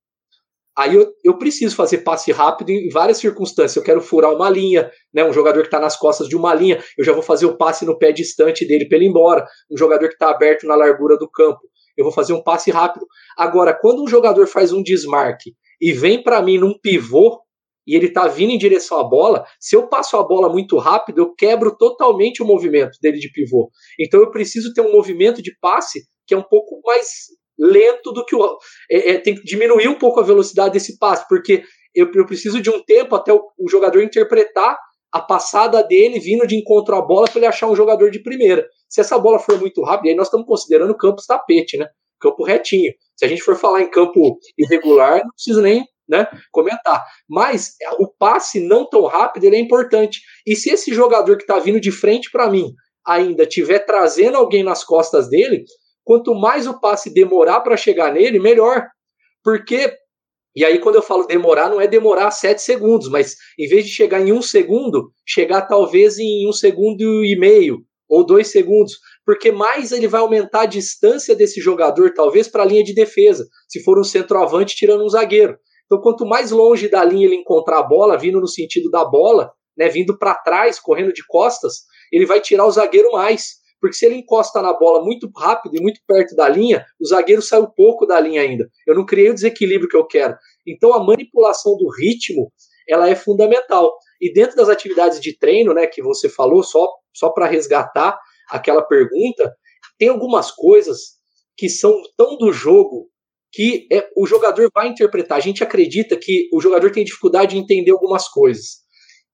Aí 0.79 0.95
eu, 0.95 1.13
eu 1.25 1.37
preciso 1.37 1.75
fazer 1.75 1.99
passe 1.99 2.31
rápido 2.31 2.71
em 2.71 2.89
várias 2.89 3.19
circunstâncias. 3.19 3.75
Eu 3.75 3.83
quero 3.83 4.01
furar 4.01 4.33
uma 4.33 4.49
linha, 4.49 4.89
né? 5.13 5.25
Um 5.25 5.33
jogador 5.33 5.63
que 5.63 5.67
está 5.67 5.81
nas 5.81 5.97
costas 5.97 6.29
de 6.29 6.37
uma 6.37 6.55
linha, 6.55 6.81
eu 6.97 7.05
já 7.05 7.13
vou 7.13 7.23
fazer 7.23 7.47
o 7.47 7.57
passe 7.57 7.85
no 7.85 7.99
pé 7.99 8.13
distante 8.13 8.65
dele 8.65 8.87
para 8.87 8.97
ele 8.97 9.07
ir 9.07 9.09
embora. 9.09 9.45
Um 9.69 9.77
jogador 9.77 10.07
que 10.07 10.15
está 10.15 10.31
aberto 10.31 10.69
na 10.69 10.77
largura 10.77 11.19
do 11.19 11.29
campo, 11.29 11.59
eu 11.97 12.05
vou 12.05 12.13
fazer 12.13 12.33
um 12.33 12.41
passe 12.41 12.71
rápido. 12.71 13.05
Agora, 13.37 13.75
quando 13.75 14.05
um 14.05 14.07
jogador 14.07 14.47
faz 14.47 14.73
um 14.73 14.81
desmarque 14.81 15.57
e 15.81 15.93
vem 15.93 16.23
para 16.23 16.41
mim 16.41 16.59
num 16.59 16.79
pivô 16.79 17.41
e 17.89 17.97
ele 17.97 18.09
está 18.09 18.29
vindo 18.29 18.51
em 18.51 18.59
direção 18.59 19.01
à 19.01 19.05
bola, 19.05 19.47
se 19.59 19.75
eu 19.75 19.89
passo 19.89 20.19
a 20.19 20.23
bola 20.23 20.51
muito 20.51 20.77
rápido, 20.77 21.23
eu 21.23 21.35
quebro 21.35 21.75
totalmente 21.75 22.43
o 22.43 22.47
movimento 22.47 22.99
dele 23.01 23.19
de 23.19 23.33
pivô. 23.33 23.71
Então 23.99 24.21
eu 24.21 24.31
preciso 24.31 24.75
ter 24.75 24.83
um 24.83 24.93
movimento 24.93 25.41
de 25.41 25.57
passe 25.59 26.03
que 26.27 26.35
é 26.35 26.37
um 26.37 26.43
pouco 26.43 26.83
mais 26.85 27.09
lento 27.59 28.13
do 28.13 28.27
que 28.27 28.37
o. 28.37 28.59
É, 28.91 29.13
é, 29.13 29.19
tem 29.19 29.35
que 29.35 29.43
diminuir 29.43 29.89
um 29.89 29.95
pouco 29.99 30.21
a 30.21 30.23
velocidade 30.23 30.75
desse 30.75 30.99
passe, 30.99 31.27
porque 31.27 31.63
eu, 31.95 32.11
eu 32.15 32.27
preciso 32.27 32.61
de 32.61 32.69
um 32.69 32.83
tempo 32.85 33.17
até 33.17 33.33
o, 33.33 33.41
o, 33.59 33.71
jogador 33.71 34.03
interpretar 34.03 34.79
a 35.11 35.23
passada 35.23 35.83
dele 35.83 36.21
vindo 36.21 36.47
de 36.47 36.57
encontro 36.57 36.95
à 36.95 37.01
bola 37.01 37.27
para 37.27 37.39
ele 37.39 37.47
achar 37.47 37.67
um 37.67 37.75
jogador 37.75 38.11
de 38.11 38.23
primeira. 38.23 38.69
Se 38.87 39.01
essa 39.01 39.19
bola 39.19 39.39
for 39.39 39.59
muito 39.59 39.83
rápida, 39.83 40.11
aí 40.11 40.15
nós 40.15 40.27
estamos 40.27 40.47
considerando 40.47 40.95
campos 40.95 41.25
tapete, 41.25 41.79
né? 41.79 41.89
Campo 42.21 42.45
retinho. 42.45 42.93
Se 43.17 43.25
a 43.25 43.29
gente 43.29 43.41
for 43.41 43.57
falar 43.57 43.81
em 43.81 43.91
campo 43.91 44.39
irregular, 44.59 45.23
não 45.25 45.33
preciso 45.33 45.63
nem 45.63 45.87
né, 46.09 46.27
comentar. 46.51 47.05
Mas 47.29 47.75
o 47.99 48.09
passe 48.09 48.61
não 48.61 48.89
tão 48.89 49.05
rápido 49.05 49.45
ele 49.45 49.57
é 49.57 49.61
importante. 49.61 50.21
E 50.47 50.57
se 50.57 50.71
esse 50.71 50.93
jogador 50.95 51.37
que 51.37 51.43
está 51.43 51.59
vindo 51.59 51.81
de 51.81 51.93
frente 51.93 52.31
para 52.31 52.51
mim 52.51 52.73
ainda 53.07 53.47
tiver 53.47 53.81
trazendo 53.81 54.37
alguém 54.37 54.63
nas 54.63 54.85
costas 54.85 55.29
dele, 55.29 55.65
quanto 56.05 56.35
mais 56.35 56.67
o 56.67 56.81
passe 56.81 57.13
demorar 57.13 57.61
para 57.61 57.77
chegar 57.77 58.13
nele, 58.13 58.39
melhor. 58.39 58.87
Porque, 59.43 59.93
e 60.55 60.65
aí 60.65 60.79
quando 60.79 60.97
eu 60.97 61.03
falo 61.03 61.27
demorar, 61.27 61.71
não 61.71 61.81
é 61.81 61.87
demorar 61.87 62.31
sete 62.31 62.63
segundos, 62.63 63.09
mas 63.09 63.37
em 63.59 63.69
vez 63.69 63.85
de 63.85 63.91
chegar 63.91 64.21
em 64.21 64.33
um 64.33 64.43
segundo, 64.43 65.11
chegar 65.27 65.63
talvez 65.63 66.19
em 66.19 66.49
um 66.49 66.53
segundo 66.53 67.25
e 67.25 67.39
meio 67.39 67.79
ou 68.09 68.25
dois 68.25 68.49
segundos, 68.49 68.95
porque 69.25 69.53
mais 69.53 69.93
ele 69.93 70.09
vai 70.09 70.23
aumentar 70.23 70.63
a 70.63 70.67
distância 70.67 71.37
desse 71.37 71.61
jogador, 71.61 72.15
talvez 72.15 72.49
para 72.49 72.63
a 72.63 72.67
linha 72.67 72.83
de 72.83 72.95
defesa, 72.95 73.47
se 73.69 73.83
for 73.85 73.99
um 73.99 74.05
centroavante 74.05 74.75
tirando 74.75 75.05
um 75.05 75.09
zagueiro. 75.11 75.59
Então, 75.89 76.03
quanto 76.03 76.27
mais 76.27 76.51
longe 76.51 76.87
da 76.87 77.03
linha 77.03 77.27
ele 77.27 77.37
encontrar 77.37 77.79
a 77.79 77.83
bola, 77.83 78.19
vindo 78.19 78.39
no 78.39 78.47
sentido 78.47 78.91
da 78.91 79.07
bola, 79.07 79.51
né, 79.77 79.89
vindo 79.89 80.19
para 80.19 80.35
trás, 80.35 80.79
correndo 80.79 81.15
de 81.15 81.27
costas, 81.27 81.85
ele 82.13 82.27
vai 82.27 82.41
tirar 82.43 82.67
o 82.67 82.71
zagueiro 82.71 83.11
mais. 83.13 83.57
Porque 83.81 83.97
se 83.97 84.05
ele 84.05 84.17
encosta 84.17 84.61
na 84.61 84.73
bola 84.75 85.03
muito 85.03 85.31
rápido 85.35 85.77
e 85.77 85.81
muito 85.81 86.01
perto 86.07 86.35
da 86.35 86.49
linha, 86.49 86.85
o 87.01 87.07
zagueiro 87.07 87.41
saiu 87.41 87.69
pouco 87.69 88.05
da 88.05 88.21
linha 88.21 88.43
ainda. 88.43 88.69
Eu 88.87 88.95
não 88.95 89.07
criei 89.07 89.31
o 89.31 89.35
desequilíbrio 89.35 89.89
que 89.89 89.97
eu 89.97 90.07
quero. 90.07 90.37
Então 90.67 90.93
a 90.93 91.03
manipulação 91.03 91.77
do 91.77 91.89
ritmo, 91.89 92.53
ela 92.89 93.09
é 93.09 93.15
fundamental. 93.15 93.97
E 94.21 94.33
dentro 94.33 94.57
das 94.57 94.69
atividades 94.69 95.21
de 95.21 95.39
treino, 95.39 95.73
né, 95.73 95.87
que 95.87 96.03
você 96.03 96.29
falou, 96.29 96.63
só, 96.63 96.87
só 97.15 97.31
para 97.31 97.47
resgatar 97.47 98.19
aquela 98.51 98.83
pergunta, 98.83 99.55
tem 99.97 100.09
algumas 100.09 100.51
coisas 100.51 101.19
que 101.57 101.69
são 101.69 101.95
tão 102.17 102.37
do 102.37 102.53
jogo 102.53 103.09
que 103.59 103.89
é, 103.91 104.07
o 104.17 104.25
jogador 104.25 104.71
vai 104.73 104.87
interpretar. 104.87 105.39
A 105.39 105.41
gente 105.41 105.65
acredita 105.65 106.17
que 106.17 106.49
o 106.53 106.61
jogador 106.61 106.93
tem 106.93 107.03
dificuldade 107.03 107.57
de 107.57 107.61
entender 107.61 107.91
algumas 107.91 108.29
coisas 108.29 108.87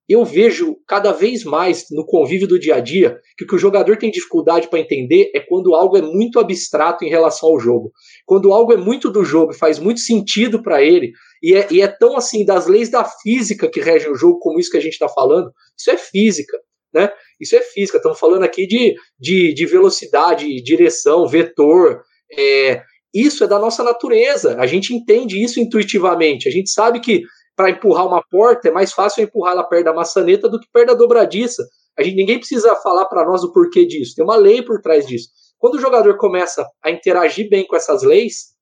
eu 0.08 0.24
vejo 0.24 0.76
cada 0.86 1.12
vez 1.12 1.44
mais 1.44 1.86
no 1.90 2.04
convívio 2.04 2.46
do 2.46 2.58
dia 2.58 2.76
a 2.76 2.80
dia 2.80 3.18
que 3.38 3.44
o 3.44 3.46
que 3.46 3.54
o 3.54 3.58
jogador 3.58 3.96
tem 3.96 4.10
dificuldade 4.10 4.68
para 4.68 4.78
entender 4.78 5.30
é 5.34 5.40
quando 5.40 5.74
algo 5.74 5.96
é 5.96 6.02
muito 6.02 6.38
abstrato 6.38 7.04
em 7.04 7.08
relação 7.08 7.48
ao 7.48 7.58
jogo. 7.58 7.90
Quando 8.26 8.52
algo 8.52 8.72
é 8.72 8.76
muito 8.76 9.10
do 9.10 9.24
jogo 9.24 9.52
e 9.52 9.58
faz 9.58 9.78
muito 9.78 10.00
sentido 10.00 10.62
para 10.62 10.82
ele, 10.82 11.12
e 11.42 11.54
é, 11.54 11.66
e 11.70 11.80
é, 11.80 11.88
tão 11.88 12.16
assim 12.16 12.44
das 12.44 12.66
leis 12.66 12.90
da 12.90 13.04
física 13.04 13.68
que 13.68 13.80
regem 13.80 14.10
o 14.10 14.14
jogo, 14.14 14.38
como 14.40 14.60
isso 14.60 14.70
que 14.70 14.76
a 14.76 14.80
gente 14.80 14.92
está 14.92 15.08
falando, 15.08 15.50
isso 15.78 15.90
é 15.90 15.96
física. 15.96 16.58
Né? 16.92 17.10
Isso 17.40 17.56
é 17.56 17.60
física. 17.60 17.96
Estamos 17.96 18.18
falando 18.18 18.44
aqui 18.44 18.66
de, 18.66 18.94
de, 19.18 19.54
de 19.54 19.66
velocidade, 19.66 20.62
direção, 20.62 21.26
vetor. 21.26 22.02
É, 22.38 22.82
isso 23.14 23.44
é 23.44 23.46
da 23.46 23.58
nossa 23.58 23.84
natureza. 23.84 24.56
A 24.58 24.66
gente 24.66 24.92
entende 24.92 25.42
isso 25.42 25.60
intuitivamente. 25.60 26.48
A 26.48 26.52
gente 26.52 26.70
sabe 26.70 27.00
que 27.00 27.22
para 27.56 27.70
empurrar 27.70 28.06
uma 28.06 28.22
porta, 28.22 28.68
é 28.68 28.72
mais 28.72 28.92
fácil 28.92 29.22
empurrar 29.22 29.52
ela 29.52 29.62
perto 29.62 29.84
da 29.84 29.94
maçaneta 29.94 30.48
do 30.48 30.58
que 30.58 30.66
perto 30.72 30.88
da 30.88 30.94
dobradiça. 30.94 31.64
A 31.96 32.02
gente, 32.02 32.16
ninguém 32.16 32.38
precisa 32.38 32.74
falar 32.76 33.06
para 33.06 33.24
nós 33.24 33.44
o 33.44 33.52
porquê 33.52 33.86
disso. 33.86 34.14
Tem 34.16 34.24
uma 34.24 34.36
lei 34.36 34.62
por 34.62 34.80
trás 34.80 35.06
disso. 35.06 35.28
Quando 35.58 35.76
o 35.76 35.80
jogador 35.80 36.16
começa 36.18 36.68
a 36.82 36.90
interagir 36.90 37.48
bem 37.48 37.64
com 37.66 37.76
essas 37.76 38.02
leis, 38.02 38.54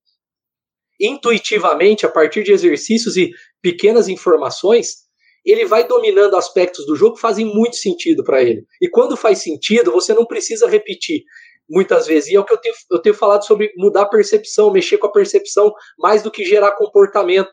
intuitivamente, 1.01 2.05
a 2.05 2.09
partir 2.11 2.43
de 2.43 2.53
exercícios 2.53 3.17
e 3.17 3.31
pequenas 3.63 4.09
informações, 4.09 5.03
ele 5.45 5.65
vai 5.65 5.87
dominando 5.89 6.37
aspectos 6.37 6.87
do 6.87 6.95
jogo 6.95 7.17
que 7.17 7.21
fazem 7.21 7.47
muito 7.47 7.77
sentido 7.77 8.23
para 8.23 8.43
ele. 8.43 8.65
E 8.81 8.89
quando 8.89 9.17
faz 9.17 9.39
sentido, 9.39 9.91
você 9.91 10.15
não 10.15 10.27
precisa 10.27 10.69
repetir 10.69 11.25
muitas 11.69 12.07
vezes. 12.07 12.31
E 12.31 12.37
é 12.37 12.41
o 12.41 12.45
que 12.45 12.53
eu 12.53 12.59
tenho, 12.59 12.75
eu 12.91 12.99
tenho 13.01 13.15
falado 13.15 13.45
sobre 13.45 13.73
mudar 13.77 14.03
a 14.03 14.09
percepção, 14.09 14.71
mexer 14.71 14.99
com 14.99 15.07
a 15.07 15.13
percepção, 15.13 15.73
mais 15.99 16.23
do 16.23 16.31
que 16.31 16.45
gerar 16.45 16.73
comportamento. 16.73 17.51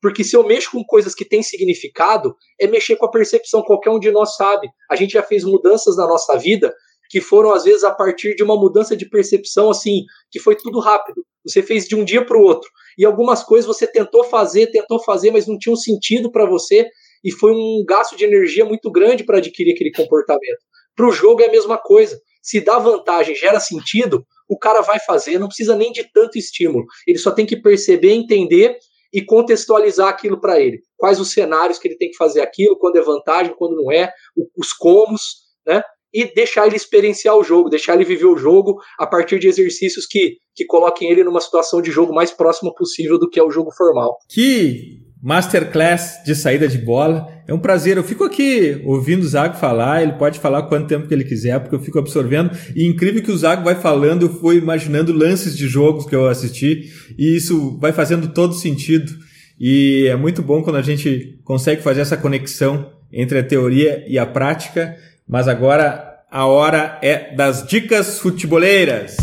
Porque 0.00 0.22
se 0.22 0.36
eu 0.36 0.44
mexo 0.44 0.70
com 0.70 0.84
coisas 0.84 1.14
que 1.14 1.24
têm 1.24 1.42
significado, 1.42 2.34
é 2.60 2.66
mexer 2.66 2.96
com 2.96 3.06
a 3.06 3.10
percepção, 3.10 3.62
qualquer 3.62 3.90
um 3.90 3.98
de 3.98 4.10
nós 4.10 4.36
sabe. 4.36 4.68
A 4.90 4.94
gente 4.94 5.12
já 5.12 5.22
fez 5.22 5.44
mudanças 5.44 5.96
na 5.96 6.06
nossa 6.06 6.38
vida 6.38 6.72
que 7.10 7.20
foram, 7.20 7.52
às 7.52 7.64
vezes, 7.64 7.84
a 7.84 7.90
partir 7.90 8.34
de 8.34 8.42
uma 8.42 8.54
mudança 8.54 8.96
de 8.96 9.08
percepção, 9.08 9.70
assim, 9.70 10.04
que 10.30 10.38
foi 10.38 10.54
tudo 10.54 10.78
rápido. 10.78 11.24
Você 11.46 11.62
fez 11.62 11.86
de 11.86 11.96
um 11.96 12.04
dia 12.04 12.24
para 12.24 12.36
o 12.36 12.42
outro. 12.42 12.68
E 12.98 13.04
algumas 13.04 13.42
coisas 13.42 13.66
você 13.66 13.86
tentou 13.86 14.24
fazer, 14.24 14.70
tentou 14.70 15.02
fazer, 15.02 15.30
mas 15.30 15.46
não 15.46 15.58
tinha 15.58 15.72
um 15.72 15.76
sentido 15.76 16.30
para 16.30 16.44
você, 16.44 16.86
e 17.24 17.32
foi 17.32 17.52
um 17.52 17.82
gasto 17.88 18.16
de 18.16 18.24
energia 18.24 18.64
muito 18.64 18.90
grande 18.90 19.24
para 19.24 19.38
adquirir 19.38 19.72
aquele 19.72 19.90
comportamento. 19.90 20.58
Para 20.94 21.08
o 21.08 21.12
jogo 21.12 21.42
é 21.42 21.46
a 21.46 21.50
mesma 21.50 21.78
coisa. 21.78 22.20
Se 22.42 22.60
dá 22.60 22.78
vantagem, 22.78 23.34
gera 23.34 23.60
sentido, 23.60 24.24
o 24.48 24.58
cara 24.58 24.80
vai 24.80 24.98
fazer, 25.00 25.38
não 25.38 25.48
precisa 25.48 25.76
nem 25.76 25.92
de 25.92 26.04
tanto 26.12 26.38
estímulo. 26.38 26.84
Ele 27.06 27.18
só 27.18 27.30
tem 27.30 27.44
que 27.44 27.60
perceber, 27.60 28.12
entender 28.12 28.76
e 29.12 29.22
contextualizar 29.24 30.08
aquilo 30.08 30.40
para 30.40 30.60
ele. 30.60 30.80
Quais 30.96 31.20
os 31.20 31.30
cenários 31.30 31.78
que 31.78 31.88
ele 31.88 31.96
tem 31.96 32.10
que 32.10 32.16
fazer 32.16 32.40
aquilo, 32.40 32.78
quando 32.78 32.96
é 32.96 33.02
vantagem, 33.02 33.54
quando 33.56 33.76
não 33.76 33.92
é, 33.92 34.12
os 34.56 34.72
comos, 34.72 35.22
né? 35.66 35.82
E 36.12 36.24
deixar 36.34 36.66
ele 36.66 36.76
experienciar 36.76 37.36
o 37.36 37.44
jogo, 37.44 37.68
deixar 37.68 37.94
ele 37.94 38.04
viver 38.04 38.24
o 38.24 38.36
jogo 38.36 38.80
a 38.98 39.06
partir 39.06 39.38
de 39.38 39.46
exercícios 39.46 40.06
que, 40.06 40.38
que 40.54 40.64
coloquem 40.64 41.10
ele 41.10 41.22
numa 41.22 41.40
situação 41.40 41.82
de 41.82 41.90
jogo 41.90 42.14
mais 42.14 42.30
próxima 42.30 42.74
possível 42.74 43.18
do 43.18 43.28
que 43.28 43.38
é 43.38 43.42
o 43.42 43.50
jogo 43.50 43.70
formal. 43.70 44.16
Que 44.26 45.07
Masterclass 45.22 46.22
de 46.24 46.34
saída 46.34 46.68
de 46.68 46.78
bola. 46.78 47.28
É 47.46 47.52
um 47.52 47.58
prazer. 47.58 47.96
Eu 47.96 48.04
fico 48.04 48.24
aqui 48.24 48.80
ouvindo 48.84 49.22
o 49.22 49.28
Zago 49.28 49.56
falar. 49.56 50.02
Ele 50.02 50.12
pode 50.12 50.38
falar 50.38 50.62
quanto 50.62 50.86
tempo 50.86 51.08
que 51.08 51.14
ele 51.14 51.24
quiser, 51.24 51.58
porque 51.60 51.74
eu 51.74 51.80
fico 51.80 51.98
absorvendo. 51.98 52.50
E 52.74 52.86
incrível 52.86 53.22
que 53.22 53.32
o 53.32 53.36
Zago 53.36 53.64
vai 53.64 53.74
falando, 53.74 54.26
eu 54.26 54.34
fui 54.40 54.56
imaginando 54.56 55.12
lances 55.12 55.56
de 55.56 55.66
jogos 55.66 56.06
que 56.06 56.14
eu 56.14 56.26
assisti. 56.26 56.92
E 57.18 57.36
isso 57.36 57.78
vai 57.80 57.92
fazendo 57.92 58.28
todo 58.28 58.54
sentido. 58.54 59.12
E 59.58 60.06
é 60.08 60.16
muito 60.16 60.40
bom 60.42 60.62
quando 60.62 60.76
a 60.76 60.82
gente 60.82 61.38
consegue 61.44 61.82
fazer 61.82 62.02
essa 62.02 62.16
conexão 62.16 62.92
entre 63.12 63.38
a 63.38 63.42
teoria 63.42 64.04
e 64.06 64.18
a 64.18 64.26
prática. 64.26 64.96
Mas 65.28 65.48
agora 65.48 66.04
a 66.30 66.46
hora 66.46 66.98
é 67.02 67.34
das 67.34 67.66
dicas 67.66 68.18
futeboleiras. 68.20 69.16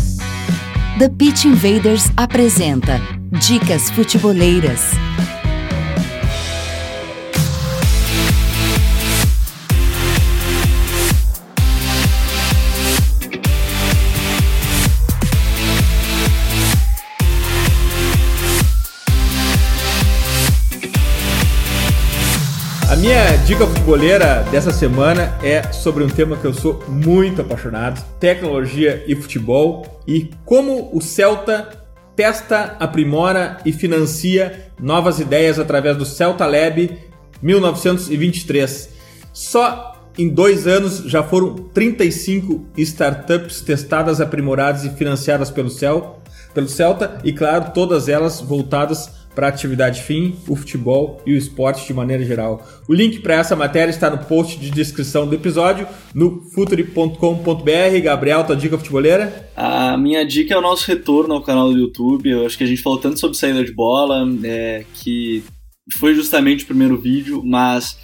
The 0.98 1.08
Pitch 1.10 1.44
Invaders 1.44 2.10
apresenta 2.16 2.98
Dicas 3.38 3.90
Futeboleiras. 3.90 4.92
Minha 23.06 23.36
dica 23.46 23.64
futebolera 23.64 24.42
dessa 24.50 24.72
semana 24.72 25.38
é 25.40 25.62
sobre 25.72 26.02
um 26.02 26.08
tema 26.08 26.36
que 26.36 26.44
eu 26.44 26.52
sou 26.52 26.82
muito 26.88 27.40
apaixonado: 27.40 28.04
tecnologia 28.18 29.04
e 29.06 29.14
futebol 29.14 30.02
e 30.08 30.32
como 30.44 30.90
o 30.92 31.00
Celta 31.00 31.86
testa, 32.16 32.76
aprimora 32.80 33.58
e 33.64 33.72
financia 33.72 34.72
novas 34.80 35.20
ideias 35.20 35.56
através 35.56 35.96
do 35.96 36.04
Celta 36.04 36.44
Lab 36.46 36.98
1923. 37.40 38.88
Só 39.32 40.02
em 40.18 40.28
dois 40.28 40.66
anos 40.66 41.04
já 41.06 41.22
foram 41.22 41.54
35 41.54 42.66
startups 42.76 43.60
testadas, 43.60 44.20
aprimoradas 44.20 44.84
e 44.84 44.90
financiadas 44.90 45.48
pelo, 45.48 45.70
Cel, 45.70 46.20
pelo 46.52 46.68
Celta 46.68 47.18
e, 47.22 47.32
claro, 47.32 47.70
todas 47.72 48.08
elas 48.08 48.40
voltadas 48.40 49.25
para 49.36 49.48
a 49.48 49.50
atividade 49.50 50.02
fim, 50.02 50.34
o 50.48 50.56
futebol 50.56 51.22
e 51.26 51.34
o 51.34 51.36
esporte 51.36 51.86
de 51.86 51.92
maneira 51.92 52.24
geral. 52.24 52.66
O 52.88 52.94
link 52.94 53.20
para 53.20 53.34
essa 53.34 53.54
matéria 53.54 53.90
está 53.90 54.08
no 54.08 54.16
post 54.16 54.58
de 54.58 54.70
descrição 54.70 55.28
do 55.28 55.34
episódio 55.34 55.86
no 56.14 56.40
futuri.com.br. 56.54 58.00
Gabriel, 58.02 58.44
tua 58.44 58.56
dica 58.56 58.78
futeboleira? 58.78 59.50
A 59.54 59.98
minha 59.98 60.24
dica 60.24 60.54
é 60.54 60.56
o 60.56 60.62
nosso 60.62 60.88
retorno 60.88 61.34
ao 61.34 61.42
canal 61.42 61.70
do 61.70 61.78
YouTube. 61.78 62.30
Eu 62.30 62.46
acho 62.46 62.56
que 62.56 62.64
a 62.64 62.66
gente 62.66 62.80
falou 62.80 62.98
tanto 62.98 63.20
sobre 63.20 63.36
saída 63.36 63.62
de 63.62 63.72
bola, 63.72 64.26
é, 64.42 64.86
que 64.94 65.44
foi 65.98 66.14
justamente 66.14 66.64
o 66.64 66.66
primeiro 66.66 66.96
vídeo, 66.96 67.42
mas 67.44 67.98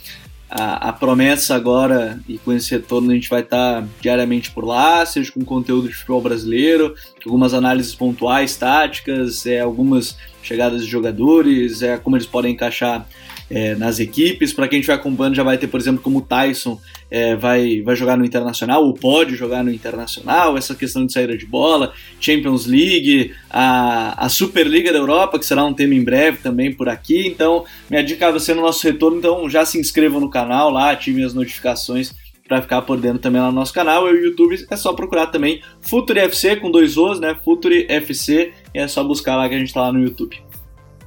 a, 0.51 0.91
a, 0.91 0.93
promessa 0.93 1.55
agora, 1.55 2.21
e 2.29 2.37
com 2.37 2.53
esse 2.53 2.71
retorno 2.73 3.11
a 3.11 3.15
gente 3.15 3.31
vai 3.31 3.41
estar 3.41 3.83
diariamente 4.03 4.51
por 4.51 4.67
lá, 4.67 5.05
seja 5.07 5.33
com 5.33 5.43
conteúdo 5.43 5.89
de 5.89 5.95
futebol 5.95 6.21
brasileiro, 6.21 6.95
algumas 7.25 7.55
análises 7.55 7.95
pontuais, 7.95 8.55
táticas, 8.55 9.47
é, 9.47 9.61
algumas 9.61 10.19
chegadas 10.43 10.85
de 10.85 10.91
jogadores, 10.91 11.83
é, 11.83 11.97
como 11.97 12.17
eles 12.17 12.27
podem 12.27 12.53
encaixar 12.53 13.07
é, 13.51 13.75
nas 13.75 14.01
equipes. 14.01 14.53
Para 14.53 14.67
quem 14.67 14.81
estiver 14.81 14.95
acompanhando, 14.95 15.35
já 15.35 15.43
vai 15.43 15.59
ter, 15.59 15.67
por 15.67 15.79
exemplo, 15.79 16.03
como 16.03 16.19
o 16.19 16.23
Tyson 16.23 16.81
é, 17.11 17.37
vai, 17.37 17.83
vai 17.83 17.95
jogar 17.95 18.17
no 18.17 18.25
Internacional, 18.25 18.85
ou 18.85 18.95
pode 18.95 19.37
jogar 19.37 19.63
no 19.63 19.71
Internacional, 19.71 20.57
essa 20.57 20.75
questão 20.75 21.05
de 21.05 21.13
saída 21.13 21.37
de 21.37 21.47
bola, 21.47 21.93
Champions 22.19 22.67
League, 22.67 23.33
a, 23.51 24.25
a 24.25 24.29
Superliga 24.29 24.93
da 24.93 24.99
Europa, 24.99 25.39
que 25.39 25.45
será 25.45 25.65
um 25.65 25.75
tema 25.75 25.95
em 25.95 26.03
breve 26.03 26.39
também 26.39 26.73
por 26.73 26.89
aqui. 26.89 27.27
Então, 27.27 27.65
minha 27.91 28.03
dica 28.03 28.31
vai 28.31 28.41
ser 28.41 28.55
no 28.55 28.63
nosso 28.63 28.83
retorno, 28.87 29.19
então 29.19 29.49
já 29.51 29.65
se 29.65 29.79
inscrevam 29.79 30.21
no 30.21 30.31
canal 30.31 30.71
lá, 30.71 30.91
ativem 30.91 31.25
as 31.25 31.35
notificações 31.35 32.13
para 32.47 32.63
ficar 32.63 32.83
por 32.83 32.99
dentro 32.99 33.19
também 33.19 33.41
lá 33.41 33.49
no 33.49 33.55
nosso 33.55 33.73
canal. 33.73 34.09
E 34.09 34.13
o 34.13 34.25
YouTube 34.25 34.67
é 34.71 34.77
só 34.77 34.93
procurar 34.93 35.29
também 35.29 35.63
Futuri 35.81 36.21
FC 36.21 36.57
com 36.57 36.71
dois 36.71 36.97
Os, 36.97 37.21
né? 37.21 37.37
Futuri 37.45 37.87
FC, 37.89 38.53
e 38.75 38.79
é 38.79 38.89
só 38.89 39.03
buscar 39.03 39.37
lá 39.37 39.49
que 39.49 39.55
a 39.55 39.59
gente 39.59 39.73
tá 39.73 39.83
lá 39.83 39.93
no 39.93 40.01
YouTube. 40.01 40.43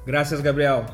Graças, 0.05 0.41
Gabriel. 0.41 0.85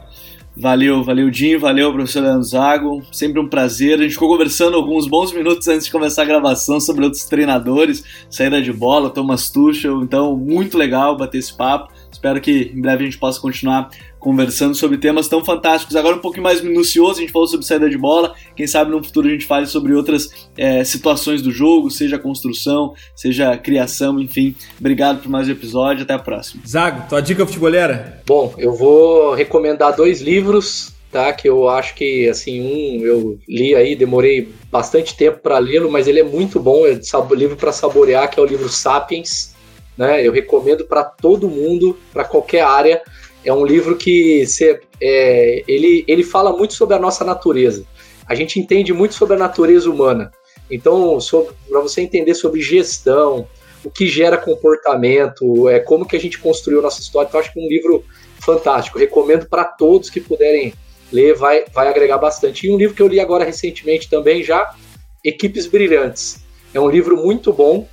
Valeu, 0.56 1.02
valeu, 1.02 1.30
Dinho, 1.30 1.60
valeu, 1.60 1.94
professor 1.94 2.24
Leandro 2.24 2.44
Zago. 2.44 3.02
Sempre 3.12 3.40
um 3.40 3.48
prazer. 3.48 3.98
A 3.98 4.04
gente 4.04 4.14
ficou 4.14 4.28
conversando 4.28 4.76
alguns 4.76 5.08
bons 5.08 5.32
minutos 5.32 5.66
antes 5.70 5.86
de 5.86 5.92
começar 5.92 6.24
a 6.24 6.26
gravação 6.26 6.78
sobre 6.80 7.06
outros 7.06 7.24
treinadores, 7.24 8.04
saída 8.30 8.62
de 8.62 8.72
bola, 8.72 9.10
Thomas 9.10 9.50
Tuchel. 9.50 10.04
Então, 10.04 10.36
muito 10.36 10.78
legal 10.78 11.16
bater 11.16 11.38
esse 11.38 11.56
papo. 11.56 11.94
Espero 12.12 12.42
que 12.42 12.72
em 12.76 12.82
breve 12.82 13.04
a 13.04 13.06
gente 13.06 13.18
possa 13.18 13.40
continuar 13.40 13.90
conversando 14.22 14.76
sobre 14.76 14.98
temas 15.00 15.28
tão 15.28 15.44
fantásticos. 15.44 15.96
Agora 15.96 16.16
um 16.16 16.20
pouquinho 16.20 16.44
mais 16.44 16.62
minucioso, 16.62 17.18
a 17.18 17.22
gente 17.22 17.34
falou 17.34 17.48
sobre 17.48 17.66
saída 17.66 17.90
de 17.90 17.98
bola. 17.98 18.34
Quem 18.56 18.68
sabe 18.68 18.92
no 18.92 19.04
futuro 19.04 19.28
a 19.28 19.32
gente 19.32 19.48
fale 19.48 19.66
sobre 19.66 19.94
outras 19.94 20.30
é, 20.56 20.84
situações 20.84 21.42
do 21.42 21.52
jogo, 21.52 21.90
seja 21.90 22.20
construção, 22.20 22.94
seja 23.16 23.58
criação, 23.58 24.20
enfim. 24.20 24.56
Obrigado 24.80 25.22
por 25.22 25.30
mais 25.30 25.50
um 25.50 25.52
episódio, 25.52 26.04
até 26.04 26.14
a 26.14 26.20
próxima. 26.20 26.62
Zago, 26.66 27.10
tua 27.10 27.20
dica 27.20 27.46
futebolera? 27.46 28.22
Bom, 28.26 28.54
eu 28.60 28.76
vou 28.76 29.34
recomendar 29.34 29.96
dois 29.96 30.22
livros, 30.22 30.94
tá? 31.12 31.34
Que 31.34 31.50
eu 31.50 31.68
acho 31.68 31.96
que, 31.96 32.30
assim, 32.30 32.62
um 32.62 33.04
eu 33.04 33.40
li 33.50 33.74
aí, 33.74 33.96
demorei 33.96 34.54
bastante 34.72 35.18
tempo 35.18 35.40
para 35.40 35.58
lê-lo, 35.58 35.90
mas 35.90 36.08
ele 36.08 36.20
é 36.20 36.24
muito 36.24 36.60
bom, 36.60 36.86
é 36.86 37.00
livro 37.36 37.56
para 37.56 37.72
saborear, 37.72 38.30
que 38.30 38.40
é 38.40 38.44
o 38.44 38.46
livro 38.46 38.70
Sapiens. 38.70 39.56
Né? 39.98 40.26
Eu 40.26 40.32
recomendo 40.32 40.86
para 40.86 41.04
todo 41.04 41.50
mundo, 41.50 41.98
para 42.14 42.24
qualquer 42.24 42.62
área 42.62 43.02
é 43.44 43.54
um 43.54 43.66
livro 43.66 43.98
que 43.98 44.46
cê, 44.46 44.82
é, 45.02 45.64
ele, 45.68 46.04
ele 46.08 46.24
fala 46.24 46.56
muito 46.56 46.74
sobre 46.74 46.96
a 46.96 47.00
nossa 47.00 47.24
natureza. 47.24 47.86
A 48.26 48.36
gente 48.36 48.60
entende 48.60 48.94
muito 48.94 49.16
sobre 49.16 49.36
a 49.36 49.40
natureza 49.40 49.90
humana. 49.90 50.32
Então, 50.70 51.18
para 51.70 51.82
você 51.82 52.02
entender 52.02 52.34
sobre 52.34 52.62
gestão, 52.62 53.48
o 53.84 53.90
que 53.90 54.08
gera 54.08 54.38
comportamento, 54.38 55.68
é, 55.68 55.80
como 55.80 56.06
que 56.06 56.16
a 56.16 56.20
gente 56.20 56.38
construiu 56.38 56.82
nossa 56.82 57.02
história, 57.02 57.28
então 57.28 57.40
acho 57.40 57.52
que 57.52 57.60
é 57.60 57.64
um 57.64 57.68
livro 57.68 58.06
fantástico. 58.40 59.00
Recomendo 59.00 59.48
para 59.48 59.66
todos 59.66 60.10
que 60.10 60.22
puderem 60.22 60.74
ler, 61.12 61.36
vai, 61.36 61.66
vai 61.74 61.88
agregar 61.88 62.18
bastante. 62.18 62.68
E 62.68 62.72
um 62.72 62.78
livro 62.78 62.96
que 62.96 63.02
eu 63.02 63.08
li 63.08 63.20
agora 63.20 63.44
recentemente 63.44 64.10
também 64.10 64.44
já, 64.44 64.74
Equipes 65.26 65.68
Brilhantes. 65.68 66.40
É 66.74 66.80
um 66.80 66.90
livro 66.90 67.18
muito 67.18 67.52
bom 67.52 67.88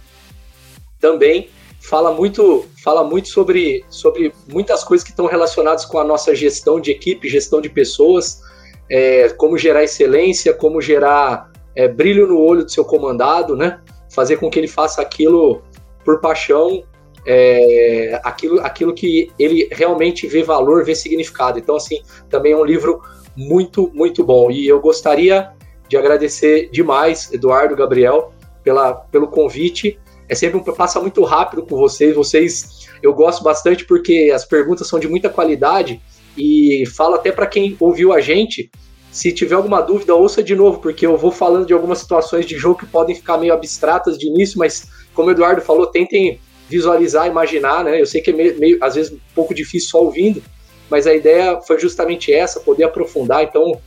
também 1.01 1.49
fala 1.89 2.13
muito, 2.13 2.67
fala 2.85 3.03
muito 3.03 3.29
sobre, 3.29 3.83
sobre 3.89 4.31
muitas 4.47 4.85
coisas 4.85 5.03
que 5.03 5.11
estão 5.11 5.25
relacionadas 5.25 5.87
com 5.87 5.99
a 5.99 6.05
nossa 6.05 6.35
gestão 6.35 6.79
de 6.79 6.91
equipe, 6.91 7.29
gestão 7.29 7.63
de 7.63 7.71
pessoas, 7.71 8.43
é, 8.91 9.31
como 9.31 9.57
gerar 9.57 9.83
excelência, 9.83 10.53
como 10.53 10.83
gerar 10.83 11.51
é, 11.75 11.89
brilho 11.89 12.27
no 12.27 12.39
olho 12.39 12.63
do 12.63 12.71
seu 12.71 12.85
comandado, 12.85 13.57
né? 13.57 13.81
Fazer 14.11 14.37
com 14.37 14.51
que 14.51 14.59
ele 14.59 14.69
faça 14.69 15.01
aquilo 15.01 15.63
por 16.05 16.21
paixão, 16.21 16.85
é, 17.27 18.21
aquilo, 18.23 18.61
aquilo 18.61 18.93
que 18.93 19.31
ele 19.39 19.67
realmente 19.73 20.27
vê 20.27 20.43
valor, 20.43 20.85
vê 20.85 20.95
significado. 20.95 21.59
Então, 21.59 21.77
assim, 21.77 22.03
também 22.29 22.53
é 22.53 22.57
um 22.57 22.65
livro 22.65 23.01
muito, 23.35 23.91
muito 23.95 24.23
bom. 24.23 24.51
E 24.51 24.69
eu 24.69 24.79
gostaria 24.79 25.53
de 25.89 25.97
agradecer 25.97 26.69
demais, 26.71 27.33
Eduardo, 27.33 27.75
Gabriel, 27.75 28.31
pela, 28.63 28.93
pelo 28.93 29.29
convite 29.29 29.99
é 30.29 30.35
sempre 30.35 30.59
um 30.59 30.63
passa 30.63 31.01
muito 31.01 31.25
rápido 31.25 31.63
com 31.63 31.77
vocês. 31.77 32.15
Vocês 32.15 32.89
eu 33.03 33.15
gosto 33.15 33.43
bastante 33.43 33.85
porque 33.85 34.31
as 34.35 34.45
perguntas 34.45 34.87
são 34.87 34.99
de 34.99 35.09
muita 35.09 35.29
qualidade 35.29 36.01
e 36.37 36.85
falo 36.95 37.15
até 37.15 37.33
para 37.33 37.47
quem 37.47 37.77
ouviu 37.81 38.13
a 38.13 38.21
gente, 38.21 38.71
se 39.11 39.33
tiver 39.33 39.55
alguma 39.55 39.81
dúvida, 39.81 40.15
ouça 40.15 40.43
de 40.43 40.55
novo, 40.55 40.79
porque 40.79 41.07
eu 41.07 41.17
vou 41.17 41.33
falando 41.33 41.67
de 41.67 41.73
algumas 41.73 41.99
situações 41.99 42.47
de 42.47 42.57
jogo 42.57 42.79
que 42.79 42.87
podem 42.87 43.15
ficar 43.15 43.39
meio 43.39 43.53
abstratas 43.53 44.19
de 44.19 44.29
início, 44.29 44.59
mas 44.59 44.87
como 45.15 45.29
o 45.29 45.31
Eduardo 45.33 45.63
falou, 45.63 45.87
tentem 45.87 46.39
visualizar, 46.69 47.27
imaginar, 47.27 47.83
né? 47.83 48.01
Eu 48.01 48.07
sei 48.07 48.21
que 48.21 48.31
é 48.31 48.33
meio, 48.33 48.59
meio 48.59 48.79
às 48.81 48.95
vezes 48.95 49.11
um 49.11 49.19
pouco 49.35 49.55
difícil 49.55 49.89
só 49.89 50.03
ouvindo, 50.03 50.43
mas 50.91 51.07
a 51.07 51.15
ideia 51.15 51.61
foi 51.63 51.81
justamente 51.81 52.33
essa, 52.33 52.61
poder 52.61 52.85
aprofundar. 52.85 53.43
Então, 53.43 53.81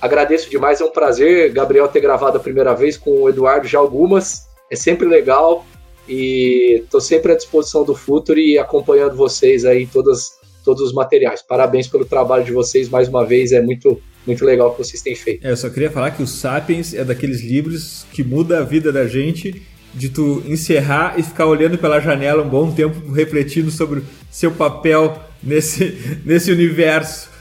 agradeço 0.00 0.50
demais, 0.50 0.80
é 0.80 0.84
um 0.84 0.90
prazer, 0.90 1.52
Gabriel, 1.52 1.88
ter 1.88 2.00
gravado 2.00 2.36
a 2.36 2.40
primeira 2.40 2.74
vez 2.74 2.96
com 2.96 3.22
o 3.22 3.28
Eduardo 3.28 3.66
já 3.66 3.78
algumas 3.78 4.51
é 4.72 4.76
sempre 4.76 5.06
legal 5.06 5.66
e 6.08 6.80
estou 6.82 7.00
sempre 7.00 7.32
à 7.32 7.36
disposição 7.36 7.84
do 7.84 7.94
Futuro 7.94 8.40
e 8.40 8.58
acompanhando 8.58 9.14
vocês 9.14 9.66
aí 9.66 9.82
em 9.82 9.86
todas, 9.86 10.32
todos 10.64 10.82
os 10.82 10.94
materiais. 10.94 11.42
Parabéns 11.42 11.86
pelo 11.86 12.06
trabalho 12.06 12.42
de 12.42 12.52
vocês 12.52 12.88
mais 12.88 13.06
uma 13.06 13.24
vez, 13.24 13.52
é 13.52 13.60
muito 13.60 14.00
muito 14.24 14.44
legal 14.44 14.68
o 14.68 14.70
que 14.72 14.84
vocês 14.84 15.02
têm 15.02 15.16
feito. 15.16 15.44
É, 15.44 15.50
eu 15.50 15.56
só 15.56 15.68
queria 15.68 15.90
falar 15.90 16.12
que 16.12 16.22
o 16.22 16.26
Sapiens 16.28 16.94
é 16.94 17.04
daqueles 17.04 17.42
livros 17.42 18.06
que 18.12 18.22
muda 18.22 18.60
a 18.60 18.62
vida 18.62 18.92
da 18.92 19.04
gente 19.04 19.60
de 19.92 20.08
tu 20.08 20.40
encerrar 20.46 21.18
e 21.18 21.24
ficar 21.24 21.46
olhando 21.46 21.76
pela 21.76 21.98
janela 21.98 22.40
um 22.40 22.48
bom 22.48 22.70
tempo 22.70 23.10
refletindo 23.10 23.68
sobre 23.68 24.04
seu 24.30 24.52
papel 24.52 25.20
nesse, 25.42 25.98
nesse 26.24 26.52
universo 26.52 27.31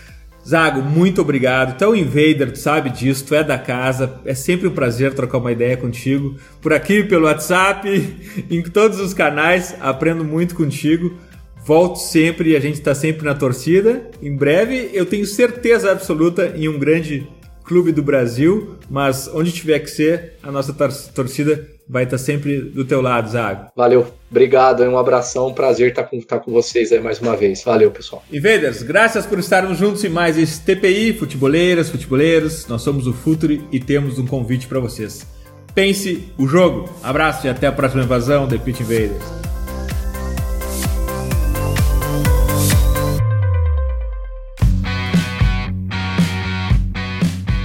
Zago, 0.47 0.81
muito 0.81 1.21
obrigado. 1.21 1.77
Tu 1.77 1.83
é 1.83 1.87
o 1.87 1.95
Invader, 1.95 2.51
tu 2.51 2.59
sabe 2.59 2.89
disso, 2.89 3.25
tu 3.25 3.35
é 3.35 3.43
da 3.43 3.57
casa. 3.57 4.19
É 4.25 4.33
sempre 4.33 4.67
um 4.67 4.71
prazer 4.71 5.13
trocar 5.13 5.37
uma 5.37 5.51
ideia 5.51 5.77
contigo. 5.77 6.35
Por 6.59 6.73
aqui, 6.73 7.03
pelo 7.03 7.25
WhatsApp, 7.25 7.87
em 8.49 8.61
todos 8.63 8.99
os 8.99 9.13
canais, 9.13 9.75
aprendo 9.79 10.23
muito 10.23 10.55
contigo. 10.55 11.15
Volto 11.63 11.97
sempre 11.97 12.55
a 12.55 12.59
gente 12.59 12.75
está 12.75 12.95
sempre 12.95 13.23
na 13.23 13.35
torcida. 13.35 14.09
Em 14.21 14.35
breve, 14.35 14.89
eu 14.93 15.05
tenho 15.05 15.25
certeza 15.25 15.91
absoluta 15.91 16.53
em 16.55 16.67
um 16.67 16.79
grande 16.79 17.27
clube 17.63 17.91
do 17.91 18.01
Brasil, 18.01 18.75
mas 18.89 19.29
onde 19.33 19.51
tiver 19.51 19.79
que 19.79 19.89
ser, 19.89 20.33
a 20.41 20.51
nossa 20.51 20.73
torcida 21.13 21.69
vai 21.91 22.05
estar 22.05 22.17
sempre 22.17 22.61
do 22.61 22.85
teu 22.85 23.01
lado, 23.01 23.29
Zago. 23.29 23.69
Valeu, 23.75 24.07
obrigado, 24.31 24.81
é 24.81 24.87
um 24.87 24.97
abração, 24.97 25.49
um 25.49 25.53
prazer 25.53 25.89
estar 25.89 26.05
com, 26.05 26.15
estar 26.15 26.39
com 26.39 26.49
vocês 26.49 26.89
aí 26.93 27.01
mais 27.01 27.19
uma 27.19 27.35
vez. 27.35 27.61
Valeu, 27.63 27.91
pessoal. 27.91 28.23
Invaders, 28.31 28.81
graças 28.81 29.25
por 29.25 29.37
estarmos 29.37 29.77
juntos 29.77 30.01
em 30.05 30.09
mais 30.09 30.37
esse 30.37 30.61
TPI, 30.61 31.11
futeboleiras, 31.11 31.89
futeboleiros. 31.89 32.65
Nós 32.67 32.81
somos 32.81 33.07
o 33.07 33.13
Futuri 33.13 33.61
e 33.73 33.79
temos 33.79 34.17
um 34.17 34.25
convite 34.25 34.67
para 34.67 34.79
vocês. 34.79 35.27
Pense 35.75 36.31
o 36.37 36.47
jogo. 36.47 36.89
Abraço 37.03 37.45
e 37.45 37.49
até 37.49 37.67
a 37.67 37.71
próxima 37.73 38.03
invasão, 38.03 38.47
The 38.47 38.57
Pitch 38.57 38.79
Invaders. 38.79 39.23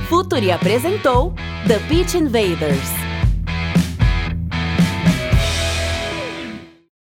Futuri 0.09 0.51
apresentou 0.51 1.33
The 1.69 1.79
Pitch 1.89 2.15
Invaders. 2.15 3.06